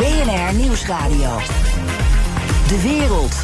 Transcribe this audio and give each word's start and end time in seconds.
BNR 0.00 0.54
Nieuwsradio. 0.54 1.38
De 2.68 2.80
wereld. 2.82 3.34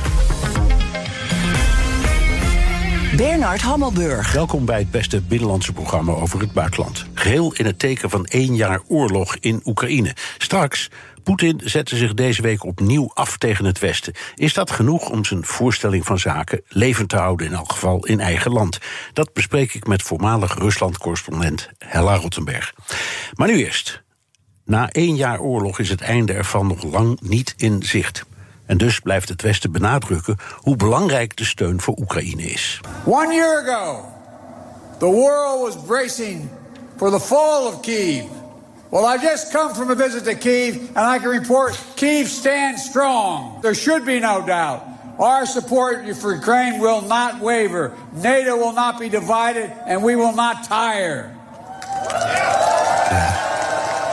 Bernard 3.17 3.63
Hammelburg. 3.63 4.33
Welkom 4.33 4.65
bij 4.65 4.79
het 4.79 4.91
beste 4.91 5.21
binnenlandse 5.21 5.73
programma 5.73 6.13
over 6.13 6.41
het 6.41 6.53
buitenland. 6.53 7.07
Geheel 7.15 7.53
in 7.53 7.67
het 7.67 7.79
teken 7.79 8.11
van 8.11 8.25
één 8.25 8.55
jaar 8.55 8.81
oorlog 8.89 9.37
in 9.37 9.61
Oekraïne. 9.65 10.15
Straks, 10.39 10.91
Poetin 11.23 11.61
zette 11.65 11.97
zich 11.97 12.15
deze 12.15 12.43
week 12.43 12.65
opnieuw 12.65 13.11
af 13.15 13.39
tegen 13.39 13.65
het 13.65 13.79
Westen. 13.79 14.15
Is 14.35 14.55
dat 14.55 14.71
genoeg 14.71 15.11
om 15.11 15.25
zijn 15.25 15.45
voorstelling 15.45 16.07
van 16.07 16.19
zaken 16.19 16.63
levend 16.69 17.09
te 17.09 17.17
houden, 17.17 17.47
in 17.47 17.53
elk 17.53 17.73
geval 17.73 18.07
in 18.07 18.21
eigen 18.21 18.53
land? 18.53 18.79
Dat 19.13 19.33
bespreek 19.33 19.75
ik 19.75 19.87
met 19.87 20.03
voormalig 20.03 20.59
Rusland-correspondent 20.59 21.69
Hella 21.79 22.15
Rottenberg. 22.15 22.75
Maar 23.35 23.49
nu 23.49 23.65
eerst. 23.65 24.05
Na 24.67 24.89
één 24.91 25.17
jaar 25.17 25.41
oorlog 25.41 25.79
is 25.79 25.89
het 25.89 26.01
einde 26.01 26.33
ervan 26.33 26.67
nog 26.67 26.83
lang 26.83 27.19
niet 27.21 27.55
in 27.57 27.83
zicht. 27.83 28.25
En 28.67 28.77
dus 28.77 29.01
blijft 29.01 29.29
het 29.29 29.43
Westen 29.43 29.73
benadrukken 29.73 30.37
hoe 30.55 30.77
belangrijk 30.77 31.37
de 31.37 31.45
steun 31.45 31.81
voor 31.81 31.95
Oekraïne 31.99 32.43
is. 32.43 32.81
One 33.05 33.35
year 33.35 33.63
ago, 33.63 34.05
the 34.99 35.07
world 35.07 35.63
was 35.63 35.85
bracing 35.85 36.49
for 36.97 37.11
the 37.11 37.21
fall 37.21 37.67
of 37.67 37.81
Kiev. 37.81 38.25
Well, 38.89 39.17
I 39.17 39.23
just 39.23 39.53
come 39.53 39.75
from 39.75 39.91
a 39.91 39.95
visit 39.95 40.25
to 40.25 40.35
Kiev, 40.35 40.75
and 40.95 41.17
I 41.17 41.19
can 41.23 41.31
report 41.31 41.79
Kiev 41.95 42.29
stands 42.29 42.85
strong. 42.85 43.61
There 43.61 43.75
should 43.75 44.05
be 44.05 44.19
no 44.21 44.47
doubt. 44.47 44.83
Our 45.19 45.47
support 45.47 46.17
for 46.17 46.35
Ukraine 46.35 46.81
will 46.81 47.01
not 47.01 47.41
waver. 47.41 47.93
NATO 48.13 48.57
will 48.57 48.73
not 48.73 48.99
be 48.99 49.09
divided, 49.09 49.71
and 49.87 50.03
we 50.03 50.17
will 50.17 50.35
not 50.35 50.65
tire. 50.69 51.37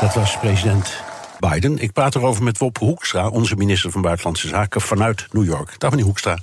Dat 0.01 0.13
was 0.13 0.37
president 0.37 0.93
Biden. 1.39 1.77
Ik 1.77 1.91
praat 1.91 2.15
erover 2.15 2.43
met 2.43 2.57
Wop 2.57 2.77
Hoekstra, 2.77 3.29
onze 3.29 3.55
minister 3.55 3.91
van 3.91 4.01
Buitenlandse 4.01 4.47
Zaken 4.47 4.81
vanuit 4.81 5.27
New 5.31 5.45
York. 5.45 5.79
Dag 5.79 5.89
meneer 5.89 6.05
Hoekstra. 6.05 6.37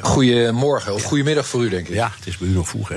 Goedemorgen, 0.00 0.94
of 0.94 1.02
goedemiddag 1.02 1.46
voor 1.46 1.64
u, 1.64 1.68
denk 1.68 1.88
ik. 1.88 1.94
Ja, 1.94 2.10
het 2.16 2.26
is 2.26 2.38
bij 2.38 2.48
u 2.48 2.52
nog 2.52 2.68
vroeg, 2.68 2.88
hè. 2.88 2.96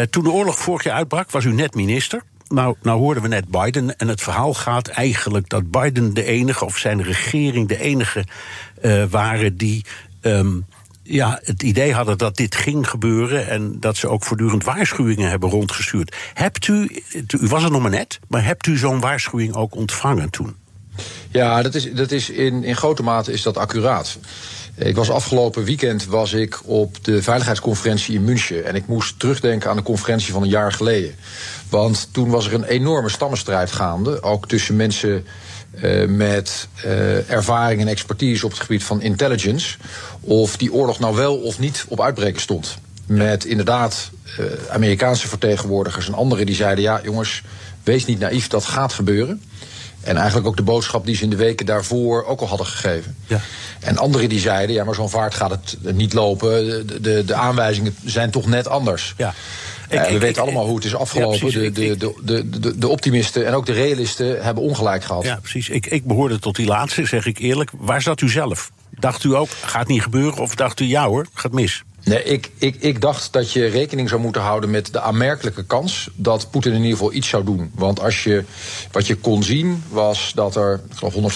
Uh, 0.00 0.06
toen 0.06 0.24
de 0.24 0.30
oorlog 0.30 0.58
vorig 0.58 0.84
jaar 0.84 0.96
uitbrak, 0.96 1.30
was 1.30 1.44
u 1.44 1.52
net 1.52 1.74
minister. 1.74 2.22
Nou, 2.48 2.76
nou 2.82 2.98
hoorden 2.98 3.22
we 3.22 3.28
net 3.28 3.48
Biden. 3.48 3.96
En 3.96 4.08
het 4.08 4.20
verhaal 4.20 4.54
gaat 4.54 4.88
eigenlijk 4.88 5.48
dat 5.48 5.70
Biden 5.70 6.14
de 6.14 6.24
enige, 6.24 6.64
of 6.64 6.78
zijn 6.78 7.02
regering 7.02 7.68
de 7.68 7.78
enige 7.78 8.24
uh, 8.82 9.04
waren 9.04 9.56
die. 9.56 9.84
Um, 10.20 10.66
ja, 11.06 11.40
het 11.42 11.62
idee 11.62 11.92
hadden 11.92 12.18
dat 12.18 12.36
dit 12.36 12.54
ging 12.54 12.88
gebeuren 12.88 13.48
en 13.48 13.80
dat 13.80 13.96
ze 13.96 14.08
ook 14.08 14.24
voortdurend 14.24 14.64
waarschuwingen 14.64 15.30
hebben 15.30 15.50
rondgestuurd. 15.50 16.16
Hebt 16.34 16.68
u, 16.68 17.02
u 17.40 17.46
was 17.46 17.64
er 17.64 17.70
nog 17.70 17.82
maar 17.82 17.90
net, 17.90 18.18
maar 18.28 18.44
hebt 18.44 18.66
u 18.66 18.76
zo'n 18.76 19.00
waarschuwing 19.00 19.54
ook 19.54 19.74
ontvangen 19.74 20.30
toen? 20.30 20.54
Ja, 21.30 21.62
dat 21.62 21.74
is, 21.74 21.92
dat 21.92 22.10
is 22.10 22.30
in, 22.30 22.64
in 22.64 22.76
grote 22.76 23.02
mate 23.02 23.32
is 23.32 23.42
dat 23.42 23.56
accuraat. 23.56 24.18
Ik 24.76 24.96
was 24.96 25.10
afgelopen 25.10 25.64
weekend 25.64 26.06
was 26.06 26.32
ik 26.32 26.60
op 26.64 27.04
de 27.04 27.22
veiligheidsconferentie 27.22 28.14
in 28.14 28.24
München. 28.24 28.64
En 28.64 28.74
ik 28.74 28.86
moest 28.86 29.18
terugdenken 29.18 29.70
aan 29.70 29.76
de 29.76 29.82
conferentie 29.82 30.32
van 30.32 30.42
een 30.42 30.48
jaar 30.48 30.72
geleden. 30.72 31.14
Want 31.68 32.08
toen 32.12 32.30
was 32.30 32.46
er 32.46 32.54
een 32.54 32.64
enorme 32.64 33.08
stammenstrijd 33.08 33.72
gaande. 33.72 34.22
Ook 34.22 34.48
tussen 34.48 34.76
mensen 34.76 35.26
uh, 35.82 36.08
met 36.08 36.68
uh, 36.84 37.30
ervaring 37.30 37.80
en 37.80 37.88
expertise 37.88 38.44
op 38.44 38.50
het 38.50 38.60
gebied 38.60 38.84
van 38.84 39.02
intelligence. 39.02 39.76
Of 40.20 40.56
die 40.56 40.72
oorlog 40.72 40.98
nou 40.98 41.16
wel 41.16 41.36
of 41.36 41.58
niet 41.58 41.84
op 41.88 42.00
uitbreken 42.00 42.40
stond. 42.40 42.78
Met 43.06 43.44
inderdaad 43.44 44.10
uh, 44.40 44.46
Amerikaanse 44.70 45.28
vertegenwoordigers 45.28 46.06
en 46.06 46.14
anderen 46.14 46.46
die 46.46 46.54
zeiden: 46.54 46.84
ja, 46.84 47.00
jongens, 47.04 47.42
wees 47.82 48.06
niet 48.06 48.18
naïef, 48.18 48.48
dat 48.48 48.64
gaat 48.64 48.92
gebeuren. 48.92 49.42
En 50.00 50.16
eigenlijk 50.16 50.46
ook 50.46 50.56
de 50.56 50.62
boodschap 50.62 51.06
die 51.06 51.16
ze 51.16 51.22
in 51.22 51.30
de 51.30 51.36
weken 51.36 51.66
daarvoor 51.66 52.24
ook 52.24 52.40
al 52.40 52.48
hadden 52.48 52.66
gegeven. 52.66 53.16
Ja. 53.26 53.40
En 53.80 53.98
anderen 53.98 54.28
die 54.28 54.40
zeiden, 54.40 54.74
ja, 54.74 54.84
maar 54.84 54.94
zo'n 54.94 55.10
vaart 55.10 55.34
gaat 55.34 55.50
het 55.50 55.76
niet 55.94 56.12
lopen. 56.12 56.66
De, 56.86 57.00
de, 57.00 57.24
de 57.24 57.34
aanwijzingen 57.34 57.96
zijn 58.04 58.30
toch 58.30 58.46
net 58.46 58.68
anders. 58.68 59.14
Ja. 59.16 59.34
Ik, 59.88 60.00
we 60.00 60.18
weten 60.18 60.42
allemaal 60.42 60.66
hoe 60.66 60.76
het 60.76 60.84
is 60.84 60.94
afgelopen. 60.94 61.52
De, 61.52 61.96
de, 61.96 62.14
de, 62.24 62.78
de, 62.78 62.88
optimisten 62.88 63.46
en 63.46 63.54
ook 63.54 63.66
de 63.66 63.72
realisten 63.72 64.42
hebben 64.42 64.62
ongelijk 64.62 65.04
gehad. 65.04 65.24
Ja, 65.24 65.36
precies. 65.36 65.68
Ik, 65.68 65.86
ik 65.86 66.04
behoorde 66.04 66.38
tot 66.38 66.56
die 66.56 66.66
laatste, 66.66 67.06
zeg 67.06 67.26
ik 67.26 67.38
eerlijk. 67.38 67.70
Waar 67.78 68.02
zat 68.02 68.20
u 68.20 68.28
zelf? 68.28 68.70
Dacht 68.90 69.24
u 69.24 69.34
ook, 69.34 69.48
gaat 69.48 69.88
niet 69.88 70.02
gebeuren? 70.02 70.38
Of 70.38 70.54
dacht 70.54 70.80
u, 70.80 70.84
ja 70.84 71.06
hoor, 71.06 71.26
gaat 71.34 71.52
mis? 71.52 71.84
Nee, 72.04 72.22
ik, 72.22 72.50
ik, 72.58 72.76
ik 72.78 73.00
dacht 73.00 73.32
dat 73.32 73.52
je 73.52 73.66
rekening 73.66 74.08
zou 74.08 74.20
moeten 74.20 74.42
houden 74.42 74.70
met 74.70 74.92
de 74.92 75.00
aanmerkelijke 75.00 75.64
kans 75.64 76.10
dat 76.14 76.50
Poetin 76.50 76.72
in 76.72 76.82
ieder 76.82 76.96
geval 76.96 77.12
iets 77.12 77.28
zou 77.28 77.44
doen. 77.44 77.70
Want 77.74 78.00
als 78.00 78.24
je, 78.24 78.44
wat 78.92 79.06
je 79.06 79.16
kon 79.16 79.42
zien 79.42 79.84
was 79.88 80.32
dat 80.34 80.56
er, 80.56 80.80
ik 80.90 80.96
geloof, 80.96 81.34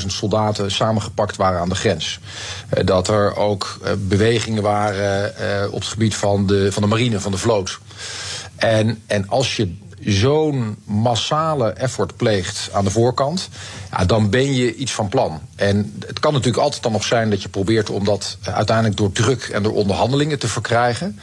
150.000 0.00 0.06
soldaten 0.06 0.70
samengepakt 0.70 1.36
waren 1.36 1.60
aan 1.60 1.68
de 1.68 1.74
grens. 1.74 2.20
Uh, 2.74 2.86
dat 2.86 3.08
er 3.08 3.36
ook 3.36 3.78
uh, 3.82 3.90
bewegingen 3.98 4.62
waren 4.62 5.34
uh, 5.40 5.72
op 5.72 5.80
het 5.80 5.88
gebied 5.88 6.14
van 6.14 6.46
de, 6.46 6.72
van 6.72 6.82
de 6.82 6.88
marine, 6.88 7.20
van 7.20 7.32
de 7.32 7.38
vloot. 7.38 7.78
En, 8.56 9.02
en 9.06 9.28
als 9.28 9.56
je 9.56 9.74
zo'n 10.00 10.76
massale 10.84 11.70
effort 11.70 12.16
pleegt 12.16 12.68
aan 12.72 12.84
de 12.84 12.90
voorkant, 12.90 13.48
ja, 13.90 14.04
dan 14.04 14.30
ben 14.30 14.54
je 14.54 14.74
iets 14.74 14.92
van 14.92 15.08
plan. 15.08 15.40
En 15.56 15.94
het 16.06 16.18
kan 16.18 16.32
natuurlijk 16.32 16.62
altijd 16.62 16.82
dan 16.82 16.92
nog 16.92 17.04
zijn 17.04 17.30
dat 17.30 17.42
je 17.42 17.48
probeert 17.48 17.90
om 17.90 18.04
dat 18.04 18.38
uiteindelijk 18.42 18.96
door 18.96 19.12
druk 19.12 19.42
en 19.42 19.62
door 19.62 19.72
onderhandelingen 19.72 20.38
te 20.38 20.48
verkrijgen. 20.48 21.18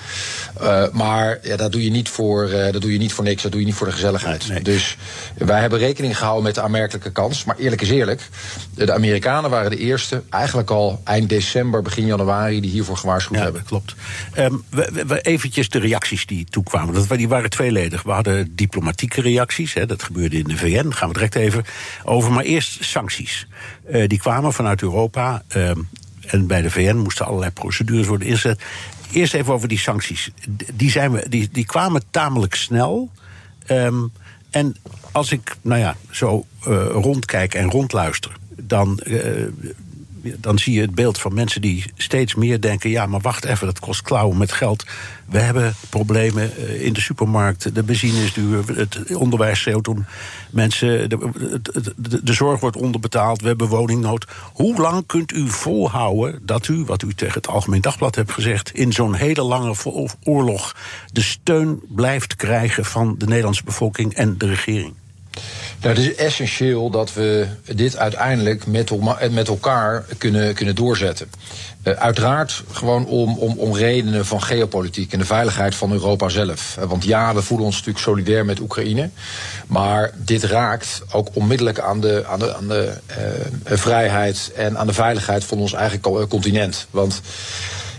Uh, 0.61 0.83
maar 0.91 1.39
ja, 1.43 1.55
dat, 1.55 1.71
doe 1.71 1.83
je 1.83 1.91
niet 1.91 2.09
voor, 2.09 2.49
uh, 2.49 2.71
dat 2.71 2.81
doe 2.81 2.91
je 2.91 2.97
niet 2.97 3.13
voor 3.13 3.23
niks, 3.23 3.43
dat 3.43 3.51
doe 3.51 3.59
je 3.59 3.65
niet 3.65 3.75
voor 3.75 3.87
de 3.87 3.93
gezelligheid. 3.93 4.47
Nee, 4.47 4.53
nee. 4.53 4.63
Dus 4.63 4.97
wij 5.37 5.59
hebben 5.59 5.79
rekening 5.79 6.17
gehouden 6.17 6.43
met 6.43 6.55
de 6.55 6.61
aanmerkelijke 6.61 7.11
kans. 7.11 7.43
Maar 7.43 7.55
eerlijk 7.57 7.81
is 7.81 7.89
eerlijk, 7.89 8.29
de 8.75 8.93
Amerikanen 8.93 9.49
waren 9.49 9.71
de 9.71 9.77
eerste, 9.77 10.23
eigenlijk 10.29 10.69
al 10.69 11.01
eind 11.03 11.29
december, 11.29 11.81
begin 11.81 12.05
januari, 12.05 12.61
die 12.61 12.71
hiervoor 12.71 12.97
gewaarschuwd 12.97 13.37
ja, 13.37 13.43
hebben. 13.43 13.63
Klopt. 13.63 13.95
Um, 14.37 14.63
we, 14.69 15.03
we, 15.07 15.21
eventjes 15.21 15.69
de 15.69 15.79
reacties 15.79 16.25
die 16.25 16.45
toekwamen. 16.49 16.93
Dat, 16.93 17.09
die 17.09 17.27
waren 17.27 17.49
tweeledig. 17.49 18.03
We 18.03 18.11
hadden 18.11 18.55
diplomatieke 18.55 19.21
reacties, 19.21 19.73
hè, 19.73 19.85
dat 19.85 20.03
gebeurde 20.03 20.37
in 20.37 20.43
de 20.43 20.57
VN, 20.57 20.83
daar 20.83 20.93
gaan 20.93 21.07
we 21.07 21.13
direct 21.13 21.35
even 21.35 21.63
over. 22.03 22.31
Maar 22.31 22.43
eerst 22.43 22.83
sancties. 22.83 23.47
Uh, 23.91 24.07
die 24.07 24.20
kwamen 24.21 24.53
vanuit 24.53 24.81
Europa. 24.81 25.43
Uh, 25.55 25.71
en 26.21 26.47
bij 26.47 26.61
de 26.61 26.71
VN 26.71 26.95
moesten 26.95 27.25
allerlei 27.25 27.51
procedures 27.51 28.07
worden 28.07 28.27
ingezet. 28.27 28.61
Eerst 29.11 29.33
even 29.33 29.53
over 29.53 29.67
die 29.67 29.79
sancties. 29.79 30.31
Die, 30.73 30.91
zijn 30.91 31.11
we, 31.11 31.29
die, 31.29 31.49
die 31.51 31.65
kwamen 31.65 32.01
tamelijk 32.11 32.55
snel. 32.55 33.11
Um, 33.67 34.11
en 34.49 34.75
als 35.11 35.31
ik, 35.31 35.55
nou 35.61 35.79
ja, 35.79 35.95
zo 36.09 36.45
uh, 36.67 36.85
rondkijk 36.85 37.53
en 37.53 37.69
rondluister, 37.69 38.31
dan 38.55 38.99
uh, 39.03 39.47
dan 40.21 40.59
zie 40.59 40.73
je 40.73 40.81
het 40.81 40.95
beeld 40.95 41.19
van 41.19 41.33
mensen 41.33 41.61
die 41.61 41.85
steeds 41.95 42.35
meer 42.35 42.61
denken: 42.61 42.89
ja, 42.89 43.05
maar 43.05 43.19
wacht 43.19 43.45
even, 43.45 43.65
dat 43.65 43.79
kost 43.79 44.01
klauwen 44.01 44.37
met 44.37 44.51
geld. 44.51 44.85
We 45.25 45.39
hebben 45.39 45.75
problemen 45.89 46.57
eh, 46.57 46.85
in 46.85 46.93
de 46.93 47.01
supermarkt, 47.01 47.75
de 47.75 47.83
benzine 47.83 48.23
is 48.23 48.33
duur, 48.33 48.63
het 48.75 49.15
onderwijs 49.15 49.59
schreeuwt 49.59 49.87
om 49.87 50.05
mensen, 50.49 51.09
de, 51.09 51.17
de, 51.61 51.93
de, 51.97 52.23
de, 52.23 52.33
zorg 52.33 52.59
wordt 52.59 52.77
onderbetaald, 52.77 53.41
we 53.41 53.47
hebben 53.47 53.67
woningnood. 53.67 54.25
Hoe 54.53 54.81
lang 54.81 55.05
kunt 55.05 55.31
u 55.31 55.49
volhouden 55.49 56.39
dat 56.41 56.67
u, 56.67 56.83
wat 56.85 57.01
u 57.01 57.13
tegen 57.13 57.33
het 57.33 57.47
Algemeen 57.47 57.81
Dagblad 57.81 58.15
hebt 58.15 58.31
gezegd, 58.31 58.73
in 58.73 58.93
zo'n 58.93 59.13
hele 59.13 59.43
lange 59.43 59.75
oorlog 60.23 60.75
de 61.11 61.21
steun 61.21 61.81
blijft 61.87 62.35
krijgen 62.35 62.85
van 62.85 63.15
de 63.17 63.25
Nederlandse 63.25 63.63
bevolking 63.63 64.13
en 64.13 64.37
de 64.37 64.47
regering? 64.47 64.93
Nou, 65.81 65.95
het 65.95 66.05
is 66.05 66.15
essentieel 66.15 66.89
dat 66.89 67.13
we 67.13 67.47
dit 67.75 67.97
uiteindelijk 67.97 68.65
met, 68.67 68.91
met 69.31 69.47
elkaar 69.47 70.05
kunnen, 70.17 70.53
kunnen 70.53 70.75
doorzetten. 70.75 71.29
Uh, 71.83 71.93
uiteraard 71.93 72.63
gewoon 72.71 73.05
om, 73.05 73.37
om, 73.37 73.57
om 73.57 73.75
redenen 73.75 74.25
van 74.25 74.43
geopolitiek 74.43 75.13
en 75.13 75.19
de 75.19 75.25
veiligheid 75.25 75.75
van 75.75 75.91
Europa 75.91 76.29
zelf. 76.29 76.75
Uh, 76.79 76.85
want 76.85 77.03
ja, 77.03 77.33
we 77.33 77.41
voelen 77.41 77.65
ons 77.65 77.75
natuurlijk 77.75 78.03
solidair 78.03 78.45
met 78.45 78.59
Oekraïne. 78.59 79.09
Maar 79.67 80.11
dit 80.17 80.43
raakt 80.43 81.01
ook 81.11 81.27
onmiddellijk 81.33 81.79
aan 81.79 82.01
de, 82.01 82.23
aan 82.27 82.39
de, 82.39 82.55
aan 82.55 82.67
de 82.67 82.93
vrijheid 83.65 84.51
en 84.55 84.77
aan 84.77 84.87
de 84.87 84.93
veiligheid 84.93 85.43
van 85.43 85.57
ons 85.57 85.73
eigen 85.73 85.99
continent. 86.27 86.87
Want 86.89 87.21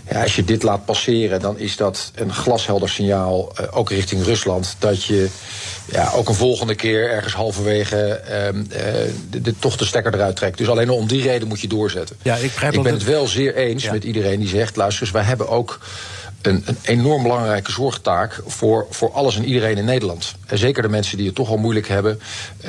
Ja, 0.09 0.21
als 0.21 0.35
je 0.35 0.43
dit 0.43 0.63
laat 0.63 0.85
passeren, 0.85 1.39
dan 1.39 1.57
is 1.57 1.75
dat 1.77 2.11
een 2.15 2.33
glashelder 2.33 2.89
signaal, 2.89 3.51
uh, 3.61 3.67
ook 3.71 3.89
richting 3.89 4.23
Rusland, 4.23 4.75
dat 4.79 5.03
je 5.03 5.27
ja, 5.91 6.11
ook 6.11 6.29
een 6.29 6.35
volgende 6.35 6.75
keer 6.75 7.09
ergens 7.09 7.33
halverwege 7.33 8.21
uh, 8.23 8.63
de, 9.29 9.41
de, 9.41 9.59
toch 9.59 9.77
de 9.77 9.85
stekker 9.85 10.13
eruit 10.13 10.35
trekt. 10.35 10.57
Dus 10.57 10.69
alleen 10.69 10.89
om 10.89 11.07
die 11.07 11.21
reden 11.21 11.47
moet 11.47 11.61
je 11.61 11.67
doorzetten. 11.67 12.15
Ja, 12.21 12.35
ik, 12.35 12.51
ik 12.71 12.83
ben 12.83 12.93
het 12.93 13.03
wel 13.03 13.27
zeer 13.27 13.55
eens 13.55 13.83
ja. 13.83 13.91
met 13.91 14.03
iedereen 14.03 14.39
die 14.39 14.49
zegt: 14.49 14.75
luister 14.75 15.03
eens, 15.03 15.11
wij 15.11 15.23
hebben 15.23 15.49
ook 15.49 15.79
een, 16.47 16.65
enorm 16.81 17.23
belangrijke 17.23 17.71
zorgtaak 17.71 18.41
voor, 18.45 18.87
voor 18.89 19.11
alles 19.11 19.35
en 19.35 19.45
iedereen 19.45 19.77
in 19.77 19.85
Nederland. 19.85 20.35
En 20.45 20.57
zeker 20.57 20.81
de 20.81 20.89
mensen 20.89 21.17
die 21.17 21.25
het 21.25 21.35
toch 21.35 21.49
al 21.49 21.57
moeilijk 21.57 21.87
hebben, 21.87 22.19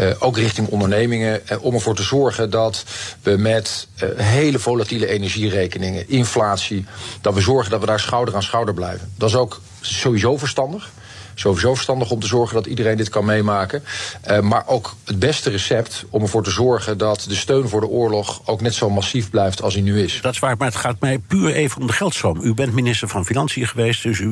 uh, 0.00 0.10
ook 0.18 0.36
richting 0.36 0.68
ondernemingen, 0.68 1.40
uh, 1.52 1.64
om 1.64 1.74
ervoor 1.74 1.94
te 1.94 2.02
zorgen 2.02 2.50
dat 2.50 2.84
we 3.22 3.36
met 3.36 3.86
uh, 4.02 4.08
hele 4.16 4.58
volatiele 4.58 5.06
energierekeningen, 5.06 6.08
inflatie, 6.08 6.84
dat 7.20 7.34
we 7.34 7.40
zorgen 7.40 7.70
dat 7.70 7.80
we 7.80 7.86
daar 7.86 8.00
schouder 8.00 8.34
aan 8.34 8.42
schouder 8.42 8.74
blijven. 8.74 9.12
Dat 9.16 9.28
is 9.28 9.36
ook 9.36 9.60
sowieso 9.80 10.36
verstandig 10.36 10.90
sowieso 11.34 11.74
verstandig 11.74 12.10
om 12.10 12.20
te 12.20 12.26
zorgen 12.26 12.54
dat 12.54 12.66
iedereen 12.66 12.96
dit 12.96 13.08
kan 13.08 13.24
meemaken. 13.24 13.82
Uh, 14.30 14.40
maar 14.40 14.62
ook 14.66 14.94
het 15.04 15.18
beste 15.18 15.50
recept 15.50 16.04
om 16.10 16.22
ervoor 16.22 16.42
te 16.42 16.50
zorgen 16.50 16.98
dat 16.98 17.24
de 17.28 17.34
steun 17.34 17.68
voor 17.68 17.80
de 17.80 17.86
oorlog 17.86 18.42
ook 18.44 18.60
net 18.60 18.74
zo 18.74 18.90
massief 18.90 19.30
blijft 19.30 19.62
als 19.62 19.74
hij 19.74 19.82
nu 19.82 20.02
is. 20.02 20.18
Dat 20.20 20.32
is 20.32 20.38
waar, 20.38 20.56
maar 20.56 20.68
het 20.68 20.76
gaat 20.76 21.00
mij 21.00 21.18
puur 21.18 21.54
even 21.54 21.80
om 21.80 21.86
de 21.86 21.92
geldstroom. 21.92 22.40
U 22.42 22.54
bent 22.54 22.72
minister 22.72 23.08
van 23.08 23.26
Financiën 23.26 23.66
geweest, 23.66 24.02
dus 24.02 24.18
u, 24.18 24.24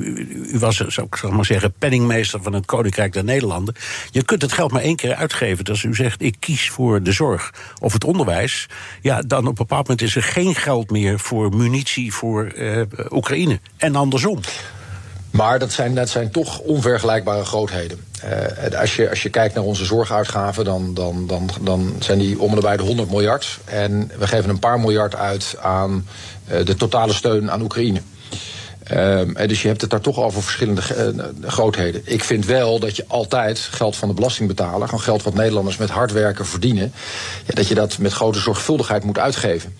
u, 0.53 0.59
was, 0.59 0.77
zou 0.77 1.07
ik 1.07 1.31
maar 1.31 1.45
zeggen, 1.45 1.73
penningmeester 1.79 2.43
van 2.43 2.53
het 2.53 2.67
Koninkrijk 2.67 3.13
der 3.13 3.25
Nederlanden. 3.25 3.75
Je 4.11 4.23
kunt 4.23 4.43
het 4.43 4.53
geld 4.53 4.73
maar 4.73 4.83
één 4.83 4.97
keer 4.97 5.15
uitgeven. 5.15 5.65
Dus 5.65 5.83
u 5.83 5.95
zegt, 5.95 6.23
ik 6.23 6.37
kies 6.39 6.71
voor 6.71 7.03
de 7.03 7.13
zorg 7.13 7.51
of 7.81 7.93
het 7.93 8.05
onderwijs, 8.05 8.69
ja, 9.01 9.23
dan 9.23 9.39
op 9.39 9.47
een 9.47 9.55
bepaald 9.55 9.89
moment 9.89 10.07
is 10.07 10.17
er 10.17 10.23
geen 10.23 10.55
geld 10.55 10.91
meer 10.91 11.19
voor 11.19 11.57
munitie 11.57 12.13
voor 12.13 12.53
uh, 12.57 12.83
Oekraïne. 13.11 13.61
En 13.77 13.97
andersom. 13.97 14.41
Maar 15.33 15.59
dat 15.59 15.73
zijn, 15.73 15.95
dat 15.95 16.09
zijn 16.09 16.31
toch 16.31 16.59
onvergelijkbare 16.59 17.45
grootheden. 17.45 17.99
Uh, 18.25 18.81
als, 18.81 18.97
je, 18.97 19.11
als 19.11 19.23
je 19.23 19.31
kijkt 19.31 19.55
naar 19.55 19.65
onze 19.65 19.85
zorguitgaven, 19.85 20.65
dan, 20.65 20.95
dan, 20.95 21.27
dan, 21.27 21.51
dan 21.61 21.95
zijn 21.99 22.19
die 22.19 22.41
om 22.41 22.55
en 22.55 22.61
bij 22.61 22.77
de 22.77 22.83
100 22.83 23.11
miljard. 23.11 23.59
En 23.65 24.11
we 24.19 24.27
geven 24.27 24.51
een 24.51 24.59
paar 24.59 24.81
miljard 24.81 25.15
uit 25.15 25.57
aan 25.61 26.07
uh, 26.53 26.65
de 26.65 26.75
totale 26.75 27.13
steun 27.13 27.51
aan 27.51 27.63
Oekraïne. 27.63 28.01
Uh, 28.93 29.21
dus 29.47 29.63
je 29.63 29.69
hebt 29.69 29.81
het 29.81 29.91
daar 29.91 30.01
toch 30.01 30.19
over 30.19 30.43
verschillende 30.43 30.83
uh, 31.15 31.51
grootheden. 31.51 32.03
Ik 32.05 32.25
vind 32.25 32.47
wel 32.47 32.79
dat 32.79 32.97
je 32.97 33.05
altijd 33.07 33.59
geld 33.59 33.97
van 33.97 34.09
de 34.09 34.15
belastingbetaler, 34.15 34.89
gewoon 34.89 35.05
geld 35.05 35.23
wat 35.23 35.35
Nederlanders 35.35 35.77
met 35.77 35.91
hard 35.91 36.13
werken 36.13 36.47
verdienen, 36.47 36.93
ja, 37.47 37.55
dat 37.55 37.69
je 37.69 37.75
dat 37.75 37.99
met 37.99 38.13
grote 38.13 38.39
zorgvuldigheid 38.39 39.05
moet 39.05 39.19
uitgeven. 39.19 39.77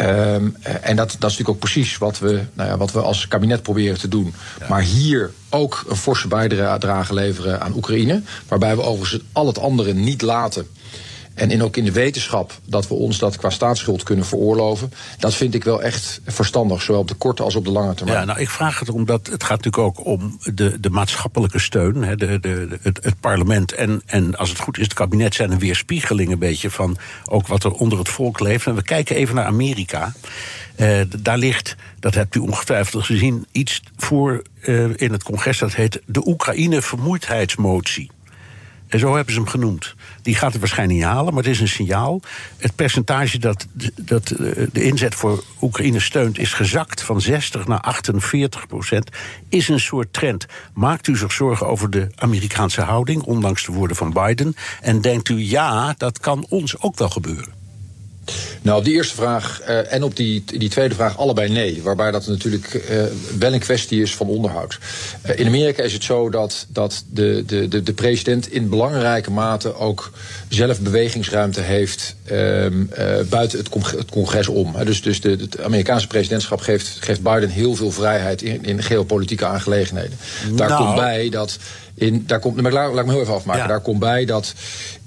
Um, 0.00 0.56
en 0.80 0.96
dat, 0.96 0.96
dat 0.96 1.06
is 1.06 1.20
natuurlijk 1.20 1.48
ook 1.48 1.58
precies 1.58 1.98
wat 1.98 2.18
we, 2.18 2.42
nou 2.52 2.68
ja, 2.68 2.76
wat 2.76 2.92
we 2.92 3.00
als 3.00 3.28
kabinet 3.28 3.62
proberen 3.62 3.98
te 3.98 4.08
doen. 4.08 4.34
Ja. 4.60 4.66
Maar 4.68 4.82
hier 4.82 5.30
ook 5.50 5.84
een 5.88 5.96
forse 5.96 6.28
bijdrage 6.28 7.14
leveren 7.14 7.60
aan 7.60 7.74
Oekraïne. 7.76 8.22
Waarbij 8.48 8.76
we 8.76 8.82
overigens 8.82 9.22
al 9.32 9.46
het 9.46 9.58
andere 9.58 9.92
niet 9.92 10.22
laten. 10.22 10.66
En 11.34 11.50
in, 11.50 11.62
ook 11.62 11.76
in 11.76 11.84
de 11.84 11.92
wetenschap 11.92 12.58
dat 12.64 12.88
we 12.88 12.94
ons 12.94 13.18
dat 13.18 13.36
qua 13.36 13.50
staatsschuld 13.50 14.02
kunnen 14.02 14.26
veroorloven. 14.26 14.92
Dat 15.18 15.34
vind 15.34 15.54
ik 15.54 15.64
wel 15.64 15.82
echt 15.82 16.20
verstandig, 16.26 16.82
zowel 16.82 17.00
op 17.00 17.08
de 17.08 17.14
korte 17.14 17.42
als 17.42 17.54
op 17.54 17.64
de 17.64 17.70
lange 17.70 17.94
termijn. 17.94 18.18
Ja, 18.18 18.24
nou, 18.24 18.40
ik 18.40 18.50
vraag 18.50 18.78
het 18.78 18.88
omdat 18.88 19.26
het 19.26 19.44
gaat 19.44 19.64
natuurlijk 19.64 19.98
ook 19.98 20.06
om 20.06 20.38
de, 20.54 20.80
de 20.80 20.90
maatschappelijke 20.90 21.58
steun. 21.58 22.02
Hè, 22.02 22.16
de, 22.16 22.40
de, 22.40 22.78
het, 22.82 23.20
parlement 23.20 23.72
en, 23.72 24.02
en 24.06 24.36
als 24.36 24.48
het 24.48 24.58
goed 24.58 24.78
is, 24.78 24.84
het 24.84 24.94
kabinet 24.94 25.34
zijn 25.34 25.52
een 25.52 25.58
weerspiegeling 25.58 26.32
een 26.32 26.38
beetje 26.38 26.70
van 26.70 26.96
ook 27.24 27.46
wat 27.46 27.64
er 27.64 27.72
onder 27.72 27.98
het 27.98 28.08
volk 28.08 28.40
leeft. 28.40 28.66
En 28.66 28.74
we 28.74 28.82
kijken 28.82 29.16
even 29.16 29.34
naar 29.34 29.44
Amerika. 29.44 30.12
Uh, 30.76 31.00
daar 31.18 31.38
ligt, 31.38 31.76
dat 32.00 32.14
hebt 32.14 32.34
u 32.34 32.38
ongetwijfeld 32.38 33.04
gezien, 33.04 33.46
iets 33.52 33.82
voor 33.96 34.42
uh, 34.62 34.90
in 34.96 35.12
het 35.12 35.22
congres 35.22 35.58
dat 35.58 35.74
heet 35.74 36.00
de 36.06 36.26
Oekraïne-vermoeidheidsmotie. 36.26 38.10
En 38.94 39.00
zo 39.00 39.14
hebben 39.14 39.34
ze 39.34 39.40
hem 39.40 39.48
genoemd. 39.48 39.94
Die 40.22 40.34
gaat 40.34 40.50
het 40.50 40.60
waarschijnlijk 40.60 40.98
niet 40.98 41.08
halen, 41.08 41.34
maar 41.34 41.42
het 41.42 41.52
is 41.52 41.60
een 41.60 41.68
signaal. 41.68 42.20
Het 42.56 42.74
percentage 42.74 43.38
dat, 43.38 43.66
dat 43.94 44.26
de 44.72 44.82
inzet 44.84 45.14
voor 45.14 45.44
Oekraïne 45.60 46.00
steunt 46.00 46.38
is 46.38 46.52
gezakt 46.52 47.02
van 47.02 47.20
60 47.20 47.66
naar 47.66 47.80
48 47.80 48.66
procent. 48.66 49.10
Is 49.48 49.68
een 49.68 49.80
soort 49.80 50.12
trend. 50.12 50.46
Maakt 50.74 51.06
u 51.06 51.16
zich 51.16 51.32
zorgen 51.32 51.66
over 51.66 51.90
de 51.90 52.08
Amerikaanse 52.14 52.80
houding, 52.80 53.22
ondanks 53.22 53.64
de 53.64 53.72
woorden 53.72 53.96
van 53.96 54.12
Biden? 54.12 54.56
En 54.80 55.00
denkt 55.00 55.28
u 55.28 55.38
ja, 55.38 55.94
dat 55.96 56.18
kan 56.18 56.46
ons 56.48 56.80
ook 56.80 56.98
wel 56.98 57.10
gebeuren? 57.10 57.63
Nou, 58.62 58.78
op 58.78 58.84
die 58.84 58.94
eerste 58.94 59.14
vraag 59.14 59.60
uh, 59.68 59.92
en 59.92 60.02
op 60.02 60.16
die, 60.16 60.44
die 60.46 60.68
tweede 60.68 60.94
vraag 60.94 61.18
allebei 61.18 61.48
nee. 61.48 61.82
Waarbij 61.82 62.10
dat 62.10 62.26
natuurlijk 62.26 62.74
uh, 62.90 63.02
wel 63.38 63.52
een 63.52 63.60
kwestie 63.60 64.02
is 64.02 64.14
van 64.14 64.26
onderhoud. 64.26 64.78
Uh, 65.26 65.38
in 65.38 65.46
Amerika 65.46 65.82
is 65.82 65.92
het 65.92 66.04
zo 66.04 66.30
dat, 66.30 66.66
dat 66.68 67.04
de, 67.10 67.42
de, 67.46 67.68
de, 67.68 67.82
de 67.82 67.92
president 67.92 68.52
in 68.52 68.68
belangrijke 68.68 69.30
mate 69.30 69.76
ook 69.76 70.12
zelf 70.48 70.80
bewegingsruimte 70.80 71.60
heeft 71.60 72.16
buiten 73.28 73.58
het, 73.58 73.68
congres, 73.68 73.98
het 73.98 74.10
congres 74.10 74.48
om. 74.48 74.74
Dus, 74.84 75.02
dus 75.02 75.20
de, 75.20 75.30
het 75.30 75.60
Amerikaanse 75.60 76.06
presidentschap 76.06 76.60
geeft, 76.60 76.96
geeft 77.00 77.22
Biden 77.22 77.48
heel 77.48 77.74
veel 77.74 77.90
vrijheid 77.90 78.42
in, 78.42 78.64
in 78.64 78.82
geopolitieke 78.82 79.46
aangelegenheden. 79.46 80.18
Nou. 80.44 80.56
Daar 80.56 80.76
komt 80.76 80.94
bij 80.94 81.28
dat. 81.28 81.58
In, 81.94 82.24
daar 82.26 82.40
komt, 82.40 82.60
maar 82.60 82.72
laat, 82.72 82.94
laat 82.94 83.06
me 83.06 83.12
heel 83.12 83.20
even 83.20 83.34
afmaken. 83.34 83.62
Ja. 83.62 83.68
Daar 83.68 83.80
komt 83.80 83.98
bij 83.98 84.24
dat 84.24 84.54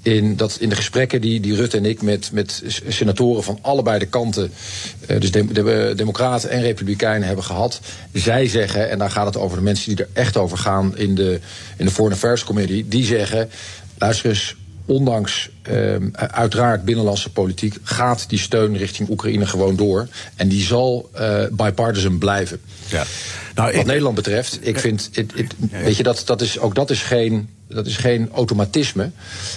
in, 0.02 0.36
dat 0.36 0.56
in 0.60 0.68
de 0.68 0.74
gesprekken 0.74 1.20
die, 1.20 1.40
die 1.40 1.54
Rutte 1.54 1.76
en 1.76 1.84
ik 1.84 2.02
met, 2.02 2.30
met 2.32 2.62
senatoren 2.88 3.42
van 3.42 3.58
allebei 3.62 3.98
de 3.98 4.06
kanten, 4.06 4.52
uh, 5.10 5.20
dus 5.20 5.30
de, 5.30 5.52
de, 5.52 5.92
Democraten 5.96 6.50
en 6.50 6.60
Republikeinen 6.60 7.26
hebben 7.26 7.44
gehad, 7.44 7.80
zij 8.12 8.48
zeggen, 8.48 8.90
en 8.90 8.98
daar 8.98 9.10
gaat 9.10 9.26
het 9.26 9.36
over 9.36 9.56
de 9.56 9.62
mensen 9.62 9.96
die 9.96 10.04
er 10.04 10.10
echt 10.12 10.36
over 10.36 10.58
gaan 10.58 10.96
in 10.96 11.14
de, 11.14 11.40
in 11.76 11.84
de 11.84 11.90
Foreign 11.90 12.16
Affairs 12.16 12.44
Committee, 12.44 12.88
die 12.88 13.04
zeggen: 13.04 13.50
luister 13.98 14.28
eens, 14.28 14.56
ondanks 14.84 15.50
uh, 15.70 15.96
uiteraard 16.12 16.84
binnenlandse 16.84 17.30
politiek 17.30 17.76
gaat 17.82 18.24
die 18.28 18.38
steun 18.38 18.76
richting 18.76 19.08
Oekraïne 19.08 19.46
gewoon 19.46 19.76
door. 19.76 20.08
En 20.36 20.48
die 20.48 20.62
zal 20.62 21.10
uh, 21.20 21.44
bipartisan 21.52 22.18
blijven. 22.18 22.60
Ja. 22.88 23.04
Nou, 23.54 23.70
Wat 23.70 23.80
ik, 23.80 23.86
Nederland 23.86 24.14
betreft, 24.14 24.58
ik 24.60 24.78
vind, 24.78 25.08
it, 25.12 25.32
it, 25.34 25.54
weet 25.70 25.96
je, 25.96 26.02
dat, 26.02 26.22
dat 26.24 26.40
is, 26.40 26.58
ook 26.58 26.74
dat 26.74 26.90
is 26.90 27.02
geen 27.02 27.48
dat 27.68 27.86
is 27.86 27.96
geen 27.96 28.28
automatisme. 28.32 29.10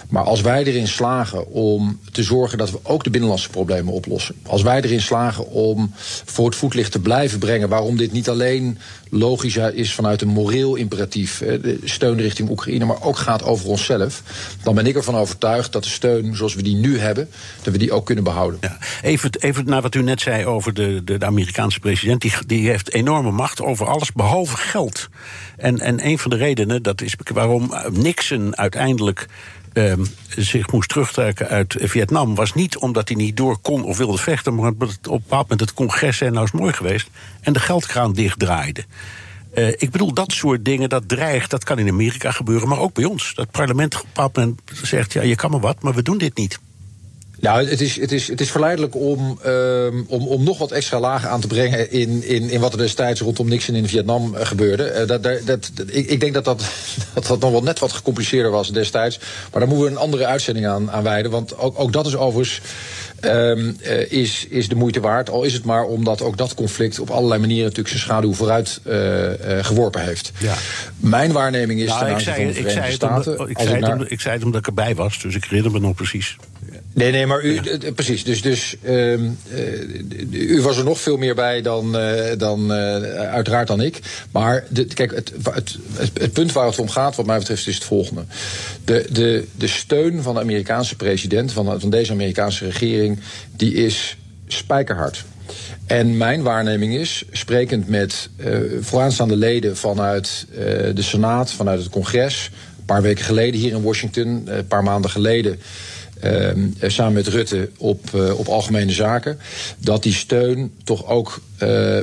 Maar 0.09 0.23
als 0.23 0.41
wij 0.41 0.63
erin 0.63 0.87
slagen 0.87 1.47
om 1.47 1.99
te 2.11 2.23
zorgen 2.23 2.57
dat 2.57 2.71
we 2.71 2.79
ook 2.83 3.03
de 3.03 3.09
binnenlandse 3.09 3.49
problemen 3.49 3.93
oplossen. 3.93 4.35
Als 4.45 4.61
wij 4.61 4.81
erin 4.81 5.01
slagen 5.01 5.47
om 5.47 5.91
voor 6.25 6.45
het 6.45 6.55
voetlicht 6.55 6.91
te 6.91 6.99
blijven 6.99 7.39
brengen 7.39 7.69
waarom 7.69 7.97
dit 7.97 8.11
niet 8.11 8.29
alleen 8.29 8.77
logisch 9.09 9.55
is 9.55 9.93
vanuit 9.93 10.21
een 10.21 10.27
moreel 10.27 10.75
imperatief, 10.75 11.37
de 11.37 11.79
steun 11.83 12.17
richting 12.17 12.49
Oekraïne, 12.49 12.85
maar 12.85 13.03
ook 13.03 13.17
gaat 13.17 13.43
over 13.43 13.67
onszelf. 13.67 14.23
Dan 14.63 14.75
ben 14.75 14.85
ik 14.85 14.95
ervan 14.95 15.15
overtuigd 15.15 15.71
dat 15.71 15.83
de 15.83 15.89
steun 16.01 16.35
zoals 16.35 16.55
we 16.55 16.63
die 16.63 16.75
nu 16.75 16.99
hebben, 16.99 17.29
dat 17.61 17.73
we 17.73 17.79
die 17.79 17.91
ook 17.91 18.05
kunnen 18.05 18.23
behouden. 18.23 18.59
Ja, 18.61 18.77
even, 19.01 19.31
even 19.39 19.65
naar 19.65 19.81
wat 19.81 19.95
u 19.95 20.01
net 20.01 20.21
zei 20.21 20.45
over 20.45 20.73
de, 20.73 21.01
de, 21.03 21.17
de 21.17 21.25
Amerikaanse 21.25 21.79
president. 21.79 22.21
Die, 22.21 22.33
die 22.45 22.69
heeft 22.69 22.93
enorme 22.93 23.31
macht 23.31 23.61
over 23.61 23.87
alles 23.87 24.11
behalve 24.11 24.57
geld. 24.57 25.09
En, 25.57 25.79
en 25.79 26.05
een 26.05 26.19
van 26.19 26.31
de 26.31 26.37
redenen, 26.37 26.83
dat 26.83 27.01
is 27.01 27.15
waarom 27.33 27.73
Nixon 27.91 28.57
uiteindelijk 28.57 29.27
um, 29.73 30.05
zich 30.27 30.71
moest 30.71 30.89
terugtrekken 30.89 31.47
uit 31.47 31.75
Vietnam... 31.79 32.35
was 32.35 32.53
niet 32.53 32.77
omdat 32.77 33.07
hij 33.07 33.17
niet 33.17 33.37
door 33.37 33.57
kon 33.57 33.83
of 33.83 33.97
wilde 33.97 34.17
vechten... 34.17 34.55
maar 34.55 34.71
op 34.71 34.81
een 34.81 34.89
bepaald 35.01 35.29
moment 35.29 35.59
het 35.59 35.73
congres 35.73 36.21
en 36.21 36.33
nou 36.33 36.45
is 36.45 36.51
mooi 36.51 36.73
geweest... 36.73 37.09
en 37.41 37.53
de 37.53 37.59
geldkraan 37.59 38.13
dichtdraaide. 38.13 38.83
Uh, 39.53 39.67
ik 39.67 39.91
bedoel, 39.91 40.13
dat 40.13 40.31
soort 40.31 40.65
dingen, 40.65 40.89
dat 40.89 41.07
dreigt, 41.07 41.49
dat 41.49 41.63
kan 41.63 41.79
in 41.79 41.89
Amerika 41.89 42.31
gebeuren... 42.31 42.67
maar 42.67 42.79
ook 42.79 42.93
bij 42.93 43.05
ons. 43.05 43.33
Dat 43.35 43.51
parlement 43.51 44.03
op 44.17 44.53
zegt, 44.83 45.13
ja, 45.13 45.21
je 45.21 45.35
kan 45.35 45.51
maar 45.51 45.59
wat, 45.59 45.81
maar 45.81 45.93
we 45.93 46.01
doen 46.01 46.17
dit 46.17 46.37
niet. 46.37 46.59
Nou, 47.41 47.67
het 47.67 47.81
is, 47.81 47.99
het 47.99 48.11
is, 48.11 48.27
het 48.27 48.41
is 48.41 48.51
verleidelijk 48.51 48.95
om, 48.95 49.39
um, 49.45 50.05
om, 50.07 50.27
om 50.27 50.43
nog 50.43 50.57
wat 50.57 50.71
extra 50.71 50.99
lagen 50.99 51.29
aan 51.29 51.41
te 51.41 51.47
brengen 51.47 51.91
in, 51.91 52.23
in, 52.23 52.49
in 52.49 52.59
wat 52.59 52.71
er 52.71 52.77
destijds 52.77 53.21
rondom 53.21 53.47
Nixon 53.47 53.75
in 53.75 53.87
Vietnam 53.87 54.33
gebeurde. 54.35 54.91
Uh, 54.91 55.07
dat, 55.07 55.23
dat, 55.23 55.45
dat, 55.45 55.71
ik, 55.87 56.07
ik 56.07 56.19
denk 56.19 56.33
dat 56.33 56.45
dat, 56.45 56.63
dat 57.13 57.25
dat 57.25 57.39
nog 57.39 57.51
wel 57.51 57.63
net 57.63 57.79
wat 57.79 57.91
gecompliceerder 57.91 58.51
was 58.51 58.71
destijds. 58.71 59.19
Maar 59.51 59.59
daar 59.59 59.67
moeten 59.67 59.85
we 59.85 59.91
een 59.91 59.97
andere 59.97 60.25
uitzending 60.25 60.67
aan, 60.67 60.91
aan 60.91 61.03
wijden. 61.03 61.31
Want 61.31 61.57
ook, 61.57 61.79
ook 61.79 61.93
dat 61.93 62.05
is 62.05 62.15
overigens. 62.15 62.61
Um, 63.25 63.77
uh, 63.83 64.11
is, 64.11 64.45
is 64.49 64.67
de 64.67 64.75
moeite 64.75 64.99
waard. 64.99 65.29
Al 65.29 65.43
is 65.43 65.53
het 65.53 65.63
maar 65.63 65.83
omdat 65.83 66.21
ook 66.21 66.37
dat 66.37 66.53
conflict 66.53 66.99
op 66.99 67.09
allerlei 67.09 67.39
manieren 67.39 67.63
natuurlijk 67.63 67.89
zijn 67.89 68.01
schaduw 68.01 68.33
vooruit 68.33 68.81
uh, 68.87 69.23
uh, 69.23 69.33
geworpen 69.61 70.03
heeft. 70.03 70.31
Ja. 70.39 70.53
Mijn 70.97 71.31
waarneming 71.31 71.79
is 71.79 71.87
nou, 71.87 71.99
ten 71.99 72.13
aanzien 72.13 72.33
van 72.33 72.45
de 72.45 72.53
Verenigde 72.53 72.91
Staten. 72.91 73.31
Omdat, 73.31 73.49
ik, 73.49 73.57
zei 73.59 73.75
het 73.75 73.91
omdat, 73.91 74.11
ik 74.11 74.21
zei 74.21 74.35
het 74.35 74.43
omdat 74.43 74.59
ik 74.59 74.67
erbij 74.67 74.95
was, 74.95 75.19
dus 75.19 75.35
ik 75.35 75.43
herinner 75.43 75.71
me 75.71 75.79
nog 75.79 75.95
precies. 75.95 76.35
Nee, 76.93 77.11
nee, 77.11 77.25
maar 77.25 77.43
u, 77.43 77.53
ja. 77.53 77.91
precies. 77.95 78.23
Dus, 78.23 78.41
dus 78.41 78.75
um, 78.87 79.37
uh, 79.53 80.31
u 80.31 80.61
was 80.61 80.77
er 80.77 80.83
nog 80.83 80.99
veel 80.99 81.17
meer 81.17 81.35
bij 81.35 81.61
dan, 81.61 81.95
uh, 81.95 82.21
dan 82.37 82.71
uh, 82.71 82.75
uiteraard 83.13 83.67
dan 83.67 83.81
ik. 83.81 83.99
Maar 84.31 84.63
de, 84.69 84.85
kijk, 84.85 85.15
het, 85.15 85.33
het, 85.51 85.77
het, 86.19 86.33
punt 86.33 86.51
waar 86.51 86.65
het 86.65 86.79
om 86.79 86.89
gaat, 86.89 87.15
wat 87.15 87.25
mij 87.25 87.37
betreft, 87.37 87.67
is 87.67 87.75
het 87.75 87.83
volgende. 87.83 88.23
De, 88.85 89.07
de, 89.11 89.47
de 89.55 89.67
steun 89.67 90.21
van 90.21 90.33
de 90.33 90.39
Amerikaanse 90.39 90.95
president, 90.95 91.51
van, 91.51 91.79
van 91.79 91.89
deze 91.89 92.11
Amerikaanse 92.11 92.65
regering, 92.65 93.19
die 93.55 93.73
is 93.73 94.17
spijkerhard. 94.47 95.23
En 95.85 96.17
mijn 96.17 96.41
waarneming 96.41 96.95
is, 96.95 97.23
sprekend 97.31 97.87
met 97.87 98.29
vooraanstaande 98.81 99.35
leden 99.35 99.77
vanuit 99.77 100.45
de 100.93 101.01
Senaat, 101.01 101.51
vanuit 101.51 101.79
het 101.79 101.89
congres, 101.89 102.49
een 102.79 102.85
paar 102.85 103.01
weken 103.01 103.25
geleden 103.25 103.59
hier 103.59 103.73
in 103.73 103.81
Washington, 103.81 104.43
een 104.45 104.67
paar 104.67 104.83
maanden 104.83 105.11
geleden. 105.11 105.59
Uh, 106.23 106.89
samen 106.89 107.13
met 107.13 107.27
Rutte 107.27 107.69
op, 107.77 108.13
op 108.37 108.47
algemene 108.47 108.91
zaken. 108.91 109.39
Dat 109.77 110.03
die 110.03 110.13
steun 110.13 110.71
toch 110.83 111.07
ook 111.07 111.41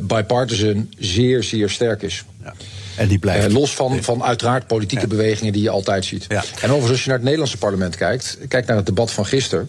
bipartisan 0.03 0.89
zeer, 0.99 1.43
zeer 1.43 1.71
sterk 1.71 2.03
is. 2.03 2.25
Ja. 2.43 2.55
En 2.97 3.09
die 3.09 3.19
blijft. 3.19 3.53
los 3.53 3.75
van, 3.75 4.03
van 4.03 4.23
uiteraard 4.23 4.67
politieke 4.67 5.07
bewegingen 5.07 5.53
die 5.53 5.63
je 5.63 5.71
altijd 5.71 6.05
ziet. 6.05 6.25
Ja. 6.29 6.45
En 6.61 6.71
overigens, 6.71 6.91
als 6.91 7.01
je 7.01 7.07
naar 7.07 7.17
het 7.17 7.25
Nederlandse 7.25 7.59
parlement 7.59 7.97
kijkt, 7.97 8.39
kijk 8.49 8.67
naar 8.67 8.77
het 8.77 8.87
debat 8.87 9.11
van 9.11 9.27
gisteren. 9.27 9.69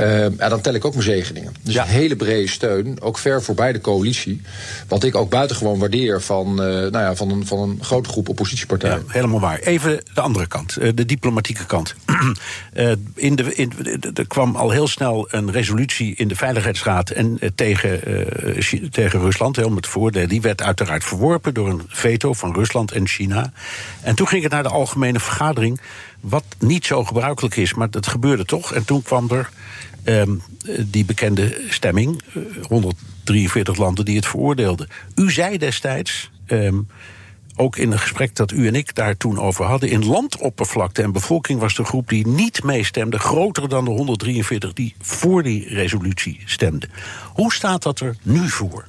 Uh, 0.00 0.38
ja, 0.38 0.48
dan 0.48 0.60
tel 0.60 0.74
ik 0.74 0.84
ook 0.84 0.92
mijn 0.92 1.04
zegeningen. 1.04 1.54
Dus 1.62 1.74
een 1.74 1.84
hele 1.84 2.16
brede 2.16 2.48
steun, 2.48 3.00
ook 3.00 3.18
ver 3.18 3.42
voorbij 3.42 3.72
de 3.72 3.80
coalitie. 3.80 4.40
Wat 4.88 5.04
ik 5.04 5.14
ook 5.14 5.30
buitengewoon 5.30 5.78
waardeer 5.78 6.22
van, 6.22 6.50
uh, 6.50 6.56
nou 6.56 6.90
ja, 6.90 7.14
van, 7.14 7.30
een, 7.30 7.46
van 7.46 7.58
een 7.58 7.78
grote 7.80 8.08
groep 8.08 8.28
oppositiepartijen. 8.28 9.04
Ja, 9.06 9.12
helemaal 9.12 9.40
waar. 9.40 9.58
Even 9.58 10.02
de 10.14 10.20
andere 10.20 10.46
kant, 10.46 10.76
uh, 10.80 10.90
de 10.94 11.04
diplomatieke 11.04 11.66
kant. 11.66 11.94
in 13.14 13.36
de, 13.36 13.54
in, 13.54 13.72
er 14.14 14.26
kwam 14.26 14.56
al 14.56 14.70
heel 14.70 14.88
snel 14.88 15.28
een 15.30 15.52
resolutie 15.52 16.14
in 16.14 16.28
de 16.28 16.36
Veiligheidsraad 16.36 17.10
en, 17.10 17.38
tegen, 17.54 18.00
tegen 18.90 19.20
Rusland, 19.20 19.64
om 19.64 19.76
het 19.76 19.86
voordeel. 19.86 20.28
Die 20.28 20.40
werd 20.40 20.62
uiteraard 20.62 21.04
verworpen 21.04 21.54
door 21.54 21.68
een 21.68 21.82
veto 21.88 22.32
van 22.32 22.54
Rusland 22.54 22.92
en 22.92 23.08
China. 23.08 23.52
En 24.00 24.14
toen 24.14 24.28
ging 24.28 24.42
het 24.42 24.52
naar 24.52 24.62
de 24.62 24.68
algemene 24.68 25.20
vergadering. 25.20 25.80
Wat 26.20 26.44
niet 26.58 26.86
zo 26.86 27.04
gebruikelijk 27.04 27.56
is, 27.56 27.74
maar 27.74 27.90
dat 27.90 28.06
gebeurde 28.06 28.44
toch. 28.44 28.72
En 28.72 28.84
toen 28.84 29.02
kwam 29.02 29.30
er 29.30 29.50
um, 30.04 30.42
die 30.86 31.04
bekende 31.04 31.60
stemming. 31.68 32.22
143 32.68 33.74
eh, 33.74 33.80
landen 33.80 34.04
die 34.04 34.16
het 34.16 34.26
veroordeelden. 34.26 34.88
U 35.14 35.30
zei 35.30 35.58
destijds. 35.58 36.30
Um, 36.46 36.88
ook 37.56 37.76
in 37.76 37.92
een 37.92 37.98
gesprek 37.98 38.36
dat 38.36 38.52
u 38.52 38.66
en 38.66 38.74
ik 38.74 38.94
daar 38.94 39.16
toen 39.16 39.38
over 39.38 39.64
hadden. 39.64 39.88
In 39.88 40.06
landoppervlakte 40.06 41.02
en 41.02 41.12
bevolking 41.12 41.60
was 41.60 41.74
de 41.74 41.84
groep 41.84 42.08
die 42.08 42.26
niet 42.26 42.62
meestemde 42.62 43.18
groter 43.18 43.68
dan 43.68 43.84
de 43.84 43.90
143 43.90 44.72
die 44.72 44.94
voor 45.00 45.42
die 45.42 45.68
resolutie 45.68 46.40
stemden. 46.44 46.90
Hoe 47.32 47.52
staat 47.52 47.82
dat 47.82 48.00
er 48.00 48.16
nu 48.22 48.48
voor? 48.48 48.86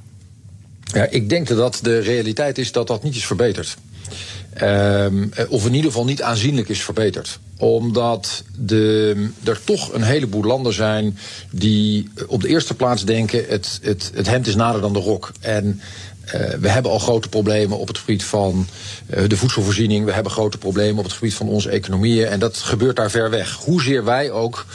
Ja, 0.84 1.06
ik 1.10 1.30
denk 1.30 1.48
dat 1.48 1.80
de 1.82 2.00
realiteit 2.00 2.58
is 2.58 2.72
dat 2.72 2.88
dat 2.88 3.04
niet 3.04 3.16
is 3.16 3.26
verbeterd. 3.26 3.78
Um, 4.62 5.32
of 5.50 5.66
in 5.66 5.74
ieder 5.74 5.92
geval 5.92 6.06
niet 6.06 6.22
aanzienlijk 6.22 6.70
is 6.70 6.84
verbeterd. 6.84 7.40
Omdat 7.58 8.44
de, 8.58 9.30
er 9.44 9.64
toch 9.64 9.94
een 9.94 10.02
heleboel 10.02 10.44
landen 10.44 10.74
zijn 10.74 11.18
die 11.52 12.10
op 12.28 12.42
de 12.42 12.48
eerste 12.48 12.74
plaats 12.74 13.06
denken: 13.06 13.46
het, 13.48 13.80
het, 13.82 14.12
het 14.14 14.28
hemd 14.28 14.48
is 14.48 14.56
nader 14.56 14.82
dan 14.82 14.94
de 14.94 15.00
rok. 15.00 15.32
En 15.40 15.82
uh, 16.26 16.32
we 16.60 16.70
hebben 16.70 16.92
al 16.92 17.00
grote 17.00 17.30
problemen 17.30 17.78
op 17.78 17.88
het 17.88 17.98
gebied 17.98 18.24
van 18.24 18.68
de 19.28 19.38
voedselvoorziening. 19.38 20.06
We 20.06 20.14
hebben 20.14 20.32
grote 20.32 20.58
problemen 20.58 20.98
op 20.98 21.04
het 21.04 21.14
gebied 21.14 21.34
van 21.34 21.48
onze 21.48 21.70
economieën. 21.70 22.28
En 22.28 22.40
dat 22.40 22.58
gebeurt 22.58 22.96
daar 22.96 23.12
ver 23.12 23.30
weg. 23.30 23.56
Hoezeer 23.56 24.04
wij 24.04 24.32
ook 24.32 24.66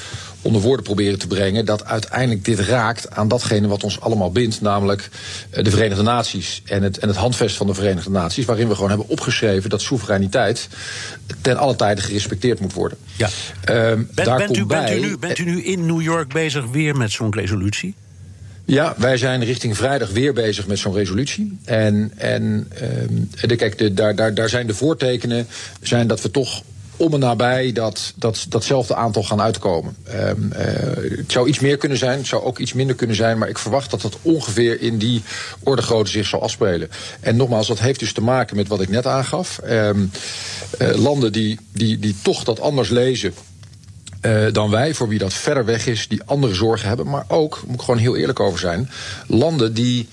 onder 0.47 0.63
woorden 0.63 0.85
proberen 0.85 1.19
te 1.19 1.27
brengen 1.27 1.65
dat 1.65 1.85
uiteindelijk 1.85 2.45
dit 2.45 2.61
raakt 2.61 3.11
aan 3.11 3.29
datgene 3.29 3.69
wat 3.69 3.85
ons 3.85 4.01
allemaal 4.01 4.33
bindt, 4.33 4.61
namelijk 4.61 5.09
eh, 5.51 5.65
de 5.65 5.71
Verenigde 5.71 6.03
Naties 6.03 6.63
en 6.65 6.83
het, 6.83 6.99
en 6.99 7.09
het 7.09 7.17
handvest 7.17 7.57
van 7.57 7.67
de 7.67 7.75
Verenigde 7.75 8.11
Naties, 8.11 8.45
waarin 8.45 8.69
we 8.69 8.75
gewoon 8.75 8.89
hebben 8.89 9.09
opgeschreven 9.09 9.71
dat 9.71 9.81
soevereiniteit 9.81 10.69
ten 11.41 11.57
alle 11.57 11.77
tijde 11.77 12.01
gerespecteerd 12.01 12.61
moet 12.61 12.73
worden. 12.73 12.99
Ja. 13.17 13.29
Um, 13.71 14.09
daar 14.15 14.37
bent, 14.37 14.47
komt 14.47 14.57
u, 14.59 14.67
bij, 14.67 14.85
bent, 14.85 15.05
u 15.05 15.09
nu, 15.09 15.19
bent 15.19 15.39
u 15.39 15.45
nu 15.45 15.63
in 15.63 15.87
New 15.87 16.03
York 16.03 16.33
bezig 16.33 16.67
weer 16.67 16.97
met 16.97 17.11
zo'n 17.11 17.35
resolutie? 17.35 17.95
Ja, 18.65 18.95
wij 18.97 19.17
zijn 19.17 19.45
richting 19.45 19.77
vrijdag 19.77 20.11
weer 20.11 20.33
bezig 20.33 20.67
met 20.67 20.79
zo'n 20.79 20.95
resolutie. 20.95 21.59
En, 21.65 22.13
en 22.17 22.43
um, 22.83 23.31
de, 23.41 23.57
kijk, 23.57 23.79
de, 23.79 23.95
daar, 23.95 24.15
daar, 24.15 24.35
daar 24.35 24.49
zijn 24.49 24.67
de 24.67 24.75
voortekenen 24.75 25.47
zijn 25.83 26.07
dat 26.07 26.23
we 26.23 26.31
toch 26.31 26.63
om 26.97 27.13
en 27.13 27.21
nabij 27.21 27.73
dat, 27.73 28.13
dat, 28.17 28.47
datzelfde 28.49 28.95
aantal 28.95 29.23
gaan 29.23 29.41
uitkomen. 29.41 29.97
Um, 30.15 30.53
uh, 30.53 30.63
het 31.17 31.33
zou 31.33 31.49
iets 31.49 31.61
meer 31.61 31.77
kunnen 31.77 31.99
zijn, 31.99 32.19
het 32.19 32.27
zou 32.27 32.43
ook 32.43 32.59
iets 32.59 32.73
minder 32.73 32.97
kunnen 32.97 33.17
zijn, 33.17 33.39
maar 33.39 33.49
ik 33.49 33.59
verwacht 33.59 33.91
dat 33.91 34.01
dat 34.01 34.19
ongeveer 34.23 34.81
in 34.81 34.99
die 34.99 35.23
orde 35.63 35.83
grootte 35.83 36.11
zich 36.11 36.27
zal 36.27 36.43
afspelen. 36.43 36.91
En 37.21 37.37
nogmaals, 37.37 37.67
dat 37.67 37.79
heeft 37.79 38.01
dus 38.01 38.13
te 38.13 38.21
maken 38.21 38.57
met 38.57 38.69
wat 38.69 38.81
ik 38.81 38.89
net 38.89 39.07
aangaf. 39.07 39.61
Um, 39.71 40.11
uh, 40.79 40.95
landen 40.95 41.33
die, 41.33 41.59
die, 41.73 41.99
die 41.99 42.17
toch 42.23 42.45
dat 42.45 42.61
anders 42.61 42.89
lezen. 42.89 43.35
Uh, 44.23 44.53
dan 44.53 44.71
wij, 44.71 44.95
voor 44.95 45.09
wie 45.09 45.19
dat 45.19 45.33
verder 45.33 45.65
weg 45.65 45.87
is, 45.87 46.09
die 46.09 46.23
andere 46.25 46.55
zorgen 46.55 46.89
hebben. 46.89 47.09
Maar 47.09 47.25
ook, 47.29 47.63
moet 47.67 47.75
ik 47.75 47.81
gewoon 47.81 48.01
heel 48.01 48.17
eerlijk 48.17 48.41
over 48.41 48.59
zijn, 48.59 48.91
landen 49.27 49.75
die 49.75 50.09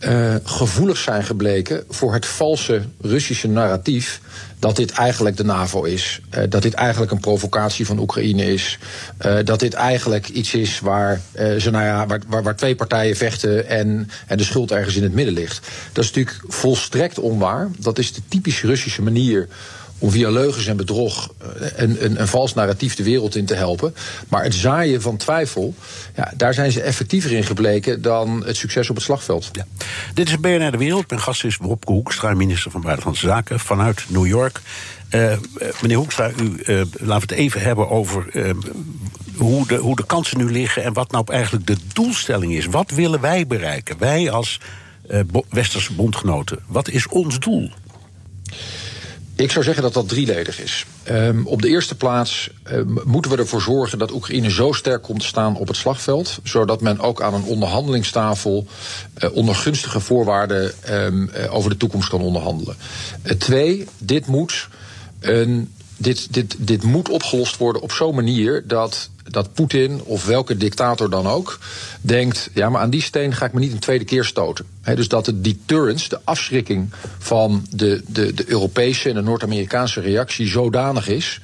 uh, 0.00 0.34
gevoelig 0.44 0.96
zijn 0.96 1.24
gebleken 1.24 1.84
voor 1.88 2.12
het 2.12 2.26
valse 2.26 2.82
Russische 3.00 3.48
narratief 3.48 4.20
dat 4.58 4.76
dit 4.76 4.90
eigenlijk 4.90 5.36
de 5.36 5.44
NAVO 5.44 5.82
is. 5.82 6.20
Uh, 6.34 6.42
dat 6.48 6.62
dit 6.62 6.74
eigenlijk 6.74 7.12
een 7.12 7.20
provocatie 7.20 7.86
van 7.86 7.98
Oekraïne 7.98 8.52
is. 8.52 8.78
Uh, 9.26 9.38
dat 9.44 9.60
dit 9.60 9.74
eigenlijk 9.74 10.28
iets 10.28 10.54
is 10.54 10.80
waar, 10.80 11.20
ze, 11.34 11.70
nou 11.70 11.84
ja, 11.84 12.06
waar, 12.06 12.20
waar, 12.28 12.42
waar, 12.42 12.56
twee 12.56 12.74
partijen 12.74 13.16
vechten 13.16 13.68
en, 13.68 14.10
en 14.26 14.36
de 14.36 14.44
schuld 14.44 14.70
ergens 14.70 14.96
in 14.96 15.02
het 15.02 15.14
midden 15.14 15.34
ligt. 15.34 15.66
Dat 15.92 16.04
is 16.04 16.10
natuurlijk 16.10 16.44
volstrekt 16.48 17.18
onwaar. 17.18 17.68
Dat 17.78 17.98
is 17.98 18.12
de 18.12 18.20
typisch 18.28 18.62
Russische 18.62 19.02
manier 19.02 19.48
om 19.98 20.10
via 20.10 20.30
leugens 20.30 20.66
en 20.66 20.76
bedrog 20.76 21.32
eh, 21.38 21.66
een, 21.76 22.04
een, 22.04 22.20
een, 22.20 22.28
vals 22.28 22.54
narratief 22.54 22.94
de 22.94 23.02
wereld 23.02 23.36
in 23.36 23.46
te 23.46 23.54
helpen. 23.54 23.94
Maar 24.28 24.42
het 24.42 24.54
zaaien 24.54 25.02
van 25.02 25.16
twijfel, 25.16 25.74
ja, 26.16 26.32
daar 26.36 26.54
zijn 26.54 26.72
ze 26.72 26.80
effectiever 26.80 27.32
in 27.32 27.44
gebleken 27.44 28.02
dan 28.02 28.44
het 28.46 28.56
succes 28.56 28.90
op 28.90 28.96
het 28.96 29.04
slagveld. 29.04 29.48
Ja. 29.52 29.66
Dit 30.14 30.28
is 30.28 30.40
BNR 30.40 30.70
De 30.70 30.76
Wereld. 30.76 31.10
Mijn 31.10 31.22
gast 31.22 31.44
is 31.44 31.56
Wopke 31.56 31.92
Hoekstra, 31.92 32.34
minister 32.34 32.70
van 32.70 32.80
Buitenlandse 32.80 33.26
Zaken 33.26 33.60
vanuit 33.60 34.04
New 34.08 34.26
York. 34.26 34.60
Uh, 35.10 35.36
meneer 35.80 35.96
Hoekstra, 35.96 36.30
u, 36.40 36.62
laten 36.66 36.96
we 36.98 37.12
het 37.12 37.30
even 37.30 37.60
hebben 37.60 37.90
over 37.90 38.26
hoe, 39.36 39.66
de, 39.66 39.76
hoe 39.76 39.96
de 39.96 40.06
kansen 40.06 40.38
nu 40.38 40.50
liggen 40.50 40.84
en 40.84 40.92
wat 40.92 41.10
nou 41.10 41.24
eigenlijk 41.26 41.66
de 41.66 41.76
doelstelling 41.92 42.52
is. 42.52 42.66
Wat 42.66 42.90
willen 42.90 43.20
wij 43.20 43.46
bereiken? 43.46 43.98
Wij 43.98 44.30
als 44.30 44.60
Westerse 45.48 45.92
bondgenoten. 45.92 46.58
Wat 46.66 46.88
is 46.88 47.08
ons 47.08 47.38
doel? 47.38 47.70
Ik 49.36 49.50
zou 49.50 49.64
zeggen 49.64 49.82
dat 49.82 49.92
dat 49.92 50.08
drieledig 50.08 50.60
is. 50.60 50.86
Um, 51.10 51.46
op 51.46 51.62
de 51.62 51.68
eerste 51.68 51.94
plaats 51.94 52.50
um, 52.72 53.00
moeten 53.04 53.30
we 53.30 53.36
ervoor 53.36 53.60
zorgen 53.60 53.98
dat 53.98 54.12
Oekraïne 54.12 54.50
zo 54.50 54.72
sterk 54.72 55.02
komt 55.02 55.20
te 55.20 55.26
staan 55.26 55.56
op 55.56 55.68
het 55.68 55.76
slagveld, 55.76 56.38
zodat 56.42 56.80
men 56.80 57.00
ook 57.00 57.22
aan 57.22 57.34
een 57.34 57.44
onderhandelingstafel 57.44 58.66
uh, 59.18 59.36
onder 59.36 59.54
gunstige 59.54 60.00
voorwaarden 60.00 60.72
um, 60.90 61.30
uh, 61.36 61.54
over 61.54 61.70
de 61.70 61.76
toekomst 61.76 62.08
kan 62.08 62.20
onderhandelen. 62.20 62.76
Uh, 63.22 63.32
twee, 63.32 63.86
dit 63.98 64.26
moet 64.26 64.68
een 65.20 65.72
dit, 65.96 66.32
dit, 66.34 66.56
dit 66.58 66.82
moet 66.82 67.08
opgelost 67.08 67.56
worden 67.56 67.82
op 67.82 67.92
zo'n 67.92 68.14
manier 68.14 68.62
dat, 68.66 69.10
dat 69.30 69.54
Poetin 69.54 70.02
of 70.04 70.24
welke 70.24 70.56
dictator 70.56 71.10
dan 71.10 71.26
ook 71.26 71.58
denkt: 72.00 72.50
ja, 72.54 72.70
maar 72.70 72.80
aan 72.80 72.90
die 72.90 73.02
steen 73.02 73.34
ga 73.34 73.46
ik 73.46 73.52
me 73.52 73.60
niet 73.60 73.72
een 73.72 73.78
tweede 73.78 74.04
keer 74.04 74.24
stoten. 74.24 74.66
dus 74.94 75.08
dat 75.08 75.24
de 75.24 75.40
deterrence, 75.40 76.08
de 76.08 76.20
afschrikking 76.24 76.90
van 77.18 77.66
de, 77.70 78.02
de, 78.06 78.34
de 78.34 78.44
Europese 78.46 79.08
en 79.08 79.14
de 79.14 79.22
Noord-Amerikaanse 79.22 80.00
reactie 80.00 80.46
zodanig 80.46 81.08
is 81.08 81.40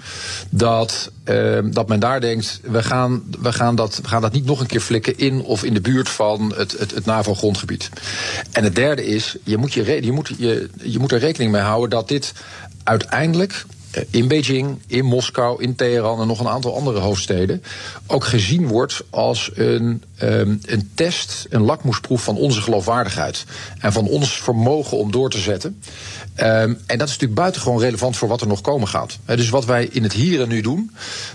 dat, 0.51 1.11
uh, 1.25 1.59
dat 1.65 1.89
men 1.89 2.01
daar 2.01 2.21
denkt: 2.21 2.61
we 2.63 2.83
gaan, 2.83 3.23
we, 3.41 3.53
gaan 3.53 3.77
dat, 3.77 3.99
we 4.03 4.09
gaan 4.09 4.23
dat 4.23 4.33
niet 4.33 4.45
nog 4.45 4.61
een 4.61 4.67
keer 4.67 4.81
flikken 4.81 5.19
in 5.19 5.43
of 5.43 5.65
in 5.65 5.75
de 5.75 5.81
buurt 5.81 6.09
van 6.09 6.53
het, 6.57 6.79
het, 6.79 6.95
het 6.95 7.05
NAVO-grondgebied. 7.05 7.89
En 8.51 8.65
het 8.65 8.75
derde 8.75 9.07
is: 9.07 9.37
je 9.45 9.57
moet, 9.57 9.73
je, 9.73 10.05
je, 10.05 10.13
moet, 10.13 10.33
je, 10.39 10.71
je 10.83 10.99
moet 10.99 11.13
er 11.13 11.19
rekening 11.19 11.53
mee 11.53 11.63
houden 11.63 11.91
dat 11.91 12.09
dit 12.09 12.33
uiteindelijk 12.85 13.65
in 14.11 14.29
Beijing, 14.29 14.79
in 14.87 15.05
Moskou, 15.05 15.63
in 15.63 15.75
Teheran 15.75 16.21
en 16.21 16.27
nog 16.27 16.41
een 16.41 16.49
aantal 16.49 16.77
andere 16.77 16.99
hoofdsteden 16.99 17.63
ook 18.07 18.25
gezien 18.25 18.67
wordt 18.67 19.03
als 19.11 19.51
een, 19.55 20.03
um, 20.23 20.61
een 20.65 20.91
test, 20.95 21.47
een 21.51 21.63
lakmoesproef 21.63 22.23
van 22.23 22.37
onze 22.37 22.61
geloofwaardigheid 22.61 23.45
en 23.79 23.93
van 23.93 24.09
ons 24.09 24.43
vermogen 24.43 24.99
om 24.99 25.11
door 25.11 25.31
te 25.31 25.39
zetten. 25.39 25.83
Um, 26.37 26.79
en 26.87 26.99
dat 26.99 27.09
is 27.09 27.13
natuurlijk 27.13 27.35
buitengewoon 27.35 27.81
relevant 27.81 28.17
voor 28.17 28.29
wat 28.29 28.41
er 28.41 28.47
nog 28.47 28.61
komen 28.61 28.89
gaat. 28.89 29.19
He, 29.25 29.37
dus 29.37 29.49
wat 29.49 29.65
wij 29.65 29.85
in 29.85 30.03
het 30.03 30.13
hier 30.13 30.41
en 30.41 30.49
nu 30.49 30.61
doen, 30.61 30.91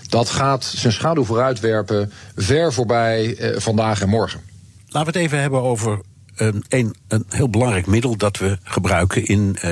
dat 0.10 0.30
gaat 0.30 0.64
zijn 0.64 0.94
schaduw 0.94 1.24
vooruitwerpen 1.24 2.12
ver 2.36 2.74
voorbij 2.74 3.38
uh, 3.38 3.60
vandaag 3.60 4.02
en 4.02 4.10
morgen. 4.10 4.40
Laten 4.90 5.14
we 5.14 5.20
het 5.20 5.28
even 5.28 5.42
hebben 5.42 5.62
over 5.62 6.00
een, 6.38 6.64
een, 6.70 6.96
een 7.08 7.26
heel 7.30 7.50
belangrijk 7.50 7.86
middel 7.86 8.16
dat 8.18 8.38
we 8.38 8.58
gebruiken 8.64 9.26
in, 9.26 9.58
uh, 9.66 9.72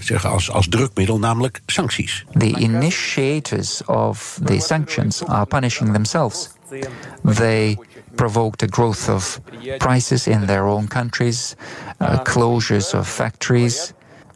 zeggen 0.00 0.30
als, 0.30 0.50
als 0.50 0.68
drukmiddel, 0.68 1.18
namelijk 1.18 1.60
sancties. 1.66 2.24
The 2.38 2.58
initiators 2.58 3.84
of 3.84 4.38
the 4.44 4.60
sanctions 4.60 5.24
are 5.24 5.46
punishing 5.46 5.92
themselves. 5.92 6.50
They 7.34 7.78
provoke 8.14 8.56
the 8.56 8.66
growth 8.70 9.08
of 9.08 9.40
prices 9.78 10.26
in 10.26 10.46
their 10.46 10.62
own 10.62 10.86
countries, 10.86 11.54
uh, 11.98 12.22
closures 12.22 12.94
of 12.94 13.08
factories. 13.08 13.92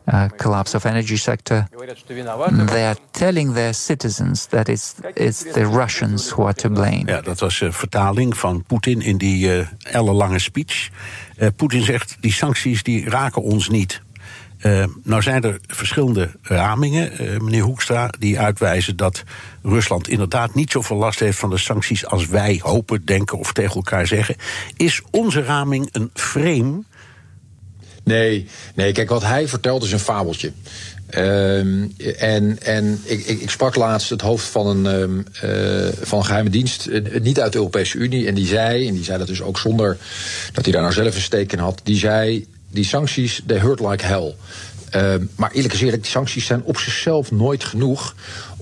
Uh, 0.07 0.25
collapse 0.37 0.77
of 0.77 0.85
energy 0.85 1.17
sector. 1.17 1.67
They 2.67 2.85
are 2.85 2.97
telling 3.11 3.55
their 3.55 3.75
citizens 3.75 4.47
that 4.47 4.69
it's, 4.69 4.95
it's 5.15 5.53
the 5.53 5.65
Russians 5.65 6.31
who 6.31 6.45
are 6.45 6.55
to 6.55 6.69
blame. 6.69 7.03
Ja, 7.07 7.21
dat 7.21 7.41
was 7.41 7.61
een 7.61 7.73
vertaling 7.73 8.37
van 8.37 8.65
Poetin 8.67 9.01
in 9.01 9.17
die 9.17 9.57
uh, 9.57 9.67
ellenlange 9.83 10.39
speech. 10.39 10.89
Uh, 11.39 11.49
Poetin 11.57 11.83
zegt, 11.83 12.17
die 12.21 12.33
sancties 12.33 12.83
die 12.83 13.09
raken 13.09 13.43
ons 13.43 13.69
niet. 13.69 14.03
Nou 15.03 15.23
zijn 15.23 15.43
er 15.43 15.59
verschillende 15.67 16.31
ramingen, 16.43 17.13
meneer 17.45 17.63
Hoekstra, 17.63 18.11
die 18.19 18.39
uitwijzen 18.41 18.97
dat 18.97 19.23
Rusland 19.63 20.09
inderdaad 20.09 20.55
niet 20.55 20.71
zoveel 20.71 20.97
last 20.97 21.21
heeft 21.21 21.39
van 21.39 21.51
de 21.51 21.59
sancties 21.59 22.07
als 22.07 22.27
wij 22.27 22.61
hopen, 22.63 23.05
denken 23.05 23.39
of 23.39 23.53
tegen 23.53 23.75
elkaar 23.75 24.07
zeggen. 24.07 24.37
Is 24.77 25.03
onze 25.11 25.43
raming 25.43 25.89
een 25.93 26.11
frame? 26.15 26.83
Nee, 28.05 28.47
nee, 28.75 28.93
kijk, 28.93 29.09
wat 29.09 29.23
hij 29.23 29.49
vertelt 29.49 29.85
is 29.85 29.93
een 29.93 29.99
fabeltje. 29.99 30.53
Um, 31.19 31.95
en 32.19 32.59
en 32.63 33.01
ik, 33.05 33.25
ik, 33.27 33.41
ik, 33.41 33.51
sprak 33.51 33.75
laatst 33.75 34.11
het 34.11 34.21
hoofd 34.21 34.47
van 34.47 34.67
een, 34.67 35.01
um, 35.01 35.25
uh, 35.45 35.89
van 36.01 36.25
geheime 36.25 36.51
dienst, 36.51 36.87
uh, 36.87 37.21
niet 37.21 37.41
uit 37.41 37.53
de 37.53 37.59
Europese 37.59 37.99
Unie. 37.99 38.27
En 38.27 38.35
die 38.35 38.47
zei, 38.47 38.89
en 38.89 38.95
die 38.95 39.05
zei 39.05 39.19
dat 39.19 39.27
dus 39.27 39.43
ook 39.43 39.59
zonder 39.59 39.97
dat 40.53 40.65
hij 40.65 40.73
daar 40.73 40.83
nou 40.83 40.95
zelf 40.95 41.15
een 41.15 41.21
steek 41.21 41.53
in 41.53 41.59
had. 41.59 41.81
Die 41.83 41.99
zei: 41.99 42.47
die 42.71 42.85
sancties, 42.85 43.43
they 43.47 43.59
hurt 43.59 43.81
like 43.81 44.05
hell. 44.07 44.35
Uh, 44.97 45.15
maar 45.37 45.51
eerlijk 45.53 45.75
gezegd, 45.75 45.93
die 45.93 46.11
sancties 46.11 46.47
zijn 46.47 46.63
op 46.63 46.79
zichzelf 46.79 47.31
nooit 47.31 47.65
genoeg 47.65 48.15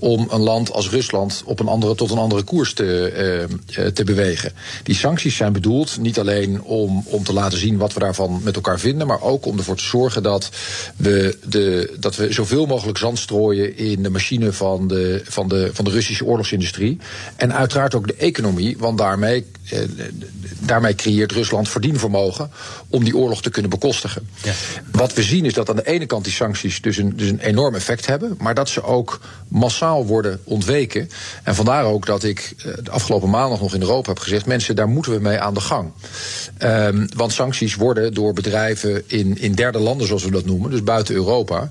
om 0.03 0.27
een 0.29 0.41
land 0.41 0.71
als 0.71 0.89
Rusland 0.89 1.41
op 1.45 1.59
een 1.59 1.67
andere, 1.67 1.95
tot 1.95 2.11
een 2.11 2.17
andere 2.17 2.43
koers 2.43 2.73
te, 2.73 3.47
uh, 3.77 3.85
te 3.85 4.03
bewegen. 4.03 4.51
Die 4.83 4.95
sancties 4.95 5.35
zijn 5.35 5.53
bedoeld 5.53 5.97
niet 5.99 6.19
alleen 6.19 6.61
om, 6.61 7.03
om 7.05 7.23
te 7.23 7.33
laten 7.33 7.57
zien 7.57 7.77
wat 7.77 7.93
we 7.93 7.99
daarvan 7.99 8.41
met 8.43 8.55
elkaar 8.55 8.79
vinden, 8.79 9.07
maar 9.07 9.21
ook 9.21 9.45
om 9.45 9.57
ervoor 9.57 9.75
te 9.75 9.83
zorgen 9.83 10.23
dat 10.23 10.49
we, 10.95 11.37
de, 11.45 11.93
dat 11.99 12.15
we 12.15 12.33
zoveel 12.33 12.65
mogelijk 12.65 12.97
zand 12.97 13.19
strooien 13.19 13.77
in 13.77 14.03
de 14.03 14.09
machine 14.09 14.53
van 14.53 14.87
de, 14.87 15.21
van, 15.25 15.47
de, 15.47 15.69
van 15.73 15.85
de 15.85 15.91
Russische 15.91 16.25
oorlogsindustrie. 16.25 16.97
En 17.35 17.53
uiteraard 17.53 17.95
ook 17.95 18.07
de 18.07 18.15
economie, 18.15 18.77
want 18.77 18.97
daarmee, 18.97 19.45
uh, 19.73 19.79
daarmee 20.59 20.95
creëert 20.95 21.31
Rusland 21.31 21.69
verdienvermogen 21.69 22.51
om 22.89 23.03
die 23.03 23.17
oorlog 23.17 23.41
te 23.41 23.49
kunnen 23.49 23.71
bekostigen. 23.71 24.27
Ja. 24.43 24.53
Wat 24.91 25.13
we 25.13 25.23
zien 25.23 25.45
is 25.45 25.53
dat 25.53 25.69
aan 25.69 25.75
de 25.75 25.87
ene 25.87 26.05
kant 26.05 26.23
die 26.23 26.33
sancties 26.33 26.81
dus 26.81 26.97
een, 26.97 27.17
dus 27.17 27.29
een 27.29 27.39
enorm 27.39 27.75
effect 27.75 28.05
hebben, 28.05 28.35
maar 28.39 28.55
dat 28.55 28.69
ze 28.69 28.83
ook 28.83 29.19
massaal 29.47 29.92
worden 30.01 30.39
ontweken. 30.43 31.09
En 31.43 31.55
vandaar 31.55 31.85
ook 31.85 32.05
dat 32.05 32.23
ik 32.23 32.53
de 32.83 32.91
afgelopen 32.91 33.29
maandag 33.29 33.59
nog 33.59 33.73
in 33.73 33.81
Europa 33.81 34.09
heb 34.09 34.19
gezegd: 34.19 34.45
mensen, 34.45 34.75
daar 34.75 34.89
moeten 34.89 35.11
we 35.11 35.19
mee 35.19 35.39
aan 35.39 35.53
de 35.53 35.59
gang. 35.59 35.91
Um, 36.59 37.07
want 37.15 37.31
sancties 37.31 37.75
worden 37.75 38.13
door 38.13 38.33
bedrijven 38.33 39.03
in, 39.07 39.37
in 39.37 39.53
derde 39.53 39.79
landen, 39.79 40.07
zoals 40.07 40.23
we 40.23 40.31
dat 40.31 40.45
noemen, 40.45 40.71
dus 40.71 40.83
buiten 40.83 41.15
Europa, 41.15 41.69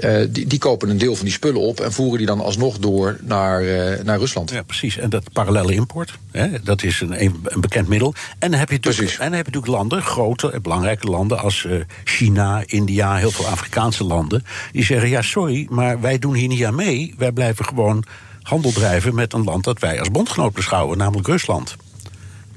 uh, 0.00 0.26
die, 0.28 0.46
die 0.46 0.58
kopen 0.58 0.88
een 0.88 0.98
deel 0.98 1.14
van 1.16 1.24
die 1.24 1.34
spullen 1.34 1.60
op 1.60 1.80
en 1.80 1.92
voeren 1.92 2.18
die 2.18 2.26
dan 2.26 2.40
alsnog 2.40 2.78
door 2.78 3.18
naar, 3.22 3.62
uh, 3.62 4.02
naar 4.04 4.18
Rusland. 4.18 4.50
Ja, 4.50 4.62
precies. 4.62 4.98
En 4.98 5.10
dat 5.10 5.32
parallele 5.32 5.72
import, 5.72 6.18
hè, 6.30 6.62
dat 6.62 6.82
is 6.82 7.00
een, 7.00 7.22
een 7.22 7.60
bekend 7.60 7.88
middel. 7.88 8.14
En 8.38 8.50
dan 8.50 8.60
heb 8.60 8.68
je 8.68 8.74
natuurlijk, 8.74 9.10
en 9.10 9.32
heb 9.32 9.46
je 9.46 9.52
natuurlijk 9.52 9.66
landen, 9.66 10.02
grote 10.02 10.50
en 10.50 10.62
belangrijke 10.62 11.06
landen 11.06 11.38
als 11.38 11.64
uh, 11.64 11.80
China, 12.04 12.62
India, 12.66 13.16
heel 13.16 13.30
veel 13.30 13.46
Afrikaanse 13.46 14.04
landen, 14.04 14.44
die 14.72 14.84
zeggen: 14.84 15.08
ja, 15.08 15.22
sorry, 15.22 15.66
maar 15.70 16.00
wij 16.00 16.18
doen 16.18 16.34
hier 16.34 16.48
niet 16.48 16.64
aan 16.64 16.74
mee. 16.74 17.14
Wij 17.18 17.32
blijven 17.32 17.64
gewoon 17.64 18.04
handel 18.42 18.72
drijven 18.72 19.14
met 19.14 19.32
een 19.32 19.44
land 19.44 19.64
dat 19.64 19.78
wij 19.78 19.98
als 19.98 20.10
bondgenoot 20.10 20.52
beschouwen, 20.52 20.98
namelijk 20.98 21.28
Rusland. 21.28 21.76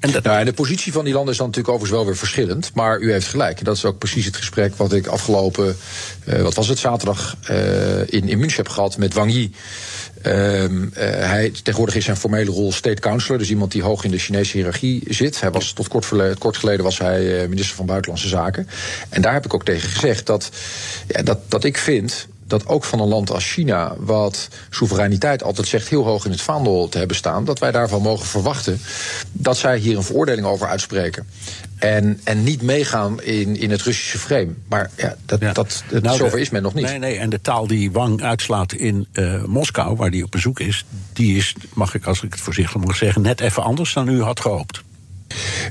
En, 0.03 0.11
dat... 0.11 0.23
nou, 0.23 0.39
en 0.39 0.45
de 0.45 0.53
positie 0.53 0.91
van 0.91 1.03
die 1.03 1.13
landen 1.13 1.31
is 1.31 1.37
dan 1.37 1.47
natuurlijk 1.47 1.73
overigens 1.73 1.99
wel 1.99 2.09
weer 2.09 2.19
verschillend. 2.19 2.71
Maar 2.73 2.99
u 2.99 3.11
heeft 3.11 3.27
gelijk. 3.27 3.63
Dat 3.63 3.75
is 3.75 3.85
ook 3.85 3.97
precies 3.97 4.25
het 4.25 4.35
gesprek 4.35 4.75
wat 4.75 4.93
ik 4.93 5.07
afgelopen, 5.07 5.77
uh, 6.25 6.41
wat 6.41 6.53
was 6.53 6.67
het, 6.67 6.79
zaterdag 6.79 7.35
uh, 7.49 7.99
in, 7.99 8.29
in 8.29 8.37
München 8.37 8.63
heb 8.63 8.69
gehad 8.69 8.97
met 8.97 9.13
Wang 9.13 9.31
Yi. 9.31 9.51
Um, 10.25 10.83
uh, 10.83 10.89
hij, 10.97 11.49
tegenwoordig 11.49 11.95
is 11.95 12.05
zijn 12.05 12.17
formele 12.17 12.51
rol 12.51 12.71
state 12.71 13.01
counselor, 13.01 13.37
dus 13.37 13.49
iemand 13.49 13.71
die 13.71 13.83
hoog 13.83 14.03
in 14.03 14.11
de 14.11 14.17
Chinese 14.17 14.57
hiërarchie 14.57 15.03
zit. 15.07 15.41
Hij 15.41 15.51
was 15.51 15.73
tot 15.73 15.87
kort 16.37 16.57
geleden 16.57 16.83
was 16.83 16.97
hij 16.97 17.47
minister 17.47 17.75
van 17.75 17.85
Buitenlandse 17.85 18.27
Zaken. 18.27 18.67
En 19.09 19.21
daar 19.21 19.33
heb 19.33 19.45
ik 19.45 19.53
ook 19.53 19.65
tegen 19.65 19.89
gezegd 19.89 20.25
dat, 20.25 20.49
ja, 21.07 21.21
dat, 21.21 21.39
dat 21.47 21.63
ik 21.63 21.77
vind 21.77 22.27
dat 22.47 22.67
ook 22.67 22.83
van 22.83 22.99
een 22.99 23.07
land 23.07 23.31
als 23.31 23.51
China, 23.51 23.95
wat 23.97 24.47
soevereiniteit 24.69 25.43
altijd 25.43 25.67
zegt 25.67 25.87
heel 25.87 26.03
hoog 26.03 26.25
in 26.25 26.31
het 26.31 26.41
vaandel 26.41 26.89
te 26.89 26.97
hebben 26.97 27.17
staan, 27.17 27.45
dat 27.45 27.59
wij 27.59 27.71
daarvan 27.71 28.01
mogen 28.01 28.25
verwachten 28.25 28.79
dat 29.31 29.57
zij 29.57 29.77
hier 29.77 29.97
een 29.97 30.03
veroordeling 30.03 30.47
over 30.47 30.67
uitspreken. 30.67 31.27
En, 31.77 32.19
en 32.23 32.43
niet 32.43 32.61
meegaan 32.61 33.21
in, 33.21 33.55
in 33.55 33.71
het 33.71 33.81
Russische 33.81 34.17
frame. 34.17 34.49
Maar 34.67 34.91
ja, 34.95 35.15
dat, 35.25 35.39
ja. 35.39 35.53
dat, 35.53 35.83
dat 35.89 36.03
nou, 36.03 36.17
zover 36.17 36.39
is 36.39 36.49
men 36.49 36.61
nog 36.61 36.73
niet. 36.73 36.85
Nee, 36.85 36.99
nee, 36.99 37.17
en 37.17 37.29
de 37.29 37.41
taal 37.41 37.67
die 37.67 37.91
Wang 37.91 38.21
uitslaat 38.21 38.73
in 38.73 39.07
uh, 39.13 39.43
Moskou, 39.43 39.95
waar 39.95 40.11
die 40.11 40.23
op 40.23 40.31
bezoek 40.31 40.59
is, 40.59 40.85
die 41.13 41.37
is, 41.37 41.55
mag 41.73 41.93
ik 41.93 42.05
als 42.05 42.23
ik 42.23 42.31
het 42.31 42.41
voorzichtig 42.41 42.81
mag 42.81 42.95
zeggen, 42.95 43.21
net 43.21 43.41
even 43.41 43.63
anders 43.63 43.93
dan 43.93 44.07
u 44.07 44.21
had 44.21 44.39
gehoopt. 44.39 44.83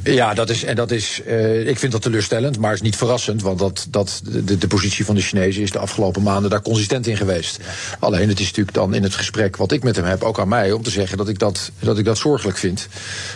Ja, 0.02 0.34
dat 0.34 0.50
is, 0.50 0.64
en 0.64 0.76
dat 0.76 0.90
is, 0.90 1.20
uh, 1.26 1.68
ik 1.68 1.78
vind 1.78 1.92
dat 1.92 2.02
teleurstellend, 2.02 2.58
maar 2.58 2.72
is 2.72 2.80
niet 2.80 2.96
verrassend. 2.96 3.42
Want 3.42 3.58
dat, 3.58 3.86
dat, 3.90 4.22
de, 4.24 4.58
de 4.58 4.66
positie 4.66 5.04
van 5.04 5.14
de 5.14 5.20
Chinezen 5.20 5.62
is 5.62 5.70
de 5.70 5.78
afgelopen 5.78 6.22
maanden 6.22 6.50
daar 6.50 6.62
consistent 6.62 7.06
in 7.06 7.16
geweest. 7.16 7.58
Alleen 7.98 8.28
het 8.28 8.40
is 8.40 8.46
natuurlijk 8.46 8.76
dan 8.76 8.94
in 8.94 9.02
het 9.02 9.14
gesprek 9.14 9.56
wat 9.56 9.72
ik 9.72 9.82
met 9.82 9.96
hem 9.96 10.04
heb, 10.04 10.22
ook 10.22 10.40
aan 10.40 10.48
mij, 10.48 10.72
om 10.72 10.82
te 10.82 10.90
zeggen 10.90 11.16
dat 11.16 11.28
ik 11.28 11.38
dat, 11.38 11.70
dat, 11.78 11.98
ik 11.98 12.04
dat 12.04 12.18
zorgelijk 12.18 12.58
vind. 12.58 12.88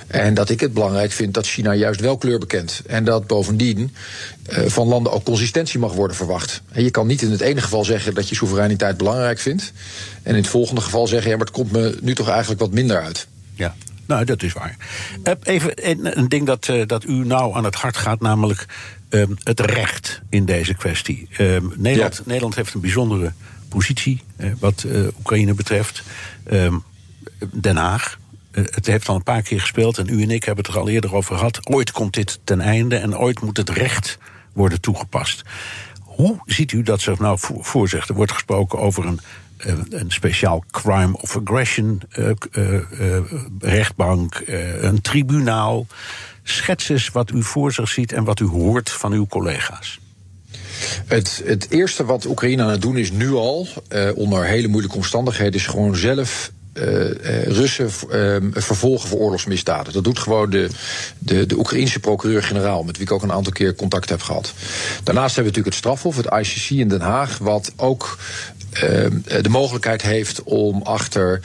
En 0.07 0.35
dat 0.35 0.51
ik 0.51 0.61
het 0.61 0.73
belangrijk 0.73 1.13
vind 1.13 1.35
dat 1.35 1.47
China 1.47 1.75
juist 1.75 2.01
wel 2.01 2.17
kleur 2.17 2.39
bekent. 2.39 2.81
En 2.87 3.05
dat 3.05 3.27
bovendien 3.27 3.95
uh, 4.51 4.59
van 4.67 4.87
landen 4.89 5.13
ook 5.13 5.25
consistentie 5.25 5.79
mag 5.79 5.93
worden 5.93 6.17
verwacht. 6.17 6.63
En 6.73 6.85
je 6.85 6.91
kan 6.91 7.07
niet 7.07 7.23
in 7.23 7.31
het 7.31 7.41
ene 7.41 7.61
geval 7.61 7.85
zeggen 7.85 8.15
dat 8.15 8.29
je 8.29 8.35
soevereiniteit 8.35 8.97
belangrijk 8.97 9.39
vindt. 9.39 9.73
En 10.23 10.35
in 10.35 10.43
het 10.43 10.51
volgende 10.51 10.81
geval 10.81 11.07
zeggen, 11.07 11.31
ja, 11.31 11.37
maar 11.37 11.47
het 11.47 11.55
komt 11.55 11.73
me 11.73 11.99
nu 12.01 12.15
toch 12.15 12.29
eigenlijk 12.29 12.61
wat 12.61 12.73
minder 12.73 13.01
uit. 13.01 13.27
Ja. 13.55 13.75
Nou, 14.07 14.25
dat 14.25 14.43
is 14.43 14.53
waar. 14.53 14.77
Even 15.43 15.89
een, 15.89 16.19
een 16.19 16.29
ding 16.29 16.47
dat, 16.47 16.69
uh, 16.69 16.87
dat 16.87 17.05
u 17.05 17.13
nou 17.13 17.55
aan 17.55 17.65
het 17.65 17.75
hart 17.75 17.97
gaat, 17.97 18.21
namelijk 18.21 18.67
um, 19.11 19.37
het 19.43 19.61
recht 19.61 20.21
in 20.29 20.45
deze 20.45 20.75
kwestie. 20.75 21.29
Um, 21.39 21.73
Nederland, 21.77 22.17
ja. 22.17 22.23
Nederland 22.27 22.55
heeft 22.55 22.75
een 22.75 22.81
bijzondere 22.81 23.33
positie 23.69 24.23
uh, 24.37 24.53
wat 24.59 24.85
uh, 24.87 25.07
Oekraïne 25.19 25.55
betreft. 25.55 26.03
Um, 26.53 26.83
Den 27.53 27.77
Haag. 27.77 28.19
het 28.51 28.87
heeft 28.87 29.09
al 29.09 29.15
een 29.15 29.23
paar 29.23 29.43
keer 29.43 29.61
gespeeld 29.61 29.99
en 29.99 30.09
u 30.09 30.23
en 30.23 30.31
ik 30.31 30.45
hebben 30.45 30.65
het 30.65 30.75
er 30.75 30.81
al 30.81 30.89
eerder 30.89 31.15
over 31.15 31.37
gehad. 31.37 31.69
Ooit 31.71 31.91
komt 31.91 32.15
dit 32.15 32.39
ten 32.45 32.61
einde 32.61 32.97
en 32.97 33.19
ooit 33.19 33.41
moet 33.41 33.57
het 33.57 33.71
recht 33.71 34.19
worden 34.53 34.81
toegepast. 34.81 35.43
Hoe 36.03 36.39
ziet 36.45 36.73
u 36.73 36.83
dat 36.83 37.01
zich 37.01 37.19
nou 37.19 37.39
voor 37.41 37.89
zich? 37.89 38.09
Er 38.09 38.15
wordt 38.15 38.33
gesproken 38.33 38.79
over 38.79 39.07
een 39.07 39.21
een 39.89 40.11
speciaal 40.11 40.65
crime 40.71 41.17
of 41.21 41.37
aggression 41.37 42.03
uh, 42.19 42.31
uh, 42.53 42.73
uh, 42.73 43.19
rechtbank, 43.59 44.43
een 44.81 45.01
tribunaal. 45.01 45.87
Schets 46.43 46.89
eens 46.89 47.09
wat 47.09 47.31
u 47.31 47.43
voor 47.43 47.73
zich 47.73 47.89
ziet 47.89 48.13
en 48.13 48.25
wat 48.25 48.41
u 48.41 48.45
hoort 48.45 48.91
van 48.91 49.13
uw 49.13 49.27
collega's. 49.27 50.01
Het, 51.07 51.43
het 51.45 51.71
eerste 51.71 52.05
wat 52.05 52.27
Oekraïne 52.27 52.63
aan 52.63 52.71
het 52.71 52.83
doen 52.83 52.97
is 52.97 53.11
nu 53.11 53.33
al, 53.33 53.69
onder 54.15 54.45
hele 54.45 54.69
moeilijke 54.69 54.97
omstandigheden, 54.97 55.55
is 55.55 55.67
gewoon 55.67 55.97
zelf 55.97 56.51
Russen 57.45 57.91
vervolgen 58.53 59.09
voor 59.09 59.19
oorlogsmisdaden. 59.19 59.93
Dat 59.93 60.05
doet 60.05 60.19
gewoon 60.19 60.51
de, 60.51 60.69
de, 61.19 61.47
de 61.47 61.59
Oekraïnse 61.59 62.01
procureur-generaal, 62.01 62.83
met 62.83 62.97
wie 62.97 63.07
ik 63.07 63.13
ook 63.13 63.23
een 63.23 63.33
aantal 63.33 63.53
keer 63.53 63.75
contact 63.75 64.09
heb 64.09 64.23
gehad. 64.23 64.53
Daarnaast 65.03 65.37
hebben 65.37 65.53
we 65.53 65.59
natuurlijk 65.59 65.67
het 65.67 65.75
strafhof, 65.75 66.17
het 66.17 66.47
ICC 66.47 66.71
in 66.71 66.89
Den 66.89 67.01
Haag, 67.01 67.39
wat 67.39 67.73
ook 67.77 68.19
de 69.41 69.49
mogelijkheid 69.49 70.03
heeft 70.03 70.43
om 70.43 70.83
achter 70.83 71.41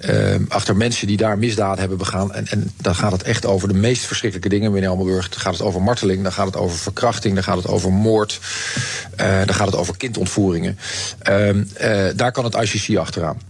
uh, 0.00 0.34
achter 0.48 0.76
mensen 0.76 1.06
die 1.06 1.16
daar 1.16 1.38
misdaden 1.38 1.78
hebben 1.78 1.98
begaan. 1.98 2.32
En, 2.32 2.46
en 2.46 2.72
dan 2.76 2.94
gaat 2.94 3.12
het 3.12 3.22
echt 3.22 3.46
over 3.46 3.68
de 3.68 3.74
meest 3.74 4.04
verschrikkelijke 4.04 4.54
dingen, 4.54 4.72
meneer 4.72 4.88
Almenburg. 4.88 5.28
Dan 5.28 5.40
gaat 5.40 5.52
het 5.52 5.62
over 5.62 5.82
marteling, 5.82 6.22
dan 6.22 6.32
gaat 6.32 6.46
het 6.46 6.56
over 6.56 6.78
verkrachting, 6.78 7.34
dan 7.34 7.42
gaat 7.42 7.56
het 7.56 7.66
over 7.66 7.92
moord. 7.92 8.40
Uh, 9.20 9.36
dan 9.44 9.54
gaat 9.54 9.66
het 9.66 9.76
over 9.76 9.96
kindontvoeringen. 9.96 10.78
Uh, 11.30 12.08
daar 12.16 12.32
kan 12.32 12.44
het 12.44 12.54
ICC 12.54 12.96
achteraan. 12.96 13.40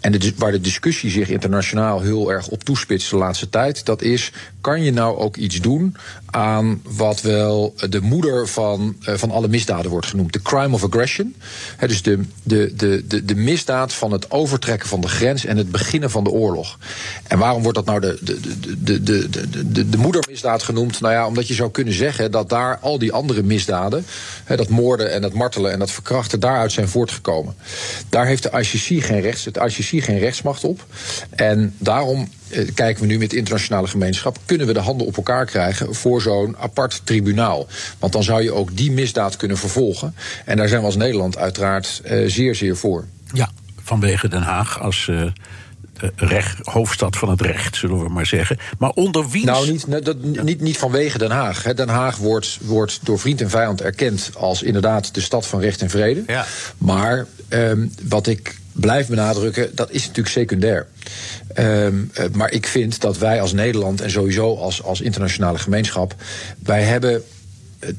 En 0.00 0.12
de, 0.12 0.32
waar 0.36 0.52
de 0.52 0.60
discussie 0.60 1.10
zich 1.10 1.28
internationaal 1.28 2.00
heel 2.00 2.32
erg 2.32 2.48
op 2.48 2.64
toespitst 2.64 3.10
de 3.10 3.16
laatste 3.16 3.48
tijd, 3.48 3.84
dat 3.84 4.02
is: 4.02 4.32
kan 4.60 4.82
je 4.82 4.92
nou 4.92 5.18
ook 5.18 5.36
iets 5.36 5.60
doen 5.60 5.96
aan 6.26 6.80
wat 6.82 7.20
wel 7.20 7.74
de 7.88 8.00
moeder 8.00 8.48
van, 8.48 8.96
uh, 9.08 9.14
van 9.14 9.30
alle 9.30 9.48
misdaden 9.48 9.90
wordt 9.90 10.06
genoemd? 10.06 10.32
De 10.32 10.42
crime 10.42 10.74
of 10.74 10.84
aggression. 10.84 11.34
Dus 11.78 12.02
de, 12.02 12.20
de, 12.42 12.72
de, 12.76 13.04
de, 13.06 13.24
de 13.24 13.34
misdaad 13.34 13.92
van 13.92 14.12
het 14.12 14.30
overtrekken 14.30 14.88
van 14.88 15.00
de 15.00 15.08
grens 15.08 15.44
en 15.44 15.56
het 15.56 15.70
begin 15.70 15.89
beginnen 15.90 16.10
van 16.10 16.24
de 16.24 16.30
oorlog. 16.30 16.78
En 17.26 17.38
waarom 17.38 17.62
wordt 17.62 17.76
dat 17.76 17.86
nou 17.86 18.00
de, 18.00 18.18
de, 18.20 18.40
de, 18.82 19.02
de, 19.02 19.28
de, 19.30 19.72
de, 19.72 19.88
de 19.88 19.96
moedermisdaad 19.96 20.62
genoemd? 20.62 21.00
Nou 21.00 21.14
ja, 21.14 21.26
omdat 21.26 21.48
je 21.48 21.54
zou 21.54 21.70
kunnen 21.70 21.94
zeggen 21.94 22.30
dat 22.30 22.48
daar 22.48 22.78
al 22.78 22.98
die 22.98 23.12
andere 23.12 23.42
misdaden, 23.42 24.06
hè, 24.44 24.56
dat 24.56 24.68
moorden 24.68 25.12
en 25.12 25.22
dat 25.22 25.32
martelen 25.32 25.72
en 25.72 25.78
dat 25.78 25.90
verkrachten, 25.90 26.40
daaruit 26.40 26.72
zijn 26.72 26.88
voortgekomen. 26.88 27.54
Daar 28.08 28.26
heeft 28.26 28.42
de 28.42 28.50
ICC 28.50 29.04
geen, 29.04 29.20
rechts, 29.20 29.44
het 29.44 29.56
ICC 29.56 30.04
geen 30.04 30.18
rechtsmacht 30.18 30.64
op. 30.64 30.86
En 31.30 31.74
daarom 31.78 32.28
eh, 32.48 32.68
kijken 32.74 33.02
we 33.02 33.08
nu 33.08 33.18
met 33.18 33.30
de 33.30 33.36
internationale 33.36 33.86
gemeenschap, 33.86 34.38
kunnen 34.44 34.66
we 34.66 34.72
de 34.72 34.80
handen 34.80 35.06
op 35.06 35.16
elkaar 35.16 35.46
krijgen 35.46 35.94
voor 35.94 36.22
zo'n 36.22 36.56
apart 36.58 37.00
tribunaal? 37.04 37.66
Want 37.98 38.12
dan 38.12 38.22
zou 38.22 38.42
je 38.42 38.52
ook 38.52 38.76
die 38.76 38.90
misdaad 38.90 39.36
kunnen 39.36 39.56
vervolgen. 39.56 40.14
En 40.44 40.56
daar 40.56 40.68
zijn 40.68 40.80
we 40.80 40.86
als 40.86 40.96
Nederland 40.96 41.36
uiteraard 41.36 42.02
uh, 42.04 42.28
zeer, 42.28 42.54
zeer 42.54 42.76
voor. 42.76 43.04
Ja, 43.32 43.50
vanwege 43.82 44.28
Den 44.28 44.42
Haag 44.42 44.80
als. 44.80 45.06
Uh 45.10 45.30
recht, 46.16 46.58
hoofdstad 46.66 47.16
van 47.16 47.30
het 47.30 47.40
recht, 47.40 47.76
zullen 47.76 48.02
we 48.02 48.08
maar 48.08 48.26
zeggen. 48.26 48.58
Maar 48.78 48.90
onder 48.90 49.28
wie? 49.28 49.44
Nou, 49.44 49.70
niet, 49.70 50.04
dat, 50.04 50.22
niet, 50.22 50.60
niet 50.60 50.78
vanwege 50.78 51.18
Den 51.18 51.30
Haag. 51.30 51.62
Den 51.62 51.88
Haag 51.88 52.16
wordt, 52.16 52.58
wordt 52.60 52.98
door 53.02 53.18
vriend 53.18 53.40
en 53.40 53.50
vijand 53.50 53.80
erkend 53.80 54.30
als 54.36 54.62
inderdaad 54.62 55.14
de 55.14 55.20
stad 55.20 55.46
van 55.46 55.60
recht 55.60 55.80
en 55.80 55.90
vrede. 55.90 56.22
Ja. 56.26 56.46
Maar 56.78 57.26
um, 57.48 57.92
wat 58.08 58.26
ik 58.26 58.58
blijf 58.72 59.06
benadrukken, 59.06 59.70
dat 59.74 59.90
is 59.90 60.00
natuurlijk 60.00 60.28
secundair. 60.28 60.86
Um, 61.58 62.10
maar 62.32 62.50
ik 62.50 62.66
vind 62.66 63.00
dat 63.00 63.18
wij 63.18 63.40
als 63.40 63.52
Nederland 63.52 64.00
en 64.00 64.10
sowieso 64.10 64.56
als, 64.56 64.82
als 64.82 65.00
internationale 65.00 65.58
gemeenschap, 65.58 66.14
wij 66.62 66.82
hebben 66.82 67.22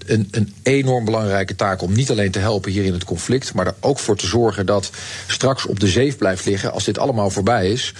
een, 0.05 0.27
een, 0.31 0.53
enorm 0.63 1.05
belangrijke 1.05 1.55
taak 1.55 1.81
om 1.81 1.93
niet 1.93 2.11
alleen 2.11 2.31
te 2.31 2.39
helpen 2.39 2.71
hier 2.71 2.83
in 2.83 2.93
het 2.93 3.03
conflict, 3.03 3.53
maar 3.53 3.65
er 3.65 3.75
ook 3.79 3.99
voor 3.99 4.15
te 4.15 4.27
zorgen 4.27 4.65
dat 4.65 4.91
straks 5.27 5.65
op 5.65 5.79
de 5.79 5.87
zeef 5.87 6.17
blijft 6.17 6.45
liggen, 6.45 6.71
als 6.71 6.83
dit 6.83 6.97
allemaal 6.97 7.29
voorbij 7.29 7.71
is, 7.71 7.93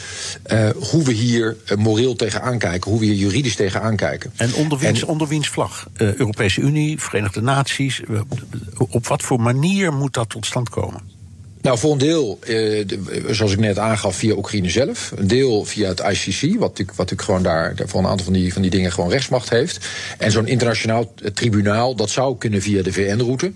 uh, 0.51 0.69
hoe 0.91 1.03
we 1.03 1.11
hier 1.11 1.57
uh, 1.65 1.77
moreel 1.77 2.15
tegenaan 2.15 2.57
kijken, 2.57 2.91
hoe 2.91 2.99
we 2.99 3.05
hier 3.05 3.15
juridisch 3.15 3.55
tegenaan 3.55 3.95
kijken. 3.95 4.31
En 4.35 4.53
onder 4.53 4.77
wiens, 4.77 5.01
en, 5.01 5.07
onder 5.07 5.27
wiens 5.27 5.49
vlag? 5.49 5.87
Uh, 5.97 6.13
Europese 6.13 6.61
Unie, 6.61 6.99
Verenigde 6.99 7.41
Naties, 7.41 8.01
op 8.77 9.07
wat 9.07 9.21
voor 9.21 9.41
manier 9.41 9.93
moet 9.93 10.13
dat 10.13 10.29
tot 10.29 10.45
stand 10.45 10.69
komen? 10.69 11.20
Nou, 11.61 11.77
voor 11.77 11.91
een 11.91 11.97
deel, 11.97 12.39
eh, 12.41 12.85
zoals 13.29 13.51
ik 13.51 13.59
net 13.59 13.79
aangaf, 13.79 14.15
via 14.15 14.35
Oekraïne 14.35 14.69
zelf. 14.69 15.13
Een 15.15 15.27
deel 15.27 15.65
via 15.65 15.87
het 15.87 15.99
ICC, 15.99 16.59
wat 16.59 16.69
natuurlijk, 16.69 16.97
wat 16.97 17.13
gewoon 17.15 17.43
daar 17.43 17.73
voor 17.85 17.99
een 17.99 18.07
aantal 18.07 18.25
van 18.25 18.33
die, 18.33 18.53
van 18.53 18.61
die 18.61 18.71
dingen 18.71 18.91
gewoon 18.91 19.09
rechtsmacht 19.09 19.49
heeft. 19.49 19.87
En 20.17 20.31
zo'n 20.31 20.47
internationaal 20.47 21.13
tribunaal, 21.33 21.95
dat 21.95 22.09
zou 22.09 22.37
kunnen 22.37 22.61
via 22.61 22.83
de 22.83 22.93
VN-route. 22.93 23.51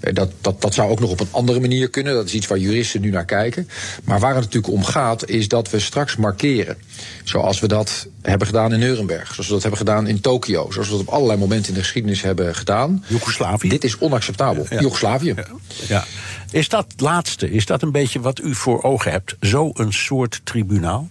Eh, 0.00 0.14
dat, 0.14 0.30
dat, 0.40 0.62
dat 0.62 0.74
zou 0.74 0.90
ook 0.90 1.00
nog 1.00 1.10
op 1.10 1.20
een 1.20 1.28
andere 1.30 1.60
manier 1.60 1.90
kunnen. 1.90 2.14
Dat 2.14 2.26
is 2.26 2.34
iets 2.34 2.46
waar 2.46 2.58
juristen 2.58 3.00
nu 3.00 3.10
naar 3.10 3.24
kijken. 3.24 3.68
Maar 4.04 4.20
waar 4.20 4.34
het 4.34 4.44
natuurlijk 4.44 4.72
om 4.72 4.84
gaat, 4.84 5.28
is 5.28 5.48
dat 5.48 5.70
we 5.70 5.80
straks 5.80 6.16
markeren. 6.16 6.76
Zoals 7.24 7.60
we 7.60 7.68
dat 7.68 8.06
hebben 8.22 8.46
gedaan 8.46 8.72
in 8.72 8.78
Nuremberg. 8.78 9.26
Zoals 9.26 9.46
we 9.46 9.52
dat 9.52 9.62
hebben 9.62 9.78
gedaan 9.78 10.06
in 10.06 10.20
Tokio. 10.20 10.70
Zoals 10.70 10.88
we 10.88 10.96
dat 10.96 11.06
op 11.06 11.12
allerlei 11.12 11.38
momenten 11.38 11.68
in 11.68 11.74
de 11.74 11.80
geschiedenis 11.80 12.22
hebben 12.22 12.54
gedaan. 12.54 13.04
Joegoslavië. 13.06 13.68
Dit 13.68 13.84
is 13.84 13.98
onacceptabel. 13.98 14.66
Ja. 14.70 14.80
Joegoslavië. 14.80 15.34
Ja. 15.36 15.44
ja. 15.88 16.04
Is 16.50 16.68
dat 16.68 16.86
laatste, 16.96 17.50
is 17.50 17.66
dat 17.66 17.82
een 17.82 17.92
beetje 17.92 18.20
wat 18.20 18.40
u 18.40 18.54
voor 18.54 18.82
ogen 18.82 19.10
hebt? 19.10 19.36
Zo 19.40 19.70
een 19.74 19.92
soort 19.92 20.40
tribunaal? 20.44 21.08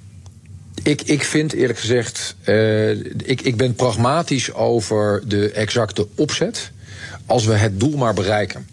Ik, 0.84 1.02
ik 1.02 1.24
vind 1.24 1.54
eerlijk 1.54 1.80
gezegd, 1.80 2.36
uh, 2.46 2.90
ik, 2.90 3.42
ik 3.42 3.58
ben 3.58 3.76
pragmatisch 3.76 4.54
over 4.54 5.24
de 5.26 5.52
exacte 5.52 6.08
opzet. 6.16 6.72
Als 7.26 7.46
we 7.46 7.54
het 7.54 7.80
doel 7.80 7.98
maar 7.98 8.14
bereiken. 8.14 8.68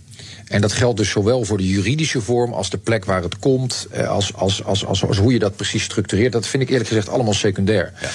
En 0.46 0.60
dat 0.60 0.72
geldt 0.72 0.98
dus 0.98 1.10
zowel 1.10 1.44
voor 1.44 1.58
de 1.58 1.68
juridische 1.68 2.20
vorm 2.20 2.52
als 2.52 2.70
de 2.70 2.78
plek 2.78 3.04
waar 3.04 3.22
het 3.22 3.38
komt, 3.38 3.88
als, 4.06 4.34
als, 4.34 4.64
als, 4.64 4.84
als, 4.84 5.04
als 5.04 5.18
hoe 5.18 5.32
je 5.32 5.38
dat 5.38 5.56
precies 5.56 5.82
structureert. 5.82 6.32
Dat 6.32 6.46
vind 6.46 6.62
ik 6.62 6.68
eerlijk 6.68 6.88
gezegd 6.88 7.08
allemaal 7.08 7.32
secundair. 7.32 7.92
Ja. 8.00 8.08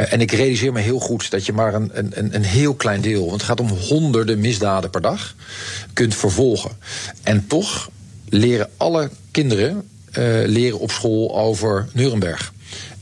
Uh, 0.00 0.12
en 0.12 0.20
ik 0.20 0.32
realiseer 0.32 0.72
me 0.72 0.80
heel 0.80 1.00
goed 1.00 1.30
dat 1.30 1.46
je 1.46 1.52
maar 1.52 1.74
een, 1.74 1.90
een, 1.92 2.34
een 2.34 2.44
heel 2.44 2.74
klein 2.74 3.00
deel, 3.00 3.20
want 3.20 3.32
het 3.32 3.42
gaat 3.42 3.60
om 3.60 3.68
honderden 3.68 4.40
misdaden 4.40 4.90
per 4.90 5.00
dag, 5.00 5.34
kunt 5.92 6.14
vervolgen. 6.14 6.70
En 7.22 7.46
toch 7.46 7.90
leren 8.28 8.68
alle 8.76 9.10
kinderen 9.30 9.88
uh, 10.18 10.46
leren 10.46 10.78
op 10.78 10.90
school 10.90 11.38
over 11.38 11.88
Nuremberg. 11.92 12.52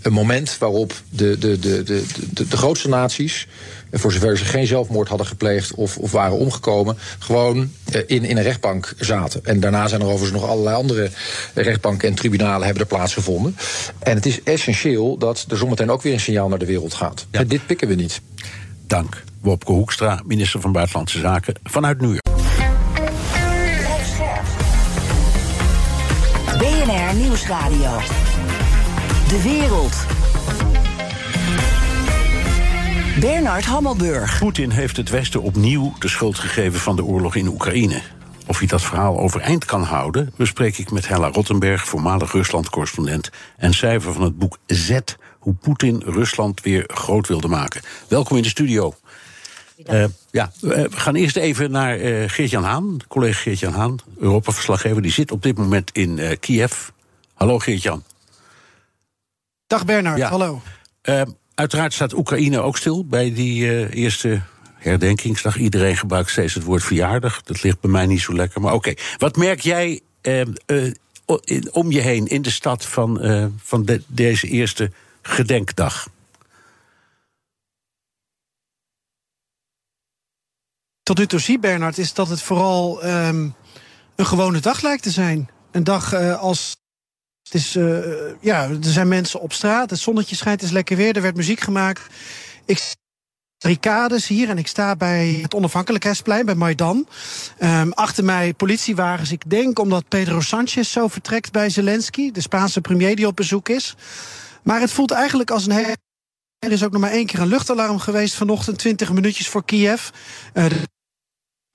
Een 0.02 0.12
moment 0.12 0.58
waarop 0.58 0.94
de, 1.10 1.38
de, 1.38 1.58
de, 1.58 1.82
de, 1.82 2.04
de, 2.32 2.48
de 2.48 2.56
grootste 2.56 2.88
naties, 2.88 3.46
voor 3.92 4.12
zover 4.12 4.38
ze 4.38 4.44
geen 4.44 4.66
zelfmoord 4.66 5.08
hadden 5.08 5.26
gepleegd 5.26 5.74
of, 5.74 5.98
of 5.98 6.12
waren 6.12 6.36
omgekomen, 6.38 6.98
gewoon 7.18 7.56
uh, 7.94 8.02
in, 8.06 8.24
in 8.24 8.36
een 8.36 8.42
rechtbank 8.42 8.94
zaten. 8.98 9.44
En 9.44 9.60
daarna 9.60 9.88
zijn 9.88 10.00
er 10.00 10.06
overigens 10.06 10.40
nog 10.40 10.50
allerlei 10.50 10.76
andere 10.76 11.10
rechtbanken 11.54 12.08
en 12.08 12.14
tribunalen 12.14 12.64
hebben 12.64 12.82
er 12.82 12.88
plaatsgevonden. 12.88 13.56
En 13.98 14.14
het 14.14 14.26
is 14.26 14.42
essentieel 14.42 15.18
dat 15.18 15.46
er 15.48 15.56
zometeen 15.56 15.90
ook 15.90 16.02
weer 16.02 16.12
een 16.12 16.20
signaal 16.20 16.48
naar 16.48 16.58
de 16.58 16.66
wereld 16.66 16.94
gaat. 16.94 17.26
Ja. 17.30 17.38
En 17.38 17.48
dit 17.48 17.66
pikken 17.66 17.88
we 17.88 17.94
niet. 17.94 18.20
Dank. 18.86 19.22
Wopke 19.40 19.72
Hoekstra, 19.72 20.22
minister 20.24 20.60
van 20.60 20.72
Buitenlandse 20.72 21.18
Zaken 21.18 21.54
vanuit 21.62 22.00
New 22.00 22.10
York. 22.10 22.24
BNR 26.58 27.14
Nieuwsradio. 27.14 28.00
De 29.28 29.42
wereld. 29.42 29.94
Bernard 33.20 33.64
Hammelburg. 33.64 34.38
Poetin 34.38 34.70
heeft 34.70 34.96
het 34.96 35.10
Westen 35.10 35.42
opnieuw 35.42 35.94
de 35.98 36.08
schuld 36.08 36.38
gegeven 36.38 36.80
van 36.80 36.96
de 36.96 37.04
oorlog 37.04 37.34
in 37.34 37.46
Oekraïne. 37.46 38.00
Of 38.46 38.58
hij 38.58 38.66
dat 38.66 38.82
verhaal 38.82 39.18
overeind 39.18 39.64
kan 39.64 39.82
houden, 39.82 40.32
bespreek 40.36 40.78
ik 40.78 40.90
met 40.90 41.08
Hella 41.08 41.28
Rottenberg, 41.28 41.86
voormalig 41.86 42.32
Rusland-correspondent 42.32 43.30
en 43.56 43.74
schrijver 43.74 44.12
van 44.12 44.22
het 44.22 44.38
boek 44.38 44.58
Z: 44.66 44.98
Hoe 45.38 45.54
Poetin 45.54 46.02
Rusland 46.04 46.60
weer 46.60 46.84
groot 46.86 47.28
wilde 47.28 47.48
maken. 47.48 47.82
Welkom 48.08 48.36
in 48.36 48.42
de 48.42 48.48
studio. 48.48 48.94
Uh, 49.90 50.04
ja, 50.30 50.52
we 50.60 50.88
gaan 50.90 51.14
eerst 51.14 51.36
even 51.36 51.70
naar 51.70 51.98
uh, 51.98 52.28
Geert-Jan 52.28 52.64
Haan, 52.64 52.96
collega 53.08 53.40
Geert-Jan 53.40 53.72
Haan, 53.72 53.98
Europa-verslaggever. 54.18 55.02
Die 55.02 55.12
zit 55.12 55.30
op 55.30 55.42
dit 55.42 55.56
moment 55.56 55.90
in 55.92 56.18
uh, 56.18 56.30
Kiev. 56.40 56.72
Hallo 57.34 57.58
Geert-Jan. 57.58 58.02
Dag 59.66 59.84
Bernard, 59.84 60.18
ja. 60.18 60.28
hallo. 60.28 60.62
uiteraard 61.54 61.92
staat 61.92 62.12
Oekraïne 62.12 62.60
ook 62.60 62.76
stil 62.76 63.06
bij 63.06 63.34
die 63.34 63.90
eerste 63.94 64.42
herdenkingsdag. 64.74 65.56
Iedereen 65.56 65.96
gebruikt 65.96 66.30
steeds 66.30 66.54
het 66.54 66.64
woord 66.64 66.82
verjaardag. 66.82 67.42
Dat 67.42 67.62
ligt 67.62 67.80
bij 67.80 67.90
mij 67.90 68.06
niet 68.06 68.20
zo 68.20 68.34
lekker, 68.34 68.60
maar 68.60 68.74
oké. 68.74 68.88
Okay. 68.90 69.04
Wat 69.18 69.36
merk 69.36 69.60
jij 69.60 70.00
om 71.70 71.90
je 71.90 72.00
heen 72.00 72.26
in 72.26 72.42
de 72.42 72.50
stad 72.50 72.86
van, 72.86 73.20
van 73.62 73.84
de, 73.84 74.02
deze 74.06 74.48
eerste 74.48 74.92
gedenkdag? 75.22 76.08
tot 81.06 81.18
nu 81.18 81.26
toe 81.26 81.40
zie, 81.40 81.58
Bernard, 81.58 81.98
is 81.98 82.14
dat 82.14 82.28
het 82.28 82.42
vooral 82.42 83.04
um, 83.04 83.54
een 84.16 84.26
gewone 84.26 84.60
dag 84.60 84.82
lijkt 84.82 85.02
te 85.02 85.10
zijn. 85.10 85.48
Een 85.70 85.84
dag 85.84 86.14
als. 86.14 86.76
Het 87.46 87.54
is, 87.54 87.76
uh, 87.76 87.98
ja, 88.40 88.68
er 88.68 88.78
zijn 88.80 89.08
mensen 89.08 89.40
op 89.40 89.52
straat, 89.52 89.90
het 89.90 89.98
zonnetje 89.98 90.36
schijnt, 90.36 90.60
het 90.60 90.68
is 90.68 90.74
lekker 90.74 90.96
weer, 90.96 91.16
er 91.16 91.22
werd 91.22 91.36
muziek 91.36 91.60
gemaakt. 91.60 92.02
Ik 92.64 92.78
barricades 93.58 94.26
hier 94.26 94.48
en 94.48 94.58
ik 94.58 94.66
sta 94.66 94.96
bij 94.96 95.38
het 95.42 95.54
onafhankelijkheidsplein 95.54 96.46
bij 96.46 96.54
Maidan. 96.54 97.08
Um, 97.60 97.92
achter 97.92 98.24
mij 98.24 98.54
politiewagens. 98.54 99.32
Ik 99.32 99.50
denk 99.50 99.78
omdat 99.78 100.08
Pedro 100.08 100.40
Sanchez 100.40 100.90
zo 100.90 101.08
vertrekt 101.08 101.52
bij 101.52 101.70
Zelensky, 101.70 102.30
de 102.30 102.40
Spaanse 102.40 102.80
premier 102.80 103.16
die 103.16 103.26
op 103.26 103.36
bezoek 103.36 103.68
is. 103.68 103.94
Maar 104.62 104.80
het 104.80 104.92
voelt 104.92 105.10
eigenlijk 105.10 105.50
als 105.50 105.66
een 105.66 105.72
hele. 105.72 105.96
Er 106.58 106.72
is 106.72 106.84
ook 106.84 106.92
nog 106.92 107.00
maar 107.00 107.10
één 107.10 107.26
keer 107.26 107.40
een 107.40 107.46
luchtalarm 107.46 107.98
geweest 107.98 108.34
vanochtend, 108.34 108.78
20 108.78 109.12
minuutjes 109.12 109.48
voor 109.48 109.64
Kiev. 109.64 110.08
Uh, 110.54 110.64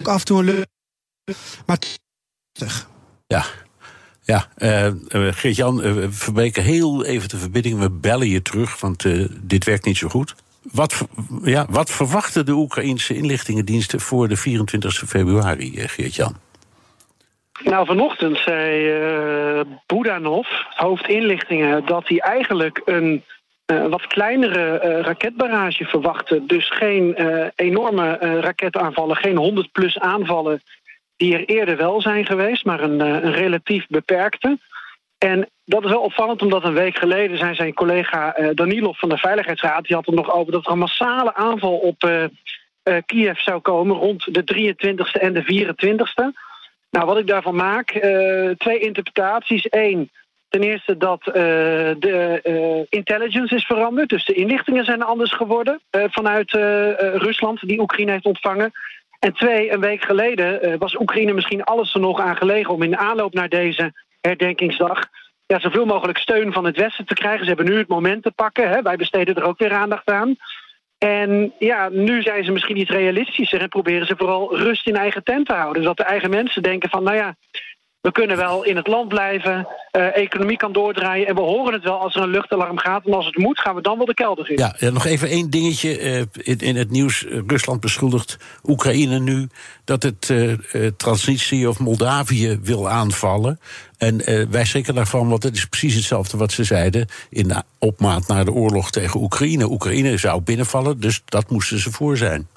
af 0.03 0.19
en 0.19 0.25
toe 0.25 0.39
een 0.39 0.45
lucht. 0.45 0.67
Maar. 1.65 1.79
Ja. 3.27 3.45
Ja, 4.31 4.45
uh, 4.57 4.85
uh, 4.85 5.33
Geert-Jan, 5.33 5.85
uh, 5.85 6.05
verbreken 6.09 6.63
heel 6.63 7.05
even 7.05 7.29
de 7.29 7.37
verbinding. 7.37 7.79
We 7.79 7.89
bellen 7.89 8.27
je 8.27 8.41
terug, 8.41 8.79
want 8.79 9.05
dit 9.41 9.65
werkt 9.65 9.85
niet 9.85 9.97
zo 9.97 10.07
goed. 10.07 10.35
Wat, 10.71 11.07
ja, 11.43 11.65
wat 11.69 11.91
verwachten 11.91 12.45
de 12.45 12.51
Oekraïnse 12.51 13.15
inlichtingendiensten 13.15 13.99
voor 13.99 14.27
de 14.27 14.35
24 14.35 14.93
februari, 14.93 15.87
Geert-Jan? 15.87 16.35
Nou, 17.63 17.85
vanochtend 17.85 18.37
zei 18.37 18.99
uh, 19.55 19.61
Budanov, 19.85 20.47
hoofdinlichtingen, 20.69 21.85
dat 21.85 22.07
hij 22.07 22.19
eigenlijk 22.19 22.81
een 22.85 23.23
wat 23.65 24.07
kleinere 24.07 24.81
uh, 24.83 25.01
raketbarrage 25.01 25.85
verwachten. 25.85 26.47
Dus 26.47 26.69
geen 26.69 27.15
enorme 27.55 28.17
raketaanvallen, 28.41 29.15
geen 29.15 29.37
100 29.37 29.71
plus 29.71 29.99
aanvallen 29.99 30.61
die 31.21 31.33
er 31.33 31.45
eerder 31.45 31.77
wel 31.77 32.01
zijn 32.01 32.25
geweest, 32.25 32.65
maar 32.65 32.79
een, 32.79 32.99
een, 32.99 33.33
relatief 33.33 33.85
beperkte. 33.87 34.59
En 35.17 35.49
dat 35.65 35.83
is 35.83 35.89
wel 35.89 36.01
opvallend, 36.01 36.41
omdat 36.41 36.63
een 36.63 36.73
week 36.73 36.97
geleden 36.97 37.37
zijn 37.37 37.55
zijn 37.55 37.73
collega 37.73 38.35
Danilov 38.53 38.99
van 38.99 39.09
de 39.09 39.17
Veiligheidsraad, 39.17 39.85
die 39.85 39.95
had 39.95 40.05
het 40.05 40.15
nog 40.15 40.33
over 40.33 40.51
dat 40.51 40.65
er 40.65 40.71
een 40.71 40.77
massale 40.77 41.33
aanval 41.33 41.77
op 41.77 42.29
Kiev 43.05 43.39
zou 43.39 43.59
komen 43.59 43.95
rond 43.95 44.33
de 44.33 44.43
23e 44.55 45.21
en 45.21 45.33
de 45.33 45.43
24e. 45.43 46.39
Nou, 46.89 47.05
wat 47.05 47.17
ik 47.17 47.27
daarvan 47.27 47.55
maak, 47.55 47.87
twee 48.57 48.79
interpretaties. 48.79 49.65
Eén, 49.69 50.09
Ten 50.49 50.61
eerste 50.61 50.97
dat 50.97 51.23
de 51.23 52.85
intelligence 52.89 53.55
is 53.55 53.65
veranderd. 53.65 54.09
Dus 54.09 54.25
de 54.25 54.33
inlichtingen 54.33 54.85
zijn 54.85 55.01
anders 55.01 55.31
geworden 55.33 55.81
vanuit 55.91 56.51
Rusland, 57.15 57.67
die 57.67 57.79
Oekraïne 57.79 58.11
heeft 58.11 58.25
ontvangen. 58.25 58.71
En 59.21 59.33
twee, 59.33 59.71
een 59.71 59.79
week 59.79 60.03
geleden 60.03 60.77
was 60.77 60.99
Oekraïne 60.99 61.33
misschien 61.33 61.63
alles 61.63 61.93
er 61.93 61.99
nog 61.99 62.19
aan 62.19 62.37
gelegen 62.37 62.73
om 62.73 62.81
in 62.81 62.97
aanloop 62.97 63.33
naar 63.33 63.49
deze 63.49 63.93
herdenkingsdag 64.21 65.09
ja, 65.51 65.59
zoveel 65.59 65.85
mogelijk 65.85 66.17
steun 66.17 66.53
van 66.53 66.65
het 66.65 66.77
Westen 66.77 67.05
te 67.05 67.13
krijgen. 67.13 67.41
Ze 67.41 67.47
hebben 67.47 67.65
nu 67.65 67.77
het 67.77 67.87
moment 67.87 68.23
te 68.23 68.31
pakken. 68.31 68.69
Hè. 68.69 68.81
Wij 68.81 68.95
besteden 68.95 69.35
er 69.35 69.43
ook 69.43 69.59
weer 69.59 69.73
aandacht 69.73 70.09
aan. 70.09 70.35
En 70.97 71.53
ja, 71.59 71.89
nu 71.89 72.21
zijn 72.21 72.43
ze 72.43 72.51
misschien 72.51 72.77
iets 72.77 72.89
realistischer 72.89 73.61
en 73.61 73.69
proberen 73.69 74.07
ze 74.07 74.15
vooral 74.17 74.57
rust 74.57 74.87
in 74.87 74.95
eigen 74.95 75.23
tent 75.23 75.45
te 75.45 75.53
houden. 75.53 75.81
Zodat 75.81 75.97
de 75.97 76.03
eigen 76.03 76.29
mensen 76.29 76.63
denken 76.63 76.89
van, 76.89 77.03
nou 77.03 77.15
ja, 77.15 77.35
we 78.01 78.11
kunnen 78.11 78.37
wel 78.37 78.63
in 78.63 78.75
het 78.75 78.87
land 78.87 79.07
blijven, 79.07 79.67
uh, 79.91 80.17
economie 80.17 80.57
kan 80.57 80.73
doordraaien... 80.73 81.27
en 81.27 81.35
we 81.35 81.41
horen 81.41 81.73
het 81.73 81.83
wel 81.83 81.99
als 81.99 82.15
er 82.15 82.21
een 82.21 82.29
luchtalarm 82.29 82.77
gaat. 82.77 83.05
En 83.05 83.13
als 83.13 83.25
het 83.25 83.37
moet, 83.37 83.59
gaan 83.59 83.75
we 83.75 83.81
dan 83.81 83.97
wel 83.97 84.05
de 84.05 84.13
kelder 84.13 84.49
in. 84.49 84.57
Ja, 84.57 84.75
ja 84.79 84.89
nog 84.89 85.05
even 85.05 85.27
één 85.27 85.49
dingetje 85.49 86.01
uh, 86.01 86.21
in, 86.33 86.59
in, 86.59 86.75
het 86.75 86.89
nieuws. 86.89 87.25
Rusland 87.47 87.79
beschuldigt 87.79 88.37
Oekraïne 88.63 89.19
nu 89.19 89.47
dat 89.83 90.03
het 90.03 90.29
uh, 90.29 90.53
Transnistrië 90.97 91.67
of 91.67 91.79
Moldavië 91.79 92.59
wil 92.61 92.89
aanvallen. 92.89 93.59
En 93.97 94.49
wij 94.51 94.65
schrikken 94.65 94.95
daarvan, 94.95 95.29
want 95.29 95.43
het 95.43 95.55
is 95.55 95.65
precies 95.65 95.95
hetzelfde 95.95 96.37
wat 96.37 96.51
ze 96.51 96.63
zeiden... 96.63 97.07
in 97.29 97.47
de 97.47 97.63
opmaat 97.79 98.27
naar 98.27 98.45
de 98.45 98.51
oorlog 98.51 98.91
tegen 98.91 99.21
Oekraïne. 99.21 99.71
Oekraïne 99.71 100.17
zou 100.17 100.41
binnenvallen, 100.41 100.99
dus 100.99 101.21
dat 101.25 101.49
moesten 101.49 101.79
ze 101.79 101.91
voor 101.91 102.17
zijn. 102.17 102.47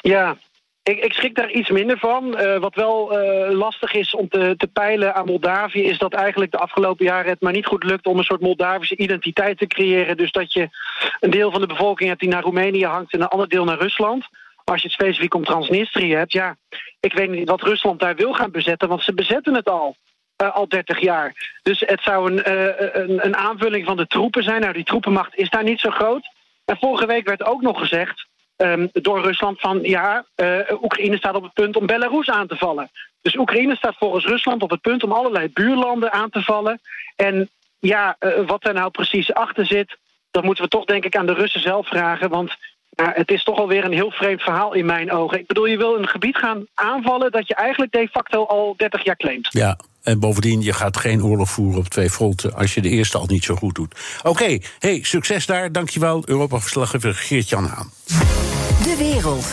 Ja, 0.00 0.36
ik, 0.82 1.04
ik, 1.04 1.12
schrik 1.12 1.34
daar 1.34 1.50
iets 1.50 1.70
minder 1.70 1.98
van. 1.98 2.40
Uh, 2.40 2.58
wat 2.58 2.74
wel 2.74 3.22
uh, 3.22 3.50
lastig 3.50 3.94
is 3.94 4.14
om 4.14 4.28
te, 4.28 4.54
te, 4.56 4.66
peilen 4.66 5.14
aan 5.14 5.24
Moldavië... 5.24 5.82
is 5.82 5.98
dat 5.98 6.12
eigenlijk 6.12 6.52
de 6.52 6.58
afgelopen 6.58 7.04
jaren 7.04 7.30
het 7.30 7.40
maar 7.40 7.52
niet 7.52 7.66
goed 7.66 7.84
lukt... 7.84 8.06
om 8.06 8.18
een 8.18 8.24
soort 8.24 8.40
Moldavische 8.40 8.96
identiteit 8.96 9.58
te 9.58 9.66
creëren. 9.66 10.16
Dus 10.16 10.32
dat 10.32 10.52
je 10.52 10.68
een 11.20 11.30
deel 11.30 11.50
van 11.50 11.60
de 11.60 11.66
bevolking 11.66 12.08
hebt 12.08 12.20
die 12.20 12.28
naar 12.28 12.42
Roemenië 12.42 12.86
hangt... 12.86 13.12
en 13.12 13.20
een 13.20 13.28
ander 13.28 13.48
deel 13.48 13.64
naar 13.64 13.78
Rusland. 13.78 14.20
Maar 14.64 14.74
als 14.74 14.82
je 14.82 14.88
het 14.88 14.96
specifiek 14.96 15.34
om 15.34 15.44
Transnistrië 15.44 16.14
hebt... 16.14 16.32
ja, 16.32 16.56
ik 17.00 17.12
weet 17.12 17.30
niet 17.30 17.48
wat 17.48 17.62
Rusland 17.62 18.00
daar 18.00 18.14
wil 18.14 18.32
gaan 18.32 18.50
bezetten... 18.50 18.88
want 18.88 19.02
ze 19.02 19.14
bezetten 19.14 19.54
het 19.54 19.68
al. 19.68 19.96
Uh, 20.42 20.54
al 20.54 20.68
30 20.68 21.00
jaar. 21.00 21.58
Dus 21.62 21.80
het 21.86 22.02
zou 22.02 22.32
een, 22.32 22.50
een, 23.00 23.26
een 23.26 23.36
aanvulling 23.36 23.86
van 23.86 23.96
de 23.96 24.06
troepen 24.06 24.42
zijn. 24.42 24.60
Nou, 24.60 24.72
die 24.72 24.84
troepenmacht 24.84 25.36
is 25.36 25.50
daar 25.50 25.64
niet 25.64 25.80
zo 25.80 25.90
groot. 25.90 26.30
En 26.64 26.76
vorige 26.80 27.06
week 27.06 27.26
werd 27.26 27.44
ook 27.44 27.62
nog 27.62 27.78
gezegd 27.78 28.30
um, 28.56 28.88
door 28.92 29.22
Rusland 29.22 29.60
van 29.60 29.78
ja, 29.82 30.24
uh, 30.36 30.82
Oekraïne 30.82 31.16
staat 31.16 31.34
op 31.34 31.42
het 31.42 31.52
punt 31.52 31.76
om 31.76 31.86
Belarus 31.86 32.30
aan 32.30 32.46
te 32.46 32.56
vallen. 32.56 32.90
Dus 33.22 33.36
Oekraïne 33.36 33.76
staat 33.76 33.96
volgens 33.98 34.24
Rusland 34.24 34.62
op 34.62 34.70
het 34.70 34.80
punt 34.80 35.02
om 35.02 35.12
allerlei 35.12 35.48
buurlanden 35.48 36.12
aan 36.12 36.30
te 36.30 36.42
vallen. 36.42 36.80
En 37.16 37.50
ja, 37.78 38.16
uh, 38.20 38.46
wat 38.46 38.66
er 38.66 38.74
nou 38.74 38.90
precies 38.90 39.34
achter 39.34 39.66
zit, 39.66 39.96
dat 40.30 40.44
moeten 40.44 40.64
we 40.64 40.70
toch 40.70 40.84
denk 40.84 41.04
ik 41.04 41.16
aan 41.16 41.26
de 41.26 41.34
Russen 41.34 41.60
zelf 41.60 41.88
vragen. 41.88 42.28
Want 42.28 42.56
het 42.96 43.30
is 43.30 43.44
toch 43.44 43.58
alweer 43.58 43.84
een 43.84 43.92
heel 43.92 44.10
vreemd 44.10 44.42
verhaal 44.42 44.72
in 44.72 44.86
mijn 44.86 45.12
ogen. 45.12 45.38
Ik 45.38 45.46
bedoel, 45.46 45.66
je 45.66 45.76
wil 45.76 45.98
een 45.98 46.08
gebied 46.08 46.36
gaan 46.36 46.66
aanvallen 46.74 47.30
dat 47.30 47.48
je 47.48 47.54
eigenlijk 47.54 47.92
de 47.92 48.08
facto 48.08 48.44
al 48.44 48.74
30 48.76 49.04
jaar 49.04 49.16
claimt. 49.16 49.48
Ja, 49.50 49.76
en 50.02 50.18
bovendien, 50.18 50.62
je 50.62 50.72
gaat 50.72 50.96
geen 50.96 51.24
oorlog 51.24 51.50
voeren 51.50 51.78
op 51.78 51.88
twee 51.88 52.10
fronten 52.10 52.54
als 52.54 52.74
je 52.74 52.80
de 52.80 52.88
eerste 52.88 53.18
al 53.18 53.26
niet 53.26 53.44
zo 53.44 53.54
goed 53.54 53.74
doet. 53.74 53.94
Oké, 54.22 54.58
hey, 54.78 54.98
succes 55.02 55.46
daar. 55.46 55.72
Dankjewel, 55.72 56.22
Europa-verslaggever 56.24 57.14
Geert-Jan 57.14 57.66
Haan. 57.66 57.92
De 58.84 58.94
wereld. 58.98 59.46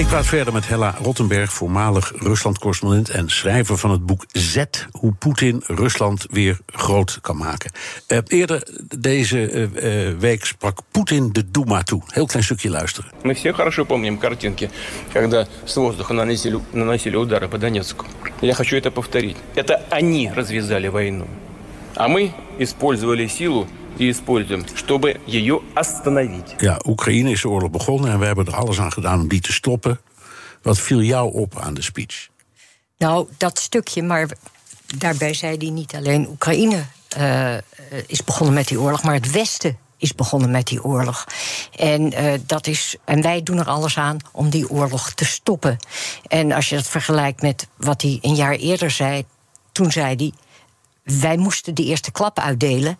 Ik 0.00 0.06
praat 0.06 0.26
verder 0.26 0.52
met 0.52 0.68
Hella 0.68 0.94
Rottenberg, 1.02 1.52
voormalig 1.52 2.12
Rusland-correspondent 2.16 3.08
en 3.10 3.28
schrijver 3.28 3.78
van 3.78 3.90
het 3.90 4.06
boek 4.06 4.24
Z: 4.32 4.64
Hoe 4.90 5.12
Poetin 5.12 5.62
Rusland 5.66 6.26
weer 6.30 6.58
groot 6.66 7.18
kan 7.20 7.36
maken. 7.36 7.70
Uh, 8.08 8.18
eerder 8.26 8.68
deze 8.98 9.52
uh, 9.52 10.08
uh, 10.08 10.18
week 10.18 10.44
sprak 10.44 10.78
Poetin 10.90 11.32
de 11.32 11.50
Duma 11.50 11.82
toe. 11.82 12.02
Heel 12.06 12.26
klein 12.26 12.44
stukje 12.44 12.70
luisteren. 12.70 13.10
Мы 13.22 13.34
все 13.34 13.52
хорошо 13.52 13.84
помним 13.84 14.18
картинки, 14.18 14.70
когда 15.12 15.46
с 15.64 15.76
воздуха 15.76 16.14
наносили, 16.14 16.58
наносили 16.72 17.16
удары 17.16 17.48
по 17.48 17.58
Донецку. 17.58 18.06
Я 18.40 18.54
хочу 18.54 18.76
это 18.76 18.90
повторить. 18.90 19.36
Это 19.54 19.82
они 19.90 20.30
развязали 20.34 20.88
войну, 20.88 21.26
а 21.94 22.08
мы 22.08 22.32
использовали 22.58 23.28
силу 23.28 23.66
die 23.96 24.10
используем, 24.10 24.64
чтобы 24.74 25.20
ее 25.26 25.60
остановить. 25.74 26.54
Ja, 26.58 26.80
Oekraïne 26.86 27.30
is 27.30 27.40
de 27.40 27.48
oorlog 27.48 27.70
begonnen 27.70 28.10
en 28.10 28.18
we 28.18 28.26
hebben 28.26 28.46
er 28.46 28.54
alles 28.54 28.80
aan 28.80 28.92
gedaan 28.92 29.20
om 29.20 29.28
die 29.28 29.40
te 29.40 29.52
stoppen. 29.52 30.00
Wat 30.62 30.78
viel 30.78 31.02
jou 31.02 31.32
op 31.32 31.58
aan 31.58 31.74
de 31.74 31.82
speech? 31.82 32.28
Nou, 32.98 33.28
dat 33.36 33.58
stukje, 33.58 34.02
maar 34.02 34.28
daarbij 34.96 35.34
zei 35.34 35.56
hij 35.56 35.70
niet 35.70 35.94
alleen 35.94 36.28
Oekraïne 36.28 36.84
uh, 37.18 37.54
is 38.06 38.24
begonnen 38.24 38.54
met 38.54 38.68
die 38.68 38.80
oorlog, 38.80 39.02
maar 39.02 39.14
het 39.14 39.30
Westen 39.30 39.78
is 39.96 40.14
begonnen 40.14 40.50
met 40.50 40.66
die 40.66 40.84
oorlog. 40.84 41.26
En, 41.76 42.22
uh, 42.22 42.32
dat 42.46 42.66
is, 42.66 42.96
en 43.04 43.22
wij 43.22 43.42
doen 43.42 43.58
er 43.58 43.68
alles 43.68 43.98
aan 43.98 44.16
om 44.32 44.50
die 44.50 44.70
oorlog 44.70 45.12
te 45.12 45.24
stoppen. 45.24 45.76
En 46.26 46.52
als 46.52 46.68
je 46.68 46.74
dat 46.74 46.88
vergelijkt 46.88 47.42
met 47.42 47.66
wat 47.76 48.02
hij 48.02 48.18
een 48.20 48.34
jaar 48.34 48.54
eerder 48.54 48.90
zei, 48.90 49.24
toen 49.72 49.92
zei 49.92 50.14
hij: 50.16 50.32
wij 51.20 51.36
moesten 51.36 51.74
de 51.74 51.84
eerste 51.84 52.10
klap 52.10 52.38
uitdelen. 52.38 52.98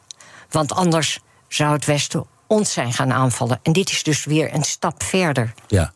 want 0.56 0.74
anders 0.74 1.20
zou 1.48 1.74
het 1.74 1.86
Westen 1.86 2.26
ons 2.48 2.74
zijn 2.74 2.94
gaan 2.94 3.14
aanvallen. 3.14 3.60
En 3.64 3.74
dit 3.74 3.90
is 3.90 4.04
dus 4.04 4.26
weer 4.26 4.54
een 4.54 4.64
stap 4.64 5.04
verder. 5.04 5.54
Ja. 5.68 5.94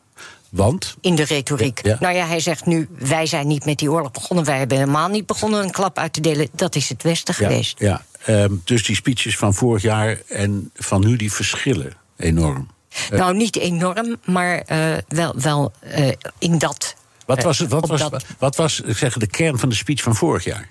Want? 0.48 0.96
In 1.00 1.14
de 1.14 1.22
retoriek. 1.22 1.84
Ja. 1.84 1.96
Nou 2.00 2.14
ja, 2.14 2.26
hij 2.26 2.40
zegt 2.40 2.66
nu: 2.66 2.88
wij 2.98 3.26
zijn 3.26 3.46
niet 3.46 3.64
met 3.64 3.78
die 3.78 3.90
oorlog 3.90 4.10
begonnen. 4.10 4.44
Wij 4.44 4.58
hebben 4.58 4.78
helemaal 4.78 5.08
niet 5.08 5.26
begonnen 5.26 5.62
een 5.62 5.70
klap 5.70 5.98
uit 5.98 6.12
te 6.12 6.20
delen. 6.20 6.48
Dat 6.52 6.74
is 6.74 6.88
het 6.88 7.02
Westen 7.02 7.34
ja, 7.38 7.46
geweest. 7.46 7.78
Ja, 7.78 8.04
um, 8.26 8.62
dus 8.64 8.84
die 8.84 8.96
speeches 8.96 9.36
van 9.36 9.54
vorig 9.54 9.82
jaar 9.82 10.18
en 10.28 10.70
van 10.74 11.00
nu, 11.00 11.16
die 11.16 11.32
verschillen 11.32 11.92
enorm. 12.16 12.68
Nou, 13.10 13.36
niet 13.36 13.56
enorm, 13.56 14.16
maar 14.24 14.62
uh, 14.72 14.96
wel, 15.08 15.34
wel 15.36 15.72
uh, 15.98 16.08
in 16.38 16.58
dat. 16.58 16.94
Wat 17.26 17.42
was, 17.42 17.58
wat, 17.58 17.88
was, 17.88 18.00
dat... 18.00 18.24
wat 18.38 18.56
was 18.56 18.80
ik 18.80 18.96
zeg, 18.96 19.18
de 19.18 19.26
kern 19.26 19.58
van 19.58 19.68
de 19.68 19.74
speech 19.74 20.02
van 20.02 20.14
vorig 20.14 20.44
jaar? 20.44 20.68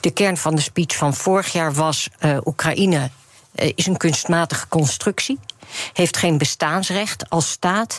De 0.00 0.10
kern 0.10 0.36
van 0.36 0.54
de 0.54 0.60
speech 0.60 0.96
van 0.96 1.14
vorig 1.14 1.52
jaar 1.52 1.72
was: 1.72 2.08
uh, 2.20 2.38
Oekraïne 2.44 3.10
is 3.54 3.86
een 3.86 3.96
kunstmatige 3.96 4.68
constructie. 4.68 5.38
Heeft 5.92 6.16
geen 6.16 6.38
bestaansrecht 6.38 7.30
als 7.30 7.50
staat. 7.50 7.98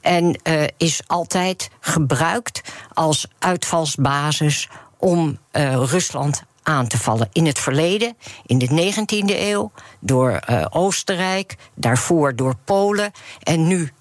En 0.00 0.40
uh, 0.44 0.64
is 0.76 1.00
altijd 1.06 1.70
gebruikt 1.80 2.60
als 2.92 3.26
uitvalsbasis 3.38 4.68
om 4.98 5.38
uh, 5.52 5.74
Rusland 5.74 6.42
aan 6.62 6.86
te 6.86 6.98
vallen. 6.98 7.28
In 7.32 7.46
het 7.46 7.58
verleden, 7.58 8.16
in 8.46 8.58
de 8.58 8.92
19e 8.94 9.38
eeuw, 9.38 9.72
door 10.00 10.40
Oostenrijk, 10.70 11.56
daarvoor 11.74 12.36
door 12.36 12.56
Polen 12.64 13.12
en 13.42 13.66
nu 13.66 13.92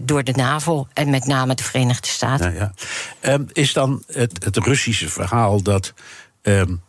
door 0.00 0.24
de 0.24 0.32
NAVO 0.32 0.86
en 0.92 1.10
met 1.10 1.26
name 1.26 1.54
de 1.54 1.62
Verenigde 1.62 2.08
Staten. 2.08 2.54
Ja. 2.54 2.72
Um, 3.20 3.46
is 3.52 3.72
dan 3.72 4.02
het, 4.06 4.44
het 4.44 4.56
Russische 4.56 5.08
verhaal 5.08 5.62
dat. 5.62 5.92
Um, 6.42 6.82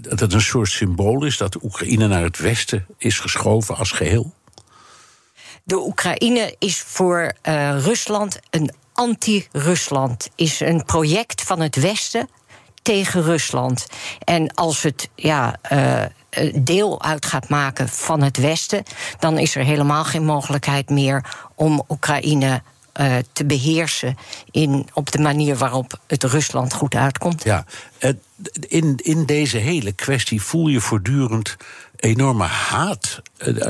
dat 0.00 0.20
het 0.20 0.32
een 0.32 0.40
soort 0.40 0.70
symbool 0.70 1.24
is 1.24 1.36
dat 1.36 1.62
Oekraïne 1.62 2.06
naar 2.06 2.22
het 2.22 2.38
westen 2.38 2.86
is 2.98 3.18
geschoven 3.18 3.76
als 3.76 3.90
geheel? 3.90 4.34
De 5.64 5.76
Oekraïne 5.76 6.54
is 6.58 6.80
voor 6.80 7.32
uh, 7.42 7.84
Rusland 7.84 8.38
een 8.50 8.72
anti-Rusland. 8.92 10.28
Is 10.34 10.60
een 10.60 10.84
project 10.84 11.42
van 11.42 11.60
het 11.60 11.76
Westen 11.76 12.28
tegen 12.82 13.22
Rusland. 13.22 13.86
En 14.24 14.54
als 14.54 14.82
het 14.82 15.08
ja, 15.14 15.56
uh, 15.72 16.02
deel 16.54 17.02
uit 17.02 17.26
gaat 17.26 17.48
maken 17.48 17.88
van 17.88 18.22
het 18.22 18.36
Westen, 18.36 18.82
dan 19.18 19.38
is 19.38 19.54
er 19.54 19.64
helemaal 19.64 20.04
geen 20.04 20.24
mogelijkheid 20.24 20.90
meer 20.90 21.24
om 21.54 21.82
Oekraïne 21.88 22.62
uh, 23.00 23.16
te 23.32 23.44
beheersen 23.44 24.16
in, 24.50 24.88
op 24.92 25.12
de 25.12 25.18
manier 25.18 25.56
waarop 25.56 26.00
het 26.06 26.24
Rusland 26.24 26.72
goed 26.72 26.94
uitkomt. 26.94 27.44
Ja, 27.44 27.64
in, 28.68 28.96
in 29.02 29.24
deze 29.24 29.58
hele 29.58 29.92
kwestie 29.92 30.42
voel 30.42 30.68
je 30.68 30.80
voortdurend 30.80 31.56
enorme 31.96 32.44
haat. 32.44 33.22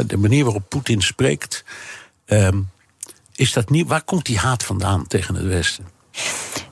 De 0.06 0.16
manier 0.16 0.44
waarop 0.44 0.68
Poetin 0.68 1.02
spreekt. 1.02 1.64
Um, 2.26 2.70
is 3.34 3.52
dat 3.52 3.70
niet, 3.70 3.88
waar 3.88 4.02
komt 4.02 4.26
die 4.26 4.38
haat 4.38 4.64
vandaan 4.64 5.06
tegen 5.06 5.34
het 5.34 5.46
Westen? 5.46 5.86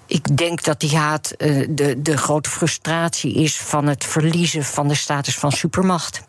Ik 0.06 0.36
denk 0.36 0.62
dat 0.62 0.80
die 0.80 0.96
haat 0.96 1.34
uh, 1.38 1.66
de, 1.70 2.02
de 2.02 2.16
grote 2.16 2.50
frustratie 2.50 3.34
is 3.34 3.56
van 3.56 3.86
het 3.86 4.04
verliezen 4.04 4.64
van 4.64 4.88
de 4.88 4.94
status 4.94 5.34
van 5.34 5.52
supermacht. 5.52 6.22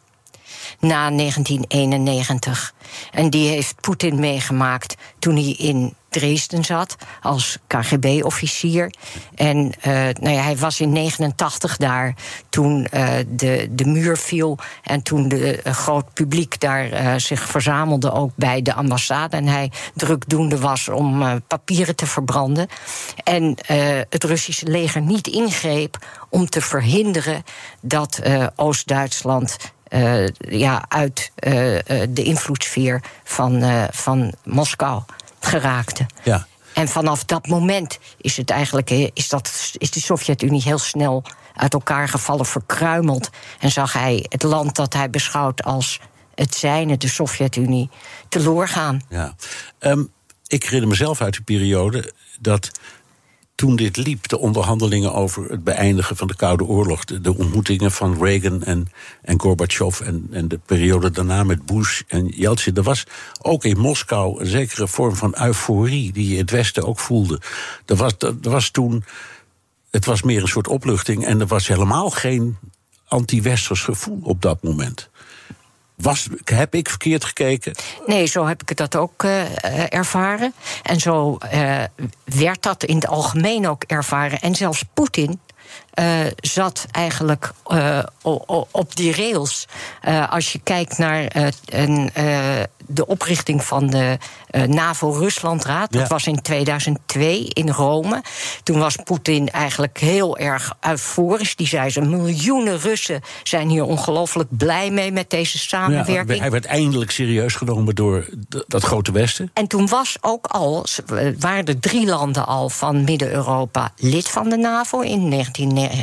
Na 0.80 1.10
1991. 1.10 2.74
En 3.12 3.30
die 3.30 3.50
heeft 3.50 3.82
Poetin 3.82 4.20
meegemaakt 4.20 4.96
toen 5.20 5.36
hij 5.36 5.52
in 5.52 5.96
Dresden 6.16 6.64
zat 6.64 6.96
als 7.22 7.58
KGB-officier. 7.68 8.94
En 9.36 9.58
uh, 9.58 9.94
nou 9.94 10.30
ja, 10.30 10.42
hij 10.42 10.58
was 10.58 10.80
in 10.80 10.92
89 10.92 11.78
daar 11.78 12.16
toen 12.50 12.88
uh, 12.94 13.10
de, 13.28 13.68
de 13.72 13.86
muur 13.86 14.18
viel. 14.18 14.58
En 14.84 15.02
toen 15.02 15.28
de 15.28 15.60
groot 15.64 16.14
publiek 16.14 16.60
daar 16.60 17.20
zich 17.20 17.42
verzamelde, 17.42 18.12
ook 18.12 18.32
bij 18.36 18.62
de 18.62 18.74
ambassade. 18.74 19.38
En 19.38 19.48
hij 19.48 19.72
drukdoende 19.94 20.60
was 20.60 20.90
om 20.90 21.42
papieren 21.48 21.96
te 21.96 22.06
verbranden. 22.06 22.68
En 23.24 23.58
het 24.10 24.24
Russische 24.24 24.68
leger 24.68 25.02
niet 25.02 25.28
ingreep 25.28 25.98
om 26.30 26.50
te 26.50 26.62
verhinderen 26.62 27.44
dat 27.82 28.22
Oost-Duitsland 28.56 29.58
ja, 30.38 30.86
uit 30.88 31.32
de 32.10 32.24
invloedssfeer 32.24 33.02
van, 33.24 33.64
van 33.92 34.34
Moskou 34.44 35.02
geraakte. 35.46 36.06
Ja. 36.24 36.48
En 36.74 36.88
vanaf 36.88 37.24
dat 37.24 37.48
moment 37.48 38.00
is, 38.18 38.38
het 38.38 38.50
eigenlijk, 38.50 38.90
is, 38.90 39.30
dat, 39.30 39.72
is 39.78 39.92
de 39.92 40.02
Sovjet-Unie 40.02 40.62
heel 40.62 40.78
snel 40.78 41.24
uit 41.54 41.74
elkaar 41.74 42.08
gevallen, 42.08 42.46
verkruimeld. 42.46 43.30
En 43.60 43.72
zag 43.72 43.94
hij 43.94 44.26
het 44.30 44.44
land 44.44 44.76
dat 44.76 44.94
hij 44.94 45.10
beschouwt 45.10 45.64
als 45.64 46.00
het 46.36 46.56
zijne, 46.56 46.98
de 46.98 47.08
Sovjet-Unie, 47.08 47.90
teloor 48.30 48.68
gaan. 48.68 49.02
Ja. 49.10 49.36
Um, 49.80 50.12
ik 50.48 50.64
herinner 50.64 50.90
mezelf 50.90 51.22
uit 51.22 51.34
die 51.34 51.44
periode 51.44 52.14
dat 52.40 52.72
toen 53.56 53.76
dit 53.76 53.98
liep, 53.98 54.28
de 54.28 54.40
onderhandelingen 54.40 55.14
over 55.14 55.50
het 55.50 55.64
beëindigen 55.64 56.16
van 56.16 56.28
de 56.28 56.36
Koude 56.36 56.64
Oorlog, 56.64 57.06
de, 57.06 57.38
ontmoetingen 57.38 57.92
van 57.92 58.24
Reagan 58.24 58.64
en, 58.64 58.88
en 59.22 59.42
Gorbachev 59.42 60.00
en, 60.00 60.28
en 60.32 60.48
de 60.48 60.60
periode 60.66 61.12
daarna 61.12 61.44
met 61.44 61.66
Bush 61.66 62.02
en 62.08 62.28
Yeltsin, 62.28 62.76
er 62.76 62.84
was 62.84 63.04
ook 63.42 63.64
in 63.66 63.78
Moskou 63.78 64.40
een 64.40 64.48
zekere 64.48 64.88
vorm 64.88 65.16
van 65.16 65.36
euforie 65.42 66.12
die 66.12 66.30
je 66.30 66.38
het 66.38 66.52
Westen 66.52 66.88
ook 66.88 67.00
voelde. 67.00 67.42
Er 67.86 67.96
was, 67.96 68.14
er 68.20 68.36
was 68.42 68.70
toen, 68.70 69.04
het 69.90 70.06
was 70.06 70.22
meer 70.22 70.42
een 70.42 70.48
soort 70.48 70.68
opluchting 70.68 71.26
en 71.26 71.40
er 71.40 71.48
was 71.48 71.68
helemaal 71.68 72.10
geen 72.10 72.58
anti-westers 73.08 73.82
gevoel 73.82 74.20
op 74.24 74.42
dat 74.42 74.64
moment. 74.64 75.10
Was, 75.96 76.28
heb 76.44 76.76
ik 76.76 76.90
verkeerd 76.90 77.26
gekeken? 77.26 77.76
Nee, 78.06 78.26
zo 78.26 78.46
heb 78.46 78.62
ik 78.62 78.78
dat 78.78 78.96
ook 78.96 79.24
uh, 79.24 79.94
ervaren. 79.94 80.54
En 80.84 81.00
zo 81.00 81.38
uh, 81.54 81.84
werd 82.24 82.62
dat 82.62 82.84
in 82.84 82.96
het 82.96 83.08
algemeen 83.08 83.68
ook 83.68 83.84
ervaren. 83.84 84.40
En 84.40 84.56
zelfs 84.56 84.84
Poetin 84.94 85.40
uh, 85.96 86.20
zat 86.36 86.86
eigenlijk 86.92 87.52
uh, 87.68 88.00
op 88.72 88.96
die 88.96 89.16
rails. 89.16 89.68
Uh, 90.08 90.32
als 90.32 90.52
je 90.52 90.60
kijkt 90.64 90.98
naar 90.98 91.52
een, 91.66 92.12
de 92.88 93.08
oprichting 93.08 93.64
van 93.64 93.88
de 93.88 94.18
NAVO-Ruslandraad. 94.68 95.92
Dat 95.92 96.08
was 96.08 96.28
in 96.28 96.42
2002 96.42 97.48
in 97.48 97.70
Rome. 97.70 98.24
Toen 98.64 98.80
was 98.80 98.96
Poetin 99.04 99.50
eigenlijk 99.50 100.00
heel 100.00 100.38
erg 100.38 100.74
euforisch. 100.82 101.56
Die 101.56 101.68
zei 101.68 101.90
ze: 101.90 102.02
miljoenen 102.02 102.80
Russen 102.80 103.22
zijn 103.44 103.70
hier 103.70 103.84
ongelooflijk 103.84 104.58
blij 104.58 104.92
mee 104.92 105.12
met 105.12 105.30
deze 105.30 105.58
samenwerking. 105.58 106.34
Ja, 106.34 106.40
hij 106.40 106.52
werd 106.52 106.66
eindelijk 106.66 107.12
serieus 107.12 107.56
genomen 107.56 107.96
door 107.96 108.30
dat 108.68 108.84
grote 108.84 109.12
Westen. 109.12 109.52
En 109.54 109.68
toen 109.68 109.88
was 109.88 110.18
ook 110.22 110.46
al, 110.46 110.86
waren 111.40 111.66
er 111.66 111.80
drie 111.80 112.06
landen 112.06 112.46
al 112.46 112.70
van 112.70 113.04
Midden-Europa 113.04 113.92
lid 113.98 114.30
van 114.30 114.50
de 114.50 114.58
NAVO 114.58 115.00
in 115.00 115.30
1990. 115.30 115.55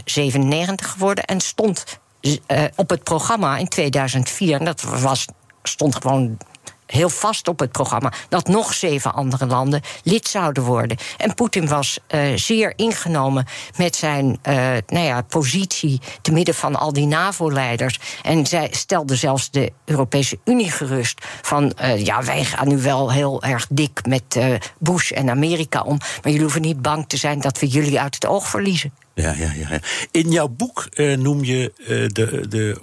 97 0.05 0.91
geworden 0.91 1.25
en 1.25 1.41
stond 1.41 1.85
uh, 2.23 2.39
op 2.77 2.91
het 2.91 3.03
programma 3.03 3.57
in 3.57 3.69
2004. 3.69 4.59
En 4.59 4.65
dat 4.65 4.83
was, 4.83 5.27
stond 5.63 5.95
gewoon 5.95 6.39
heel 6.87 7.09
vast 7.09 7.49
op 7.49 7.59
het 7.59 7.73
programma 7.73 8.13
dat 8.29 8.49
nog 8.49 8.75
zeven 8.75 9.15
andere 9.15 9.47
landen 9.47 9.81
lid 10.03 10.29
zouden 10.29 10.63
worden. 10.63 10.97
En 11.17 11.35
Poetin 11.35 11.69
was 11.69 11.99
uh, 12.09 12.37
zeer 12.37 12.73
ingenomen 12.77 13.47
met 13.77 13.97
zijn 13.97 14.27
uh, 14.27 14.55
nou 14.87 15.07
ja, 15.07 15.23
positie 15.23 16.01
te 16.23 16.33
midden 16.33 16.55
van 16.55 16.77
al 16.77 16.93
die 16.93 17.07
NAVO-leiders. 17.07 17.99
En 18.23 18.47
zij 18.47 18.69
stelde 18.71 19.17
zelfs 19.17 19.51
de 19.51 19.73
Europese 19.85 20.39
Unie 20.45 20.71
gerust 20.71 21.27
van 21.43 21.73
ja, 21.97 22.25
wij 22.25 22.45
gaan 22.45 22.69
nu 22.69 22.79
wel 22.79 23.13
heel 23.13 23.43
erg 23.43 23.67
dik 23.71 24.07
met 24.07 24.39
Bush 24.79 25.11
en 25.11 25.31
Amerika 25.31 25.83
om, 25.83 25.99
maar 25.99 26.21
jullie 26.23 26.41
hoeven 26.41 26.61
niet 26.63 26.83
bang 26.83 27.09
te 27.09 27.17
zijn 27.17 27.41
dat 27.41 27.59
we 27.59 27.67
jullie 27.67 28.01
uit 28.01 28.15
het 28.15 28.27
oog 28.27 28.49
verliezen. 28.49 28.93
Ja, 29.15 29.35
ja, 29.35 29.53
ja. 29.53 29.81
In 30.11 30.31
jouw 30.31 30.49
boek 30.49 30.89
uh, 30.95 31.17
noem 31.17 31.45
je 31.45 31.73
uh, 31.79 31.87
de, 31.89 32.49
de 32.49 32.77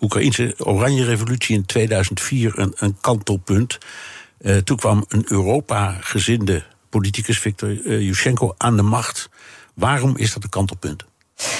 Oekraïnse 0.00 0.54
Oranje 0.58 1.04
Revolutie 1.04 1.56
in 1.56 1.66
2004 1.66 2.58
een, 2.58 2.72
een 2.76 2.96
kantelpunt. 3.00 3.78
Toen 4.64 4.76
kwam 4.76 5.04
een 5.08 5.24
Europa-gezinde 5.28 6.64
politicus, 6.88 7.38
Viktor 7.38 7.72
Yushchenko, 8.00 8.54
aan 8.58 8.76
de 8.76 8.82
macht. 8.82 9.28
Waarom 9.74 10.16
is 10.16 10.32
dat 10.32 10.42
een 10.42 10.48
kantelpunt? 10.48 11.04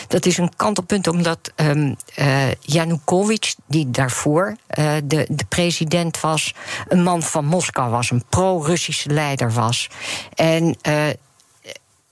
Dat 0.08 0.26
is 0.26 0.38
een 0.38 0.56
kantelpunt 0.56 1.06
omdat 1.06 1.52
um, 1.56 1.96
uh, 2.18 2.52
Yanukovych, 2.61 3.54
die 3.66 3.90
daarvoor 3.90 4.56
de, 5.04 5.26
de 5.28 5.44
president 5.48 6.20
was, 6.20 6.54
een 6.88 7.02
man 7.02 7.22
van 7.22 7.44
Moskou 7.44 7.90
was, 7.90 8.11
een 8.11 8.24
pro-Russische 8.28 9.11
leider 9.11 9.52
was. 9.52 9.88
En 10.35 10.76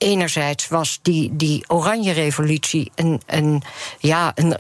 enerzijds 0.01 0.69
was 0.69 0.99
die, 1.03 1.37
die 1.37 1.65
Oranje 1.69 2.13
Revolutie 2.13 2.93
een, 2.95 3.23
een, 3.27 3.63
ja, 3.99 4.33
een, 4.35 4.55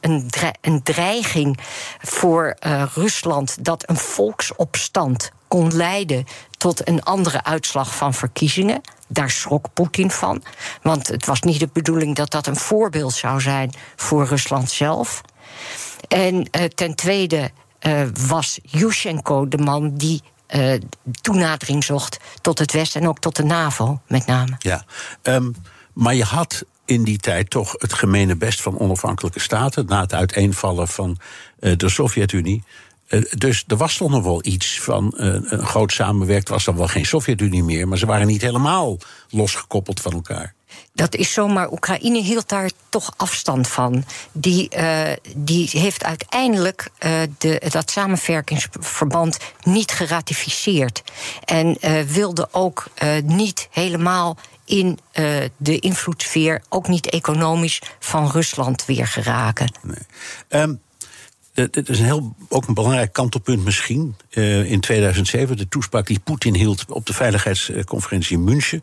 een, 0.00 0.26
een, 0.60 0.82
dreiging 0.82 1.58
voor 2.00 2.56
uh, 2.66 2.82
Rusland 2.94 3.64
dat 3.64 3.88
een 3.88 3.96
volksopstand 3.96 5.30
kon 5.48 5.76
leiden 5.76 6.24
tot 6.58 6.88
een 6.88 7.02
andere 7.02 7.44
uitslag 7.44 7.94
van 7.96 8.14
verkiezingen. 8.14 8.80
Daar 9.08 9.30
schrok 9.30 9.66
Poetin 9.72 10.10
van. 10.10 10.42
Want 10.82 11.06
het 11.06 11.26
was 11.26 11.40
niet 11.40 11.60
de 11.60 11.68
bedoeling 11.72 12.16
dat 12.16 12.30
dat 12.30 12.46
een 12.46 12.56
voorbeeld 12.56 13.12
zou 13.12 13.40
zijn 13.40 13.72
voor 13.96 14.26
Rusland 14.26 14.70
zelf. 14.70 15.20
En 16.08 16.34
uh, 16.34 16.64
ten 16.64 16.94
tweede 16.94 17.50
uh, 17.86 18.02
was 18.26 18.58
Yushchenko 18.62 19.48
de 19.48 19.58
man 19.58 19.94
die 19.94 20.22
uh, 20.54 20.74
toenadering 21.20 21.84
zocht 21.84 22.18
tot 22.40 22.58
het 22.58 22.72
Westen 22.72 23.00
en 23.00 23.08
ook 23.08 23.18
tot 23.18 23.36
de 23.36 23.44
NAVO 23.44 24.00
met 24.06 24.26
name. 24.26 24.54
Ja, 24.58 24.84
um, 25.22 25.54
maar 25.92 26.14
je 26.14 26.24
had 26.24 26.64
in 26.84 27.04
die 27.04 27.18
tijd 27.18 27.50
toch 27.50 27.74
het 27.78 27.92
gemene 27.92 28.36
best 28.36 28.62
van 28.62 28.78
onafhankelijke 28.78 29.40
staten 29.40 29.86
na 29.86 30.00
het 30.00 30.14
uiteenvallen 30.14 30.88
van 30.88 31.18
uh, 31.60 31.76
de 31.76 31.88
Sovjet-Unie. 31.88 32.64
Uh, 33.08 33.22
dus 33.30 33.64
er 33.66 33.76
was 33.76 33.96
toch 33.96 34.10
nog 34.10 34.22
wel 34.22 34.44
iets 34.44 34.80
van 34.80 35.12
een 35.16 35.66
groot 35.66 35.92
samenwerkt. 35.92 36.48
was 36.48 36.64
dan 36.64 36.76
wel 36.76 36.88
geen 36.88 37.06
Sovjet-Unie 37.06 37.62
meer, 37.62 37.88
maar 37.88 37.98
ze 37.98 38.06
waren 38.06 38.26
niet 38.26 38.42
helemaal 38.42 38.98
losgekoppeld 39.28 40.00
van 40.00 40.12
elkaar. 40.12 40.54
Dat 40.92 41.14
is 41.14 41.32
zomaar. 41.32 41.72
Oekraïne 41.72 42.22
hield 42.22 42.48
daar 42.48 42.70
toch 42.88 43.12
afstand 43.16 43.68
van. 43.68 44.04
Die, 44.32 44.68
uh, 44.76 45.02
die 45.36 45.68
heeft 45.72 46.04
uiteindelijk 46.04 46.88
uh, 47.00 47.20
de, 47.38 47.62
dat 47.68 47.90
samenwerkingsverband 47.90 49.38
niet 49.62 49.90
geratificeerd. 49.90 51.02
En 51.44 51.76
uh, 51.80 52.00
wilde 52.00 52.48
ook 52.50 52.86
niet 53.24 53.68
helemaal 53.70 54.36
in 54.64 54.98
de 55.56 55.78
invloedssfeer, 55.78 56.62
ook 56.68 56.88
niet 56.88 57.10
economisch, 57.10 57.82
van 57.98 58.30
Rusland 58.30 58.84
weer 58.84 59.06
geraken. 59.06 59.72
Nee. 59.82 60.78
Dit 61.52 61.88
is 61.88 61.98
een 61.98 62.04
heel, 62.04 62.34
ook 62.48 62.66
een 62.66 62.74
belangrijk 62.74 63.12
kantelpunt 63.12 63.64
misschien. 63.64 64.16
In 64.66 64.80
2007, 64.80 65.56
de 65.56 65.68
toespraak 65.68 66.06
die 66.06 66.20
Poetin 66.20 66.54
hield 66.54 66.84
op 66.88 67.06
de 67.06 67.12
veiligheidsconferentie 67.12 68.36
in 68.36 68.44
München. 68.44 68.82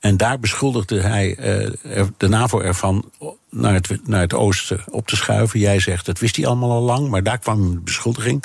En 0.00 0.16
daar 0.16 0.38
beschuldigde 0.38 1.00
hij 1.00 1.36
uh, 1.38 2.06
de 2.16 2.28
NAVO 2.28 2.60
ervan 2.60 3.10
naar 3.50 3.74
het, 3.74 4.06
naar 4.06 4.20
het 4.20 4.34
oosten 4.34 4.84
op 4.90 5.06
te 5.06 5.16
schuiven. 5.16 5.60
Jij 5.60 5.80
zegt, 5.80 6.06
dat 6.06 6.18
wist 6.18 6.36
hij 6.36 6.46
allemaal 6.46 6.70
al 6.70 6.82
lang, 6.82 7.08
maar 7.08 7.22
daar 7.22 7.38
kwam 7.38 7.62
een 7.62 7.84
beschuldiging. 7.84 8.44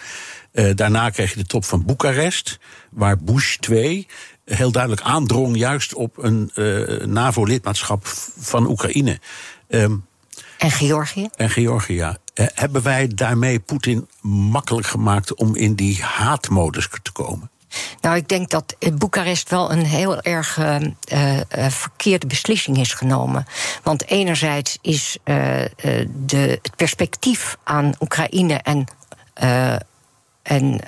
Uh, 0.54 0.76
daarna 0.76 1.10
kreeg 1.10 1.32
je 1.32 1.38
de 1.38 1.46
top 1.46 1.66
van 1.66 1.86
Boekarest, 1.86 2.60
waar 2.90 3.18
Bush 3.18 3.56
2 3.56 4.08
heel 4.46 4.72
duidelijk 4.72 5.02
aandrong 5.02 5.58
juist 5.58 5.94
op 5.94 6.18
een 6.18 6.52
uh, 6.56 7.06
NAVO-lidmaatschap 7.06 8.08
van 8.38 8.68
Oekraïne. 8.68 9.20
Um, 9.68 10.06
en 10.58 10.72
Georgië? 10.72 11.30
En 11.36 11.50
Georgië, 11.50 11.94
ja. 11.94 12.18
hebben 12.34 12.82
wij 12.82 13.08
daarmee 13.08 13.60
Poetin 13.60 14.08
makkelijk 14.22 14.88
gemaakt 14.88 15.36
om 15.36 15.56
in 15.56 15.76
die 15.76 16.02
haatmodus 16.04 16.90
te 17.02 17.12
komen? 17.12 17.50
Nou, 18.02 18.16
ik 18.16 18.28
denk 18.28 18.50
dat 18.50 18.76
Boekarest 18.94 19.50
wel 19.50 19.72
een 19.72 19.86
heel 19.86 20.22
erg 20.22 20.58
uh, 20.58 20.76
uh, 20.80 21.40
verkeerde 21.70 22.28
beslissing 22.28 22.78
is 22.78 22.94
genomen. 22.94 23.46
Want 23.84 24.08
enerzijds 24.08 24.78
is 24.82 25.18
de, 25.24 26.60
het 26.62 26.76
perspectief 26.76 27.58
aan 27.64 27.94
Oekraïne 28.00 28.54
en 28.54 28.88
en 30.42 30.82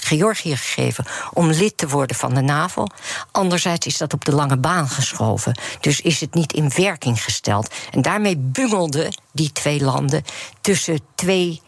Georgië 0.00 0.56
gegeven 0.56 1.04
om 1.32 1.50
lid 1.50 1.76
te 1.76 1.88
worden 1.88 2.16
van 2.16 2.34
de 2.34 2.40
NAVO. 2.40 2.84
Anderzijds 3.32 3.86
is 3.86 3.96
dat 3.96 4.12
op 4.12 4.24
de 4.24 4.34
lange 4.34 4.56
baan 4.56 4.88
geschoven. 4.88 5.60
Dus 5.80 6.00
is 6.00 6.20
het 6.20 6.34
niet 6.34 6.52
in 6.52 6.70
werking 6.76 7.22
gesteld. 7.22 7.74
En 7.90 8.02
daarmee 8.02 8.36
bungelden 8.36 9.16
die 9.32 9.52
twee 9.52 9.80
landen 9.80 10.22
tussen 10.60 11.00
twee 11.14 11.62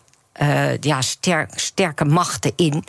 ja, 0.81 1.03
sterk, 1.03 1.59
sterke 1.59 2.05
machten 2.05 2.53
in. 2.57 2.85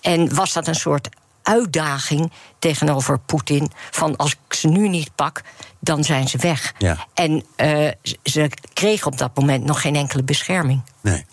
En 0.00 0.34
was 0.34 0.52
dat 0.52 0.66
een 0.66 0.74
soort 0.74 1.08
uitdaging 1.44 2.32
tegenover 2.58 3.18
Poetin: 3.18 3.70
van 3.90 4.16
als 4.16 4.32
ik 4.32 4.54
ze 4.54 4.68
nu 4.68 4.88
niet 4.88 5.14
pak, 5.14 5.42
dan 5.80 6.04
zijn 6.04 6.28
ze 6.28 6.38
weg. 6.38 6.74
Ja. 6.78 7.06
En 7.14 7.44
uh, 7.56 7.88
ze 8.22 8.50
kregen 8.72 9.12
op 9.12 9.18
dat 9.18 9.36
moment 9.36 9.64
nog 9.64 9.80
geen 9.80 9.96
enkele 9.96 10.22
bescherming. 10.22 10.82
Nee. 11.00 11.24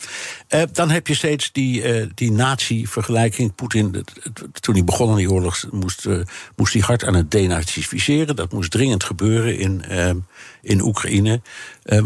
Uh, 0.50 0.62
dan 0.74 0.90
heb 0.90 1.08
je 1.08 1.16
steeds 1.16 1.52
die, 1.52 2.00
uh, 2.00 2.10
die 2.16 2.32
nazi-vergelijking. 2.32 3.56
Poetin, 3.56 4.06
toen 4.60 4.76
hij 4.76 4.84
begon 4.84 5.10
aan 5.10 5.16
die 5.16 5.32
oorlog, 5.32 5.66
moest, 5.72 6.08
moest 6.56 6.74
hij 6.74 6.82
hard 6.82 7.04
aan 7.04 7.16
het 7.16 7.32
denazificeren. 7.32 8.36
Dat 8.36 8.52
moest 8.52 8.72
dringend 8.72 9.04
gebeuren 9.04 9.58
in, 9.58 9.84
in 10.62 10.82
Oekraïne. 10.82 11.42
Ehm, 11.84 12.06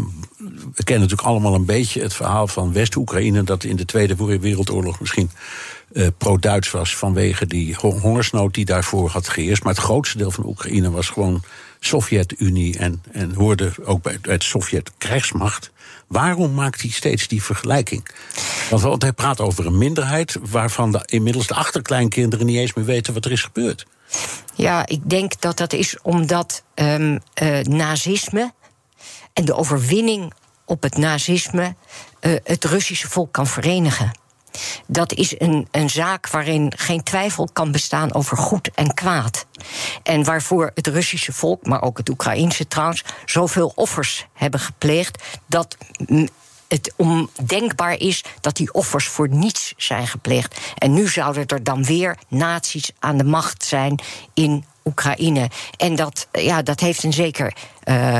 we 0.74 0.84
kennen 0.84 1.08
natuurlijk 1.08 1.28
allemaal 1.28 1.54
een 1.54 1.64
beetje 1.64 2.02
het 2.02 2.14
verhaal 2.14 2.46
van 2.46 2.72
West-Oekraïne, 2.72 3.42
dat 3.42 3.64
in 3.64 3.76
de 3.76 3.84
Tweede 3.84 4.38
Wereldoorlog 4.38 5.00
misschien 5.00 5.30
uh, 5.92 6.06
pro-Duits 6.18 6.70
was 6.70 6.96
vanwege 6.96 7.46
die 7.46 7.76
hongersnood 7.76 8.54
die 8.54 8.64
daarvoor 8.64 9.08
had 9.08 9.28
geheerst. 9.28 9.62
Maar 9.62 9.74
het 9.74 9.82
grootste 9.82 10.18
deel 10.18 10.30
van 10.30 10.46
Oekraïne 10.46 10.90
was 10.90 11.08
gewoon 11.08 11.42
Sovjet-Unie 11.80 12.78
en, 12.78 13.02
en 13.12 13.34
hoorde 13.34 13.72
ook 13.84 14.02
bij 14.02 14.18
het 14.22 14.42
Sovjet-krijgsmacht. 14.42 15.70
Waarom 16.06 16.54
maakt 16.54 16.80
hij 16.80 16.90
steeds 16.90 17.28
die 17.28 17.42
vergelijking? 17.42 18.08
Want, 18.70 19.02
hij 19.02 19.12
praat 19.12 19.40
over 19.40 19.66
een 19.66 19.78
minderheid 19.78 20.38
waarvan 20.40 20.92
de, 20.92 21.02
inmiddels 21.06 21.46
de 21.46 21.54
achterkleinkinderen 21.54 22.46
niet 22.46 22.56
eens 22.56 22.74
meer 22.74 22.84
weten 22.84 23.14
wat 23.14 23.24
er 23.24 23.32
is 23.32 23.42
gebeurd. 23.42 23.86
Ja, 24.54 24.86
ik 24.86 25.10
denk 25.10 25.40
dat 25.40 25.56
dat 25.56 25.72
is 25.72 25.98
omdat 26.02 26.62
um, 26.74 27.18
nazisme 27.62 28.52
en 29.32 29.44
de 29.44 29.54
overwinning 29.54 30.32
op 30.64 30.82
het 30.82 30.96
nazisme 30.96 31.74
uh, 32.20 32.36
het 32.44 32.64
Russische 32.64 33.08
volk 33.08 33.32
kan 33.32 33.46
verenigen. 33.46 34.10
Dat 34.86 35.12
is 35.12 35.40
een, 35.40 35.68
een 35.70 35.90
zaak 35.90 36.28
waarin 36.28 36.72
geen 36.76 37.02
twijfel 37.02 37.48
kan 37.52 37.72
bestaan 37.72 38.14
over 38.14 38.36
goed 38.36 38.70
en 38.74 38.94
kwaad. 38.94 39.46
En 40.02 40.24
waarvoor 40.24 40.70
het 40.74 40.86
Russische 40.86 41.32
volk, 41.32 41.66
maar 41.66 41.82
ook 41.82 41.98
het 41.98 42.08
Oekraïnse 42.08 42.68
trouwens, 42.68 43.04
zoveel 43.24 43.72
offers 43.74 44.26
hebben 44.32 44.60
gepleegd 44.60 45.22
dat 45.46 45.76
het 46.68 46.92
ondenkbaar 46.96 47.98
is 47.98 48.24
dat 48.40 48.56
die 48.56 48.72
offers 48.72 49.06
voor 49.06 49.28
niets 49.28 49.74
zijn 49.76 50.06
gepleegd. 50.06 50.60
En 50.78 50.92
nu 50.92 51.08
zouden 51.08 51.46
er 51.46 51.62
dan 51.62 51.84
weer 51.84 52.16
naties 52.28 52.90
aan 52.98 53.16
de 53.16 53.24
macht 53.24 53.64
zijn 53.64 54.00
in 54.34 54.64
Oekraïne. 54.84 55.50
En 55.76 55.96
dat, 55.96 56.28
ja, 56.32 56.62
dat 56.62 56.80
heeft 56.80 57.02
een 57.02 57.12
zeker 57.12 57.56
uh, 57.84 58.18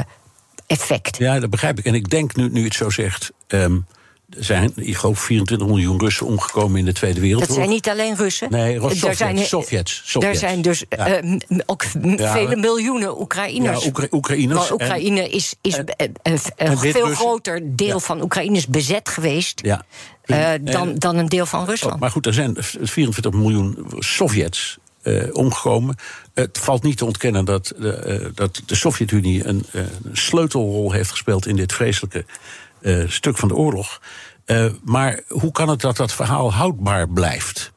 effect. 0.66 1.16
Ja, 1.16 1.40
dat 1.40 1.50
begrijp 1.50 1.78
ik. 1.78 1.84
En 1.84 1.94
ik 1.94 2.10
denk 2.10 2.36
nu, 2.36 2.48
nu 2.48 2.64
het 2.64 2.74
zo 2.74 2.90
zegt. 2.90 3.32
Er 3.46 3.82
zijn, 4.28 4.72
ik 4.76 4.96
geloof, 4.96 5.18
24 5.18 5.66
miljoen 5.66 5.98
Russen 5.98 6.26
omgekomen 6.26 6.78
in 6.78 6.84
de 6.84 6.92
Tweede 6.92 7.20
Wereldoorlog. 7.20 7.56
Dat 7.56 7.64
zijn 7.64 7.74
niet 7.74 7.88
alleen 7.88 8.16
Russen. 8.16 8.50
Nee, 8.50 8.80
er 8.80 9.16
zijn, 9.16 9.38
Sovjets, 9.38 10.02
Sovjets. 10.04 10.42
Er 10.42 10.48
zijn 10.48 10.62
dus 10.62 10.84
ja. 10.88 11.22
uh, 11.22 11.38
ook 11.66 11.84
ja, 12.02 12.32
vele 12.32 12.56
miljoenen 12.56 13.20
Oekraïners. 13.20 13.82
Ja, 13.82 13.88
Oekra 13.88 14.06
Oekraïners. 14.10 14.60
Maar 14.60 14.72
Oekraïne 14.72 15.20
en, 15.20 15.30
is, 15.30 15.54
is 15.60 15.76
en, 15.76 16.12
een 16.22 16.38
en 16.56 16.78
veel 16.78 17.06
groter 17.06 17.76
deel 17.76 17.88
ja. 17.88 17.98
van 17.98 18.22
Oekraïne 18.22 18.56
is 18.56 18.66
bezet 18.66 19.08
geweest. 19.08 19.60
Ja. 19.62 19.84
Uh, 20.26 20.48
dan, 20.60 20.94
dan 20.94 21.16
een 21.16 21.28
deel 21.28 21.46
van 21.46 21.64
Rusland. 21.64 21.94
Oh, 21.94 22.00
maar 22.00 22.10
goed, 22.10 22.26
er 22.26 22.34
zijn 22.34 22.56
24 22.58 23.32
miljoen 23.32 23.86
Sovjets 23.98 24.78
uh, 25.06 25.22
omgekomen. 25.32 25.96
Het 26.34 26.58
valt 26.58 26.82
niet 26.82 26.96
te 26.96 27.04
ontkennen 27.04 27.44
dat 27.44 27.72
de, 27.78 28.20
uh, 28.22 28.28
dat 28.34 28.62
de 28.66 28.74
Sovjet-Unie 28.74 29.46
een, 29.46 29.66
uh, 29.72 29.82
een, 29.82 30.16
sleutelrol 30.16 30.92
heeft 30.92 31.10
gespeeld 31.10 31.46
in 31.46 31.56
dit 31.56 31.72
vreselijke 31.72 32.24
stuk 33.06 33.36
van 33.36 33.48
de 33.48 33.54
oorlog. 33.54 34.00
maar 34.84 35.20
hoe 35.28 35.52
kan 35.52 35.68
het 35.68 35.80
dat 35.80 35.96
dat 35.96 36.12
verhaal 36.12 36.52
houdbaar 36.52 37.08
blijft? 37.08 37.72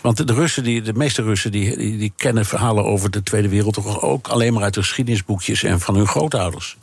Want 0.00 0.26
de, 0.26 0.34
Russen, 0.34 0.62
die, 0.62 0.82
de 0.82 0.94
meeste 0.94 1.22
Russen, 1.22 1.52
die, 1.52 1.76
die, 1.76 2.12
kennen 2.16 2.46
verhalen 2.46 2.84
over 2.84 3.10
de 3.10 3.22
Tweede 3.22 3.48
Wereldoorlog 3.48 4.02
ook 4.02 4.28
alleen 4.28 4.52
maar 4.52 4.62
uit 4.62 4.74
de 4.74 4.80
geschiedenisboekjes 4.80 5.62
en 5.62 5.80
van 5.80 5.94
hun 5.94 6.06
grootouders. 6.06 6.76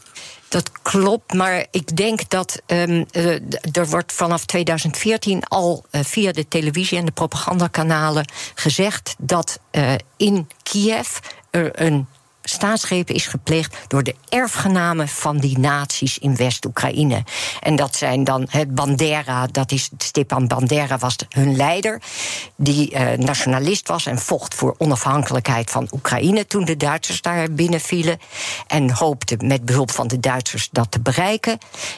Dat 0.49 0.71
klopt, 0.81 1.33
maar 1.33 1.65
ik 1.71 1.95
denk 1.95 2.29
dat 2.29 2.61
um, 2.67 3.05
uh, 3.11 3.33
er 3.71 3.87
wordt 3.89 4.13
vanaf 4.13 4.45
2014 4.45 5.43
al 5.43 5.85
via 5.91 6.31
de 6.31 6.47
televisie 6.47 6.97
en 6.97 7.05
de 7.05 7.11
propagandakanalen 7.11 8.29
gezegd 8.55 9.15
dat 9.17 9.59
in 10.17 10.47
Kiev 10.63 11.17
er 11.49 11.81
een 11.81 12.07
staatsgreep 12.49 13.09
is 13.09 13.27
gepleegd 13.27 13.77
door 13.87 14.03
de 14.03 14.15
erfgenamen 14.29 15.07
van 15.07 15.37
die 15.37 15.59
naties 15.59 16.17
in 16.17 16.35
West-Oekraïne. 16.35 17.23
En 17.59 17.75
dat 17.75 17.95
zijn 17.95 18.23
dan 18.23 18.47
het 18.49 18.75
Bandera, 18.75 19.47
dat 19.51 19.71
is 19.71 19.89
Stepan 19.97 20.47
Bandera 20.47 20.97
was 20.97 21.15
hun 21.29 21.55
leider, 21.55 22.01
die 22.55 22.93
uh, 22.93 23.11
nationalist 23.11 23.87
was 23.87 24.05
en 24.05 24.19
vocht 24.19 24.55
voor 24.55 24.75
onafhankelijkheid 24.77 25.71
van 25.71 25.87
Oekraïne 25.91 26.47
toen 26.47 26.65
de 26.65 26.77
Duitsers 26.77 27.21
daar 27.21 27.51
binnenvielen 27.51 28.19
en 28.67 28.91
hoopte 28.91 29.37
met 29.43 29.65
behulp 29.65 29.91
van 29.91 30.07
de 30.07 30.19
Duitsers 30.19 30.69
dat 30.71 30.91
te 30.91 30.99
bereiken. 30.99 31.57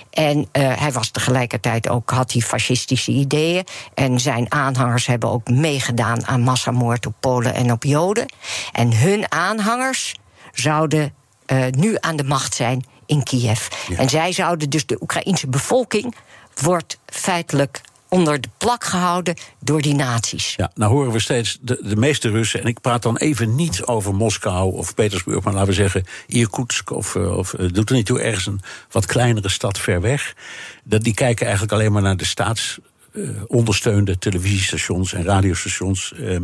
En 0.10 0.38
uh, 0.38 0.46
hij 0.80 0.92
was 0.92 1.10
tegelijkertijd 1.10 1.90
ook 1.90 2.10
had 2.10 2.32
hij 2.32 2.42
fascistische 2.42 3.12
ideeën 3.12 3.66
en 3.94 4.20
zijn 4.20 4.52
aanhangers 4.52 5.06
hebben 5.06 5.30
ook 5.30 5.50
meegedaan 5.50 6.28
aan 6.28 6.42
massamoord 6.42 7.06
op 7.06 7.14
Polen 7.20 7.54
en 7.54 7.72
op 7.72 7.84
Joden. 7.84 8.34
En 8.72 8.98
hun 8.98 9.32
aanhangers 9.32 10.16
zouden 10.54 11.14
uh, 11.48 11.66
nu 11.70 11.96
aan 12.00 12.16
de 12.16 12.24
macht 12.24 12.54
zijn 12.54 12.86
in 13.06 13.24
Kiev. 13.24 13.68
Ja. 13.88 13.98
En 13.98 14.10
zij 14.10 14.32
zouden 14.32 14.70
dus 14.70 14.86
de 14.86 15.02
Oekraïense 15.02 15.48
bevolking 15.48 16.16
wordt 16.62 16.98
feitelijk 17.06 17.82
onder 18.10 18.42
de 18.42 18.50
plak 18.58 18.84
gehouden 18.84 19.36
door 19.60 19.82
die 19.82 19.96
naties. 19.96 20.54
Ja, 20.58 20.72
nou 20.76 20.92
horen 20.92 21.12
we 21.12 21.20
steeds 21.20 21.58
de, 21.62 21.80
de 21.82 21.96
meeste 21.96 22.30
Russen, 22.30 22.62
en 22.62 22.68
ik 22.68 22.82
praat 22.82 23.02
dan 23.02 23.18
even 23.18 23.56
niet 23.56 23.84
over 23.84 24.16
Moskou 24.16 24.74
of 24.74 24.94
Petersburg, 24.94 25.44
maar 25.44 25.54
laten 25.54 25.70
we 25.70 25.74
zeggen 25.74 26.06
Irkutsk 26.28 26.90
of, 26.92 27.16
of 27.16 27.52
doet 27.52 27.90
er 27.90 27.96
niet 27.96 28.06
toe, 28.06 28.22
ergens 28.22 28.46
een 28.46 28.62
wat 28.92 29.06
kleinere 29.06 29.50
stad 29.50 29.80
ver 29.80 30.02
weg. 30.02 30.36
Dat 30.84 31.04
die 31.04 31.14
kijken 31.14 31.46
eigenlijk 31.46 31.76
alleen 31.76 31.92
maar 31.92 32.02
naar 32.02 32.18
de 32.18 32.26
staatsondersteunde 32.26 34.12
uh, 34.12 34.18
televisiestations 34.18 35.14
en 35.14 35.24
radiostations. 35.24 36.14
Uh, 36.16 36.40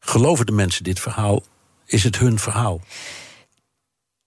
geloven 0.00 0.46
de 0.46 0.52
mensen 0.52 0.84
dit 0.84 1.00
verhaal? 1.00 1.42
Is 1.86 2.04
het 2.04 2.18
hun 2.18 2.38
verhaal? 2.38 2.80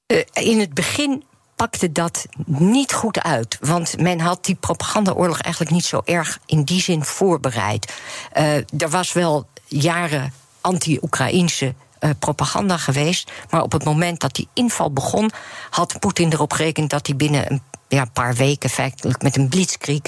Uh, 0.08 0.22
in 0.34 0.60
het 0.60 0.74
begin 0.74 1.24
pakte 1.56 1.92
dat 1.92 2.26
niet 2.46 2.94
goed 2.94 3.22
uit. 3.22 3.58
Want 3.62 4.00
men 4.00 4.20
had 4.20 4.46
die 4.46 4.56
propagandaoorlog 4.56 5.40
eigenlijk 5.40 5.74
niet 5.74 5.86
zo 5.86 6.02
erg 6.06 6.40
in 6.46 6.64
die 6.64 6.82
zin 6.82 7.04
voorbereid. 7.04 7.94
Uh, 8.38 8.56
er 8.56 8.90
was 8.90 9.14
wel 9.14 9.48
jaren 9.66 10.34
anti-Oekraïnse 10.62 11.74
uh, 12.00 12.10
propaganda 12.20 12.78
geweest. 12.78 13.32
Maar 13.50 13.62
op 13.64 13.72
het 13.72 13.84
moment 13.84 14.20
dat 14.20 14.36
die 14.36 14.48
inval 14.54 14.92
begon, 14.92 15.32
had 15.70 16.00
Poetin 16.00 16.34
erop 16.34 16.54
gerekend 16.54 16.90
dat 16.90 17.08
hij 17.08 17.16
binnen 17.16 17.52
een 17.52 17.62
ja, 17.88 18.06
paar 18.14 18.36
weken 18.36 18.70
feitelijk 18.70 19.22
met 19.22 19.38
een 19.38 19.50
blitzkrieg 19.50 20.02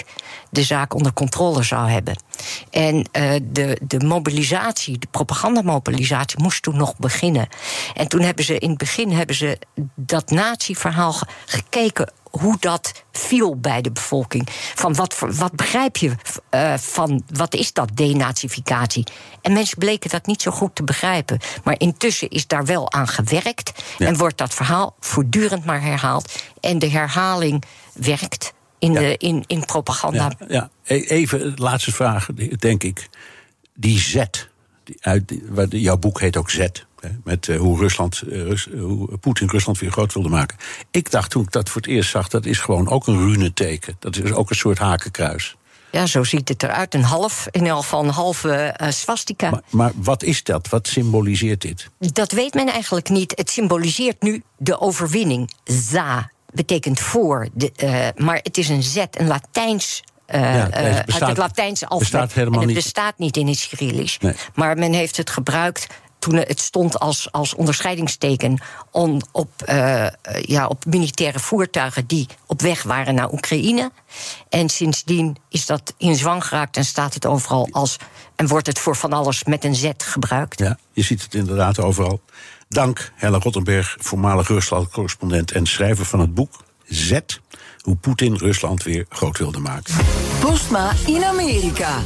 de 0.50 0.64
zaak 0.64 0.94
onder 0.94 1.14
controle 1.14 1.64
zou 1.64 1.90
hebben. 1.90 2.22
En 2.70 2.96
uh, 2.96 3.32
de, 3.44 3.80
de 3.82 4.00
mobilisatie, 4.00 4.98
de 4.98 5.08
propagandamobilisatie, 5.12 6.42
moest 6.42 6.64
toen 6.64 6.78
nog 6.78 6.98
beginnen. 6.98 7.48
En 7.94 8.08
toen 8.08 8.22
hebben 8.22 8.46
ze 8.46 8.60
in 8.60 8.70
het 8.70 8.78
begin 8.78 9.12
hebben 9.12 9.36
ze 9.36 9.60
dat 9.96 10.30
natieverhaal 10.30 11.16
gekeken 11.46 12.12
hoe 12.30 12.58
dat 12.60 13.04
viel 13.12 13.60
bij 13.60 13.82
de 13.82 13.92
bevolking. 13.92 14.48
Van 14.76 14.94
wat, 14.94 15.20
wat 15.20 15.52
begrijp 15.52 15.98
je 15.98 16.12
uh, 16.52 16.74
van 16.78 17.24
wat 17.34 17.54
is 17.54 17.74
dat 17.74 17.90
denazificatie? 17.94 19.06
En 19.42 19.54
mensen 19.54 19.78
bleken 19.78 20.10
dat 20.10 20.26
niet 20.26 20.42
zo 20.42 20.52
goed 20.52 20.76
te 20.76 20.84
begrijpen. 20.84 21.40
Maar 21.64 21.76
intussen 21.78 22.30
is 22.30 22.48
daar 22.48 22.66
wel 22.66 22.92
aan 22.92 23.08
gewerkt 23.08 23.84
ja. 23.98 24.08
en 24.08 24.18
wordt 24.18 24.38
dat 24.38 24.54
verhaal 24.54 24.96
voortdurend 25.00 25.66
maar 25.66 25.82
herhaald. 25.82 26.44
En 26.60 26.80
de 26.80 26.90
herhaling 26.90 27.64
werkt 27.94 28.54
in, 28.80 28.92
ja. 28.92 29.00
de, 29.00 29.18
in, 29.18 29.44
in 29.48 29.66
propaganda. 29.66 30.32
Ja, 30.40 30.46
ja. 30.48 30.70
Even 31.06 31.54
laatste 31.56 31.92
vraag, 31.92 32.30
denk 32.60 32.84
ik. 32.84 33.10
Die 33.76 34.00
Z, 34.00 34.24
die 34.84 34.98
uit, 35.00 35.34
jouw 35.70 35.98
boek 35.98 36.20
heet 36.20 36.38
ook 36.38 36.50
Z. 36.50 36.68
Met 37.24 37.48
uh, 37.48 37.60
hoe, 37.60 37.78
Rusland, 37.78 38.22
uh, 38.28 38.42
Rus, 38.42 38.68
hoe 38.80 39.18
Poetin 39.18 39.50
Rusland 39.50 39.80
weer 39.80 39.92
groot 39.92 40.14
wilde 40.14 40.30
maken. 40.30 40.58
Ik 40.92 41.12
dacht 41.12 41.32
toen 41.32 41.44
ik 41.44 41.52
dat 41.52 41.70
voor 41.70 41.82
het 41.82 41.90
eerst 41.90 42.10
zag, 42.10 42.28
dat 42.28 42.46
is 42.46 42.60
gewoon 42.60 42.90
ook 42.90 43.08
een 43.08 43.28
runeteken. 43.32 43.96
Dat 44.00 44.16
is 44.16 44.32
ook 44.32 44.50
een 44.50 44.56
soort 44.56 44.78
hakenkruis. 44.78 45.56
Ja, 45.92 46.06
zo 46.06 46.24
ziet 46.24 46.50
het 46.50 46.64
eruit. 46.64 46.94
Een 46.94 47.04
half, 47.04 47.48
in 47.52 47.62
ieder 47.62 47.76
geval 47.76 48.04
een 48.04 48.10
halve 48.10 48.76
swastika. 48.90 49.50
Maar, 49.50 49.62
maar, 49.70 49.92
wat 49.96 50.24
is 50.24 50.44
dat? 50.44 50.70
Wat 50.70 50.88
symboliseert 50.88 51.62
dit? 51.62 51.90
Dat 52.00 52.32
weet 52.32 52.54
men 52.54 52.68
eigenlijk 52.68 53.10
niet. 53.10 53.34
Het 53.36 53.50
symboliseert 53.50 54.22
nu 54.22 54.44
de 54.58 54.80
overwinning. 54.80 55.54
Za 55.64 56.32
betekent 56.54 57.00
voor. 57.00 57.48
De, 57.54 58.14
maar 58.16 58.40
het 58.44 58.58
is 58.58 58.70
een 58.70 58.84
Z, 58.84 59.06
een 59.12 59.28
Latijns 59.28 60.04
uh, 60.36 60.42
ja, 60.42 60.70
het 60.70 61.06
bestaat, 61.06 61.22
uit 61.22 61.30
het 61.30 61.38
Latijnse 61.38 61.88
alfabet. 61.88 62.12
Bestaat 62.12 62.34
helemaal 62.34 62.62
en 62.62 62.66
het 62.66 62.76
niet. 62.76 62.84
bestaat 62.84 63.18
niet 63.18 63.38
in 63.38 63.48
het 63.48 63.58
Cyrillisch. 63.58 64.18
Nee. 64.18 64.34
Maar 64.54 64.78
men 64.78 64.94
heeft 64.94 65.18
het 65.18 65.30
gebruikt 65.30 65.88
toen 66.20 66.36
het 66.36 66.60
stond 66.60 67.00
als, 67.00 67.32
als 67.32 67.56
onderscheidingsteken 67.56 68.62
on, 68.92 69.22
op, 69.32 69.50
uh, 69.70 70.08
ja, 70.42 70.68
op 70.68 70.86
militaire 70.86 71.40
voertuigen 71.40 72.08
die 72.08 72.28
op 72.46 72.62
weg 72.62 72.84
waren 72.84 73.16
naar 73.16 73.32
Oekraïne. 73.32 73.92
En 74.50 74.70
sindsdien 74.70 75.38
is 75.50 75.66
dat 75.66 75.94
in 75.98 76.16
zwang 76.16 76.46
geraakt 76.46 76.78
en 76.78 76.86
staat 76.86 77.14
het 77.14 77.26
overal 77.26 77.68
als. 77.72 77.98
en 78.36 78.48
wordt 78.48 78.68
het 78.68 78.80
voor 78.80 78.96
van 78.96 79.14
alles 79.14 79.44
met 79.44 79.64
een 79.64 79.76
Z 79.76 79.90
gebruikt. 79.98 80.60
Ja, 80.60 80.78
je 80.94 81.02
ziet 81.02 81.22
het 81.22 81.34
inderdaad 81.34 81.80
overal. 81.80 82.22
Dank, 82.70 83.12
Hella 83.16 83.38
Rottenberg, 83.38 83.96
voormalig 84.00 84.48
Rusland-correspondent 84.48 85.52
en 85.52 85.66
schrijver 85.66 86.06
van 86.06 86.20
het 86.20 86.34
boek 86.34 86.64
Z. 86.86 87.20
Hoe 87.80 87.96
Poetin 87.96 88.36
Rusland 88.36 88.84
weer 88.84 89.06
groot 89.10 89.38
wilde 89.38 89.60
maken. 89.60 89.94
Postma 90.40 90.94
in 91.06 91.24
Amerika. 91.24 92.02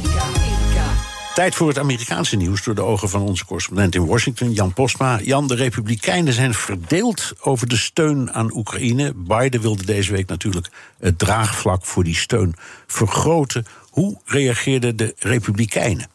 Tijd 1.34 1.54
voor 1.54 1.68
het 1.68 1.78
Amerikaanse 1.78 2.36
nieuws 2.36 2.62
door 2.62 2.74
de 2.74 2.82
ogen 2.82 3.08
van 3.08 3.22
onze 3.22 3.44
correspondent 3.44 3.94
in 3.94 4.06
Washington, 4.06 4.52
Jan 4.52 4.72
Postma. 4.72 5.20
Jan, 5.22 5.46
de 5.46 5.54
Republikeinen 5.54 6.32
zijn 6.32 6.54
verdeeld 6.54 7.32
over 7.40 7.68
de 7.68 7.76
steun 7.76 8.32
aan 8.32 8.56
Oekraïne. 8.56 9.12
Biden 9.14 9.60
wilde 9.60 9.84
deze 9.84 10.12
week 10.12 10.28
natuurlijk 10.28 10.68
het 10.98 11.18
draagvlak 11.18 11.84
voor 11.84 12.04
die 12.04 12.14
steun 12.14 12.54
vergroten. 12.86 13.66
Hoe 13.90 14.20
reageerden 14.24 14.96
de 14.96 15.14
Republikeinen? 15.18 16.08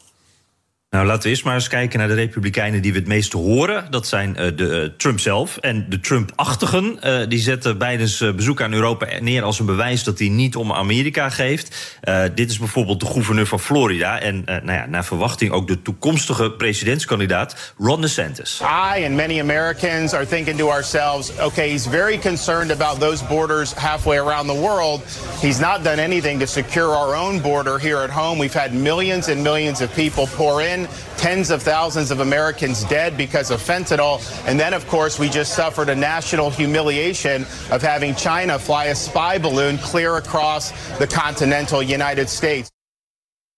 Nou, 0.89 1.05
laten 1.05 1.23
we 1.23 1.29
eerst 1.29 1.43
maar 1.43 1.53
eens 1.53 1.67
kijken 1.67 1.99
naar 1.99 2.07
de 2.07 2.13
Republikeinen 2.13 2.81
die 2.81 2.93
we 2.93 2.99
het 2.99 3.07
meest 3.07 3.33
horen. 3.33 3.87
Dat 3.89 4.07
zijn 4.07 4.29
uh, 4.29 4.35
de 4.55 4.83
uh, 4.83 4.89
Trump 4.97 5.19
zelf 5.19 5.57
en 5.57 5.85
de 5.89 5.99
Trump-achtigen. 5.99 6.99
Uh, 7.03 7.19
die 7.27 7.39
zetten 7.39 7.77
Bidens 7.77 8.23
bezoek 8.35 8.61
aan 8.61 8.73
Europa 8.73 9.07
neer 9.19 9.43
als 9.43 9.59
een 9.59 9.65
bewijs 9.65 10.03
dat 10.03 10.19
hij 10.19 10.27
niet 10.27 10.55
om 10.55 10.73
Amerika 10.73 11.29
geeft. 11.29 11.97
dit 12.35 12.49
is 12.49 12.57
bijvoorbeeld 12.59 12.99
de 12.99 13.05
gouverneur 13.05 13.45
van 13.45 13.59
Florida 13.59 14.19
en 14.19 14.43
nou 14.45 14.71
ja, 14.71 14.85
naar 14.85 15.05
verwachting 15.05 15.51
ook 15.51 15.67
de 15.67 15.81
toekomstige 15.81 16.51
presidentskandidaat 16.51 17.73
Ron 17.77 18.01
DeSantis. 18.01 18.61
I 18.61 19.05
and 19.05 19.15
many 19.15 19.39
Americans 19.39 20.13
are 20.13 20.25
thinking 20.25 20.57
to 20.57 20.69
ourselves, 20.69 21.31
okay, 21.39 21.69
he's 21.69 21.87
very 21.87 22.17
concerned 22.17 22.71
about 22.71 22.99
those 22.99 23.25
borders 23.25 23.73
halfway 23.73 24.17
around 24.17 24.47
the 24.47 24.59
world. 24.59 25.01
He's 25.41 25.59
not 25.59 25.83
done 25.83 26.01
anything 26.01 26.39
to 26.39 26.45
secure 26.45 26.95
our 26.95 27.15
own 27.15 27.41
border 27.41 27.79
here 27.79 28.03
at 28.03 28.09
home. 28.09 28.39
We've 28.39 28.59
had 28.59 28.73
millions 28.73 29.27
and 29.27 29.43
millions 29.43 29.81
of 29.81 29.93
people 29.93 30.27
pour 30.35 30.61
in 30.61 30.78
tens 31.17 31.49
of 31.49 31.61
thousands 31.61 32.11
of 32.11 32.19
Americans 32.19 32.83
dead 32.85 33.17
because 33.17 33.51
of 33.51 33.61
fentanyl. 33.61 34.19
And 34.47 34.59
then, 34.59 34.73
of 34.73 34.87
course, 34.87 35.19
we 35.19 35.29
just 35.29 35.53
suffered 35.55 35.89
a 35.89 35.95
national 35.95 36.49
humiliation 36.49 37.43
of 37.71 37.81
having 37.81 38.15
China 38.15 38.57
fly 38.59 38.85
a 38.85 38.95
spy 38.95 39.37
balloon 39.37 39.77
clear 39.79 40.17
across 40.17 40.71
the 40.97 41.07
continental 41.07 41.83
United 41.83 42.29
States. 42.29 42.69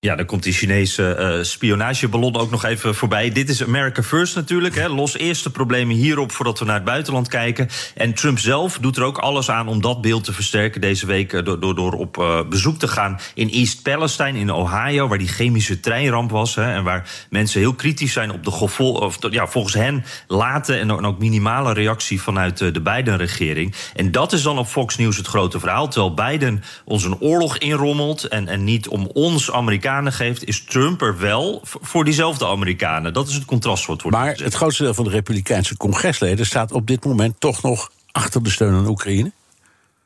Ja, 0.05 0.15
dan 0.15 0.25
komt 0.25 0.43
die 0.43 0.53
Chinese 0.53 1.17
uh, 1.19 1.43
spionageballon 1.43 2.35
ook 2.35 2.51
nog 2.51 2.65
even 2.65 2.95
voorbij. 2.95 3.31
Dit 3.31 3.49
is 3.49 3.63
America 3.63 4.03
First 4.03 4.35
natuurlijk. 4.35 4.75
Hè. 4.75 4.87
Los 4.87 5.17
eerst 5.17 5.43
de 5.43 5.49
problemen 5.49 5.95
hierop 5.95 6.31
voordat 6.31 6.59
we 6.59 6.65
naar 6.65 6.75
het 6.75 6.83
buitenland 6.83 7.27
kijken. 7.27 7.69
En 7.95 8.13
Trump 8.13 8.39
zelf 8.39 8.77
doet 8.77 8.97
er 8.97 9.03
ook 9.03 9.17
alles 9.17 9.49
aan 9.49 9.67
om 9.67 9.81
dat 9.81 10.01
beeld 10.01 10.23
te 10.23 10.33
versterken 10.33 10.81
deze 10.81 11.05
week. 11.05 11.33
Uh, 11.33 11.43
door, 11.43 11.59
door, 11.59 11.75
door 11.75 11.93
op 11.93 12.17
uh, 12.17 12.39
bezoek 12.49 12.79
te 12.79 12.87
gaan 12.87 13.19
in 13.33 13.49
East 13.49 13.81
Palestine 13.81 14.39
in 14.39 14.51
Ohio, 14.51 15.07
waar 15.07 15.17
die 15.17 15.27
chemische 15.27 15.79
treinramp 15.79 16.31
was. 16.31 16.55
Hè, 16.55 16.73
en 16.73 16.83
waar 16.83 17.09
mensen 17.29 17.59
heel 17.59 17.73
kritisch 17.73 18.13
zijn 18.13 18.31
op 18.31 18.43
de 18.43 18.51
gevol 18.51 18.93
of, 18.93 19.17
ja, 19.29 19.47
volgens 19.47 19.73
hen 19.73 20.03
late 20.27 20.75
en, 20.75 20.91
ook 20.91 21.19
minimale 21.19 21.73
reactie 21.73 22.21
vanuit 22.21 22.57
de 22.57 22.81
Biden-regering. 22.81 23.75
En 23.95 24.11
dat 24.11 24.33
is 24.33 24.41
dan 24.41 24.57
op 24.57 24.67
Fox 24.67 24.97
News 24.97 25.17
het 25.17 25.27
grote 25.27 25.59
verhaal. 25.59 25.87
Terwijl 25.87 26.13
Biden 26.13 26.63
ons 26.85 27.03
een 27.03 27.19
oorlog 27.19 27.57
inrommelt 27.57 28.23
en, 28.23 28.47
en 28.47 28.63
niet 28.63 28.87
om 28.87 29.09
ons 29.13 29.51
Amerikanen 29.91 30.27
geeft, 30.27 30.47
is 30.47 30.63
Trump 30.63 31.01
er 31.01 31.19
wel 31.19 31.61
voor 31.63 32.03
diezelfde 32.03 32.47
Amerikanen. 32.47 33.13
Dat 33.13 33.27
is 33.27 33.33
het 33.33 33.45
contrast 33.45 33.85
wat 33.85 34.01
wordt. 34.01 34.17
Maar 34.17 34.35
het 34.35 34.53
grootste 34.53 34.83
deel 34.83 34.93
van 34.93 35.03
de 35.03 35.09
Republikeinse 35.09 35.77
congresleden 35.77 36.45
staat 36.45 36.71
op 36.71 36.87
dit 36.87 37.05
moment 37.05 37.39
toch 37.39 37.61
nog 37.61 37.91
achter 38.11 38.43
de 38.43 38.49
steun 38.49 38.73
aan 38.73 38.87
Oekraïne. 38.87 39.31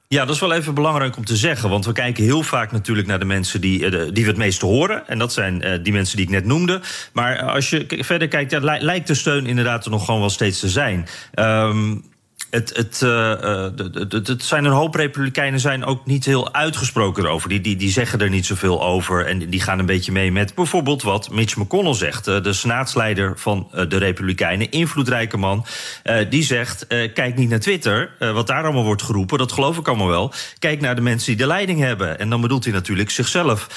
Ja, 0.08 0.26
dat 0.26 0.36
is 0.36 0.42
wel 0.42 0.54
even 0.54 0.74
belangrijk 0.74 1.18
om 1.18 1.26
te 1.26 1.36
zeggen. 1.36 1.70
Want 1.70 1.86
we 1.86 1.92
kijken 1.92 2.24
heel 2.24 2.44
vaak 2.44 2.72
natuurlijk 2.72 3.08
naar 3.08 3.20
de 3.20 3.26
mensen 3.26 3.62
die, 3.62 3.86
eh, 3.86 4.14
die 4.14 4.24
we 4.24 4.30
het 4.30 4.40
meest 4.40 4.62
horen. 4.62 5.08
En 5.08 5.18
dat 5.18 5.34
zijn 5.34 5.66
uh, 5.66 5.84
die 5.84 5.94
mensen 5.94 6.18
die 6.18 6.26
ik 6.26 6.32
net 6.32 6.46
noemde. 6.46 6.82
Maar 7.14 7.42
als 7.42 7.70
je 7.70 7.86
verder 8.00 8.28
kijkt, 8.28 8.52
ja, 8.52 8.60
lijkt 8.62 9.08
de 9.08 9.14
steun 9.14 9.46
inderdaad 9.46 9.86
er 9.86 9.92
nog 9.92 10.06
gewoon 10.06 10.20
wel 10.20 10.30
steeds 10.30 10.60
te 10.60 10.70
zijn. 10.70 11.08
Um, 11.36 12.04
het, 12.56 12.76
het, 12.76 13.02
uh, 13.04 13.68
het, 14.10 14.28
het, 14.28 14.44
zijn 14.44 14.66
een 14.66 14.72
hoop 14.72 14.96
Republikeinen 14.96 15.60
zijn 15.60 15.86
ook 15.86 16.06
niet 16.06 16.26
heel 16.26 16.54
uitgesproken 16.54 17.24
erover. 17.24 17.50
Die, 17.50 17.62
die, 17.62 17.76
die 17.76 17.90
zeggen 17.90 18.20
er 18.20 18.30
niet 18.30 18.46
zoveel 18.46 18.84
over. 18.84 19.26
En 19.26 19.50
die 19.50 19.62
gaan 19.62 19.80
een 19.80 19.86
beetje 19.86 20.12
mee 20.12 20.32
met 20.32 20.56
bijvoorbeeld 20.56 21.04
wat 21.04 21.32
Mitch 21.32 21.56
McConnell 21.56 21.94
zegt. 21.94 22.26
de 22.26 22.54
senaatsleider 22.54 23.34
van 23.38 23.68
de 23.88 23.98
Republikeinen, 23.98 24.72
invloedrijke 24.72 25.38
man. 25.38 25.66
die 26.30 26.44
zegt: 26.44 26.88
kijk 26.88 27.36
niet 27.36 27.50
naar 27.50 27.60
Twitter. 27.60 28.12
wat 28.20 28.48
daar 28.48 28.64
allemaal 28.64 28.84
wordt 28.84 29.02
geroepen, 29.02 29.38
dat 29.38 29.52
geloof 29.52 29.78
ik 29.78 29.88
allemaal 29.88 30.08
wel. 30.08 30.34
Kijk 30.60 30.82
naar 30.82 30.96
de 30.96 31.02
mensen 31.02 31.28
die 31.28 31.38
de 31.38 31.48
leiding 31.48 31.80
hebben. 31.80 32.20
En 32.20 32.30
dan 32.30 32.42
bedoelt 32.42 32.64
hij 32.64 32.74
natuurlijk 32.74 33.10
zichzelf. 33.10 33.68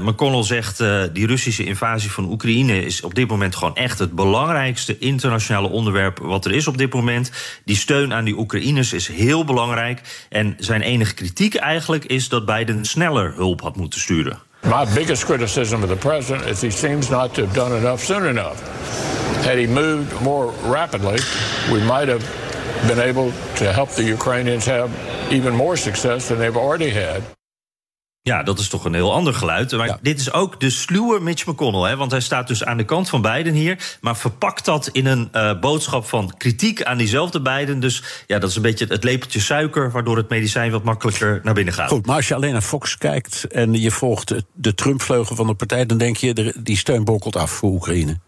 McConnell 0.00 0.42
zegt: 0.42 0.82
die 1.12 1.26
Russische 1.26 1.64
invasie 1.64 2.10
van 2.10 2.30
Oekraïne 2.30 2.84
is 2.84 3.02
op 3.02 3.14
dit 3.14 3.28
moment 3.28 3.56
gewoon 3.56 3.76
echt 3.76 3.98
het 3.98 4.12
belangrijkste 4.12 4.98
internationale 4.98 5.68
onderwerp 5.68 6.18
wat 6.18 6.44
er 6.44 6.52
is 6.52 6.66
op 6.66 6.78
dit 6.78 6.92
moment. 6.92 7.30
Die 7.64 7.76
steun 7.76 8.12
aan 8.16 8.24
die 8.24 8.38
Oekraïners 8.38 8.92
is 8.92 9.08
heel 9.08 9.44
belangrijk. 9.44 10.00
En 10.28 10.54
zijn 10.58 10.82
enige 10.82 11.14
kritiek 11.14 11.54
eigenlijk 11.54 12.04
is 12.04 12.28
dat 12.28 12.46
Biden 12.46 12.84
sneller 12.84 13.32
hulp 13.34 13.60
had 13.60 13.76
moeten 13.76 14.00
sturen. 14.00 14.38
My 14.62 14.86
biggest 14.94 15.24
criticism 15.24 15.82
of 15.82 15.88
the 15.88 15.96
president 15.96 16.46
is 16.46 16.60
he 16.60 16.70
seems 16.70 17.08
not 17.08 17.34
to 17.34 17.42
have 17.44 17.54
done 17.54 17.76
enough 17.76 18.02
soon 18.02 18.26
enough. 18.26 18.60
Had 19.44 19.56
he 19.56 19.66
moved 19.66 20.20
more 20.20 20.52
rapidly, 20.70 21.18
we 21.70 21.80
might 21.80 22.08
have 22.08 22.24
been 22.86 22.98
able 22.98 23.32
to 23.54 23.64
help 23.64 23.88
the 23.90 24.04
Ukrainians 24.04 24.64
have 24.64 24.90
even 25.30 25.54
more 25.54 25.76
success 25.76 26.26
than 26.26 26.38
they've 26.38 26.60
already 26.60 26.90
had. 26.90 27.22
Ja, 28.26 28.42
dat 28.42 28.58
is 28.58 28.68
toch 28.68 28.84
een 28.84 28.94
heel 28.94 29.12
ander 29.12 29.34
geluid. 29.34 29.72
Maar 29.72 29.86
ja. 29.86 29.98
dit 30.02 30.20
is 30.20 30.32
ook 30.32 30.60
de 30.60 30.70
sluwe 30.70 31.20
Mitch 31.20 31.46
McConnell. 31.46 31.90
Hè, 31.90 31.96
want 31.96 32.10
hij 32.10 32.20
staat 32.20 32.48
dus 32.48 32.64
aan 32.64 32.76
de 32.76 32.84
kant 32.84 33.08
van 33.08 33.22
Biden 33.22 33.54
hier. 33.54 33.96
Maar 34.00 34.16
verpakt 34.16 34.64
dat 34.64 34.88
in 34.92 35.06
een 35.06 35.28
uh, 35.32 35.60
boodschap 35.60 36.06
van 36.06 36.32
kritiek 36.36 36.82
aan 36.82 36.98
diezelfde 36.98 37.40
Biden. 37.40 37.80
Dus 37.80 38.02
ja, 38.26 38.38
dat 38.38 38.50
is 38.50 38.56
een 38.56 38.62
beetje 38.62 38.86
het 38.88 39.04
lepeltje 39.04 39.40
suiker... 39.40 39.90
waardoor 39.90 40.16
het 40.16 40.28
medicijn 40.28 40.70
wat 40.70 40.84
makkelijker 40.84 41.40
naar 41.42 41.54
binnen 41.54 41.74
gaat. 41.74 41.88
Goed, 41.88 42.06
maar 42.06 42.16
als 42.16 42.28
je 42.28 42.34
alleen 42.34 42.52
naar 42.52 42.62
Fox 42.62 42.98
kijkt... 42.98 43.44
en 43.44 43.80
je 43.80 43.90
volgt 43.90 44.34
de 44.52 44.74
Trump-vleugel 44.74 45.36
van 45.36 45.46
de 45.46 45.54
partij... 45.54 45.86
dan 45.86 45.98
denk 45.98 46.16
je, 46.16 46.54
die 46.58 46.76
steun 46.76 47.04
bokkelt 47.04 47.36
af 47.36 47.50
voor 47.50 47.70
Oekraïne. 47.70 48.18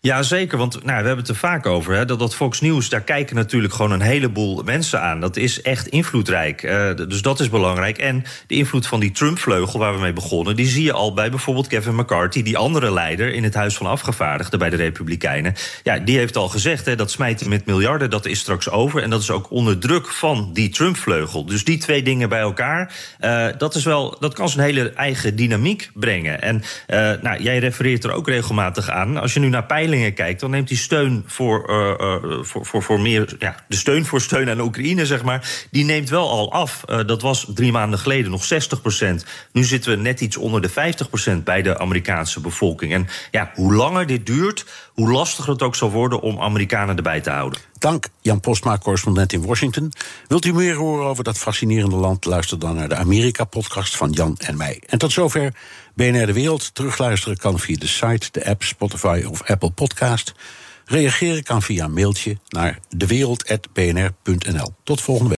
Ja, 0.00 0.22
zeker. 0.22 0.58
Want 0.58 0.72
nou, 0.74 0.84
we 0.84 1.06
hebben 1.06 1.16
het 1.16 1.28
er 1.28 1.34
vaak 1.34 1.66
over. 1.66 1.94
Hè, 1.94 2.04
dat, 2.04 2.18
dat 2.18 2.34
Fox 2.34 2.60
News, 2.60 2.88
daar 2.88 3.00
kijken 3.00 3.36
natuurlijk 3.36 3.74
gewoon 3.74 3.90
een 3.90 4.00
heleboel 4.00 4.62
mensen 4.62 5.00
aan. 5.00 5.20
Dat 5.20 5.36
is 5.36 5.62
echt 5.62 5.86
invloedrijk. 5.86 6.62
Uh, 6.62 6.94
dus 6.94 7.22
dat 7.22 7.40
is 7.40 7.48
belangrijk. 7.48 7.98
En 7.98 8.24
de 8.46 8.54
invloed 8.54 8.86
van 8.86 9.00
die 9.00 9.10
Trump-vleugel 9.10 9.78
waar 9.78 9.94
we 9.94 10.00
mee 10.00 10.12
begonnen... 10.12 10.56
die 10.56 10.66
zie 10.66 10.84
je 10.84 10.92
al 10.92 11.14
bij 11.14 11.30
bijvoorbeeld 11.30 11.66
Kevin 11.66 11.94
McCarthy... 11.94 12.42
die 12.42 12.56
andere 12.56 12.92
leider 12.92 13.32
in 13.32 13.44
het 13.44 13.54
Huis 13.54 13.76
van 13.76 13.86
Afgevaardigden 13.86 14.58
bij 14.58 14.70
de 14.70 14.76
Republikeinen. 14.76 15.54
Ja, 15.82 15.98
die 15.98 16.18
heeft 16.18 16.36
al 16.36 16.48
gezegd, 16.48 16.86
hè, 16.86 16.96
dat 16.96 17.10
smijten 17.10 17.48
met 17.48 17.66
miljarden, 17.66 18.10
dat 18.10 18.26
is 18.26 18.38
straks 18.38 18.70
over. 18.70 19.02
En 19.02 19.10
dat 19.10 19.22
is 19.22 19.30
ook 19.30 19.50
onder 19.50 19.78
druk 19.78 20.08
van 20.08 20.50
die 20.52 20.68
Trump-vleugel. 20.68 21.44
Dus 21.44 21.64
die 21.64 21.78
twee 21.78 22.02
dingen 22.02 22.28
bij 22.28 22.40
elkaar, 22.40 22.92
uh, 23.20 23.46
dat, 23.58 23.74
is 23.74 23.84
wel, 23.84 24.16
dat 24.20 24.34
kan 24.34 24.48
zijn 24.48 24.66
hele 24.66 24.90
eigen 24.90 25.36
dynamiek 25.36 25.90
brengen. 25.94 26.42
En 26.42 26.56
uh, 26.56 27.12
nou, 27.22 27.42
jij 27.42 27.58
refereert 27.58 28.04
er 28.04 28.12
ook 28.12 28.28
regelmatig 28.28 28.90
aan. 28.90 29.16
Als 29.16 29.34
je 29.34 29.40
nu 29.40 29.48
naar 29.48 29.66
dan 30.38 30.50
neemt 30.50 30.68
die 30.68 30.76
steun 30.76 31.24
voor, 31.26 31.70
uh, 31.70 31.94
uh, 32.00 32.42
voor, 32.42 32.66
voor, 32.66 32.82
voor 32.82 33.00
meer. 33.00 33.36
Ja, 33.38 33.64
de 33.68 33.76
steun 33.76 34.06
voor 34.06 34.20
steun 34.20 34.50
aan 34.50 34.60
Oekraïne, 34.60 35.06
zeg 35.06 35.22
maar. 35.22 35.66
Die 35.70 35.84
neemt 35.84 36.08
wel 36.08 36.30
al 36.30 36.52
af. 36.52 36.84
Uh, 36.86 37.00
dat 37.06 37.22
was 37.22 37.46
drie 37.54 37.72
maanden 37.72 37.98
geleden 37.98 38.30
nog 38.30 38.44
60 38.44 38.80
procent. 38.80 39.24
Nu 39.52 39.64
zitten 39.64 39.90
we 39.90 39.96
net 39.96 40.20
iets 40.20 40.36
onder 40.36 40.62
de 40.62 40.68
50 40.68 41.08
procent 41.08 41.44
bij 41.44 41.62
de 41.62 41.78
Amerikaanse 41.78 42.40
bevolking. 42.40 42.92
En 42.92 43.08
ja, 43.30 43.52
hoe 43.54 43.74
langer 43.74 44.06
dit 44.06 44.26
duurt, 44.26 44.64
hoe 44.98 45.10
lastiger 45.10 45.52
het 45.52 45.62
ook 45.62 45.76
zal 45.76 45.90
worden 45.90 46.20
om 46.20 46.40
Amerikanen 46.40 46.96
erbij 46.96 47.20
te 47.20 47.30
houden. 47.30 47.60
Dank, 47.78 48.08
Jan 48.20 48.40
Postma, 48.40 48.78
correspondent 48.78 49.32
in 49.32 49.46
Washington. 49.46 49.92
Wilt 50.26 50.44
u 50.44 50.52
meer 50.52 50.74
horen 50.74 51.06
over 51.06 51.24
dat 51.24 51.38
fascinerende 51.38 51.96
land? 51.96 52.24
Luister 52.24 52.58
dan 52.58 52.74
naar 52.74 52.88
de 52.88 52.94
Amerika-podcast 52.94 53.96
van 53.96 54.10
Jan 54.10 54.36
en 54.38 54.56
mij. 54.56 54.82
En 54.86 54.98
tot 54.98 55.12
zover 55.12 55.54
BNR 55.94 56.26
De 56.26 56.32
Wereld. 56.32 56.74
Terugluisteren 56.74 57.36
kan 57.36 57.58
via 57.58 57.76
de 57.76 57.86
site, 57.86 58.28
de 58.30 58.46
app, 58.46 58.62
Spotify 58.62 59.24
of 59.28 59.42
Apple 59.42 59.70
Podcast. 59.70 60.34
Reageren 60.84 61.42
kan 61.42 61.62
via 61.62 61.88
mailtje 61.88 62.38
naar 62.48 62.78
dewereld.bnr.nl. 62.96 64.74
Tot 64.84 65.00
volgende 65.00 65.28
week. 65.28 65.37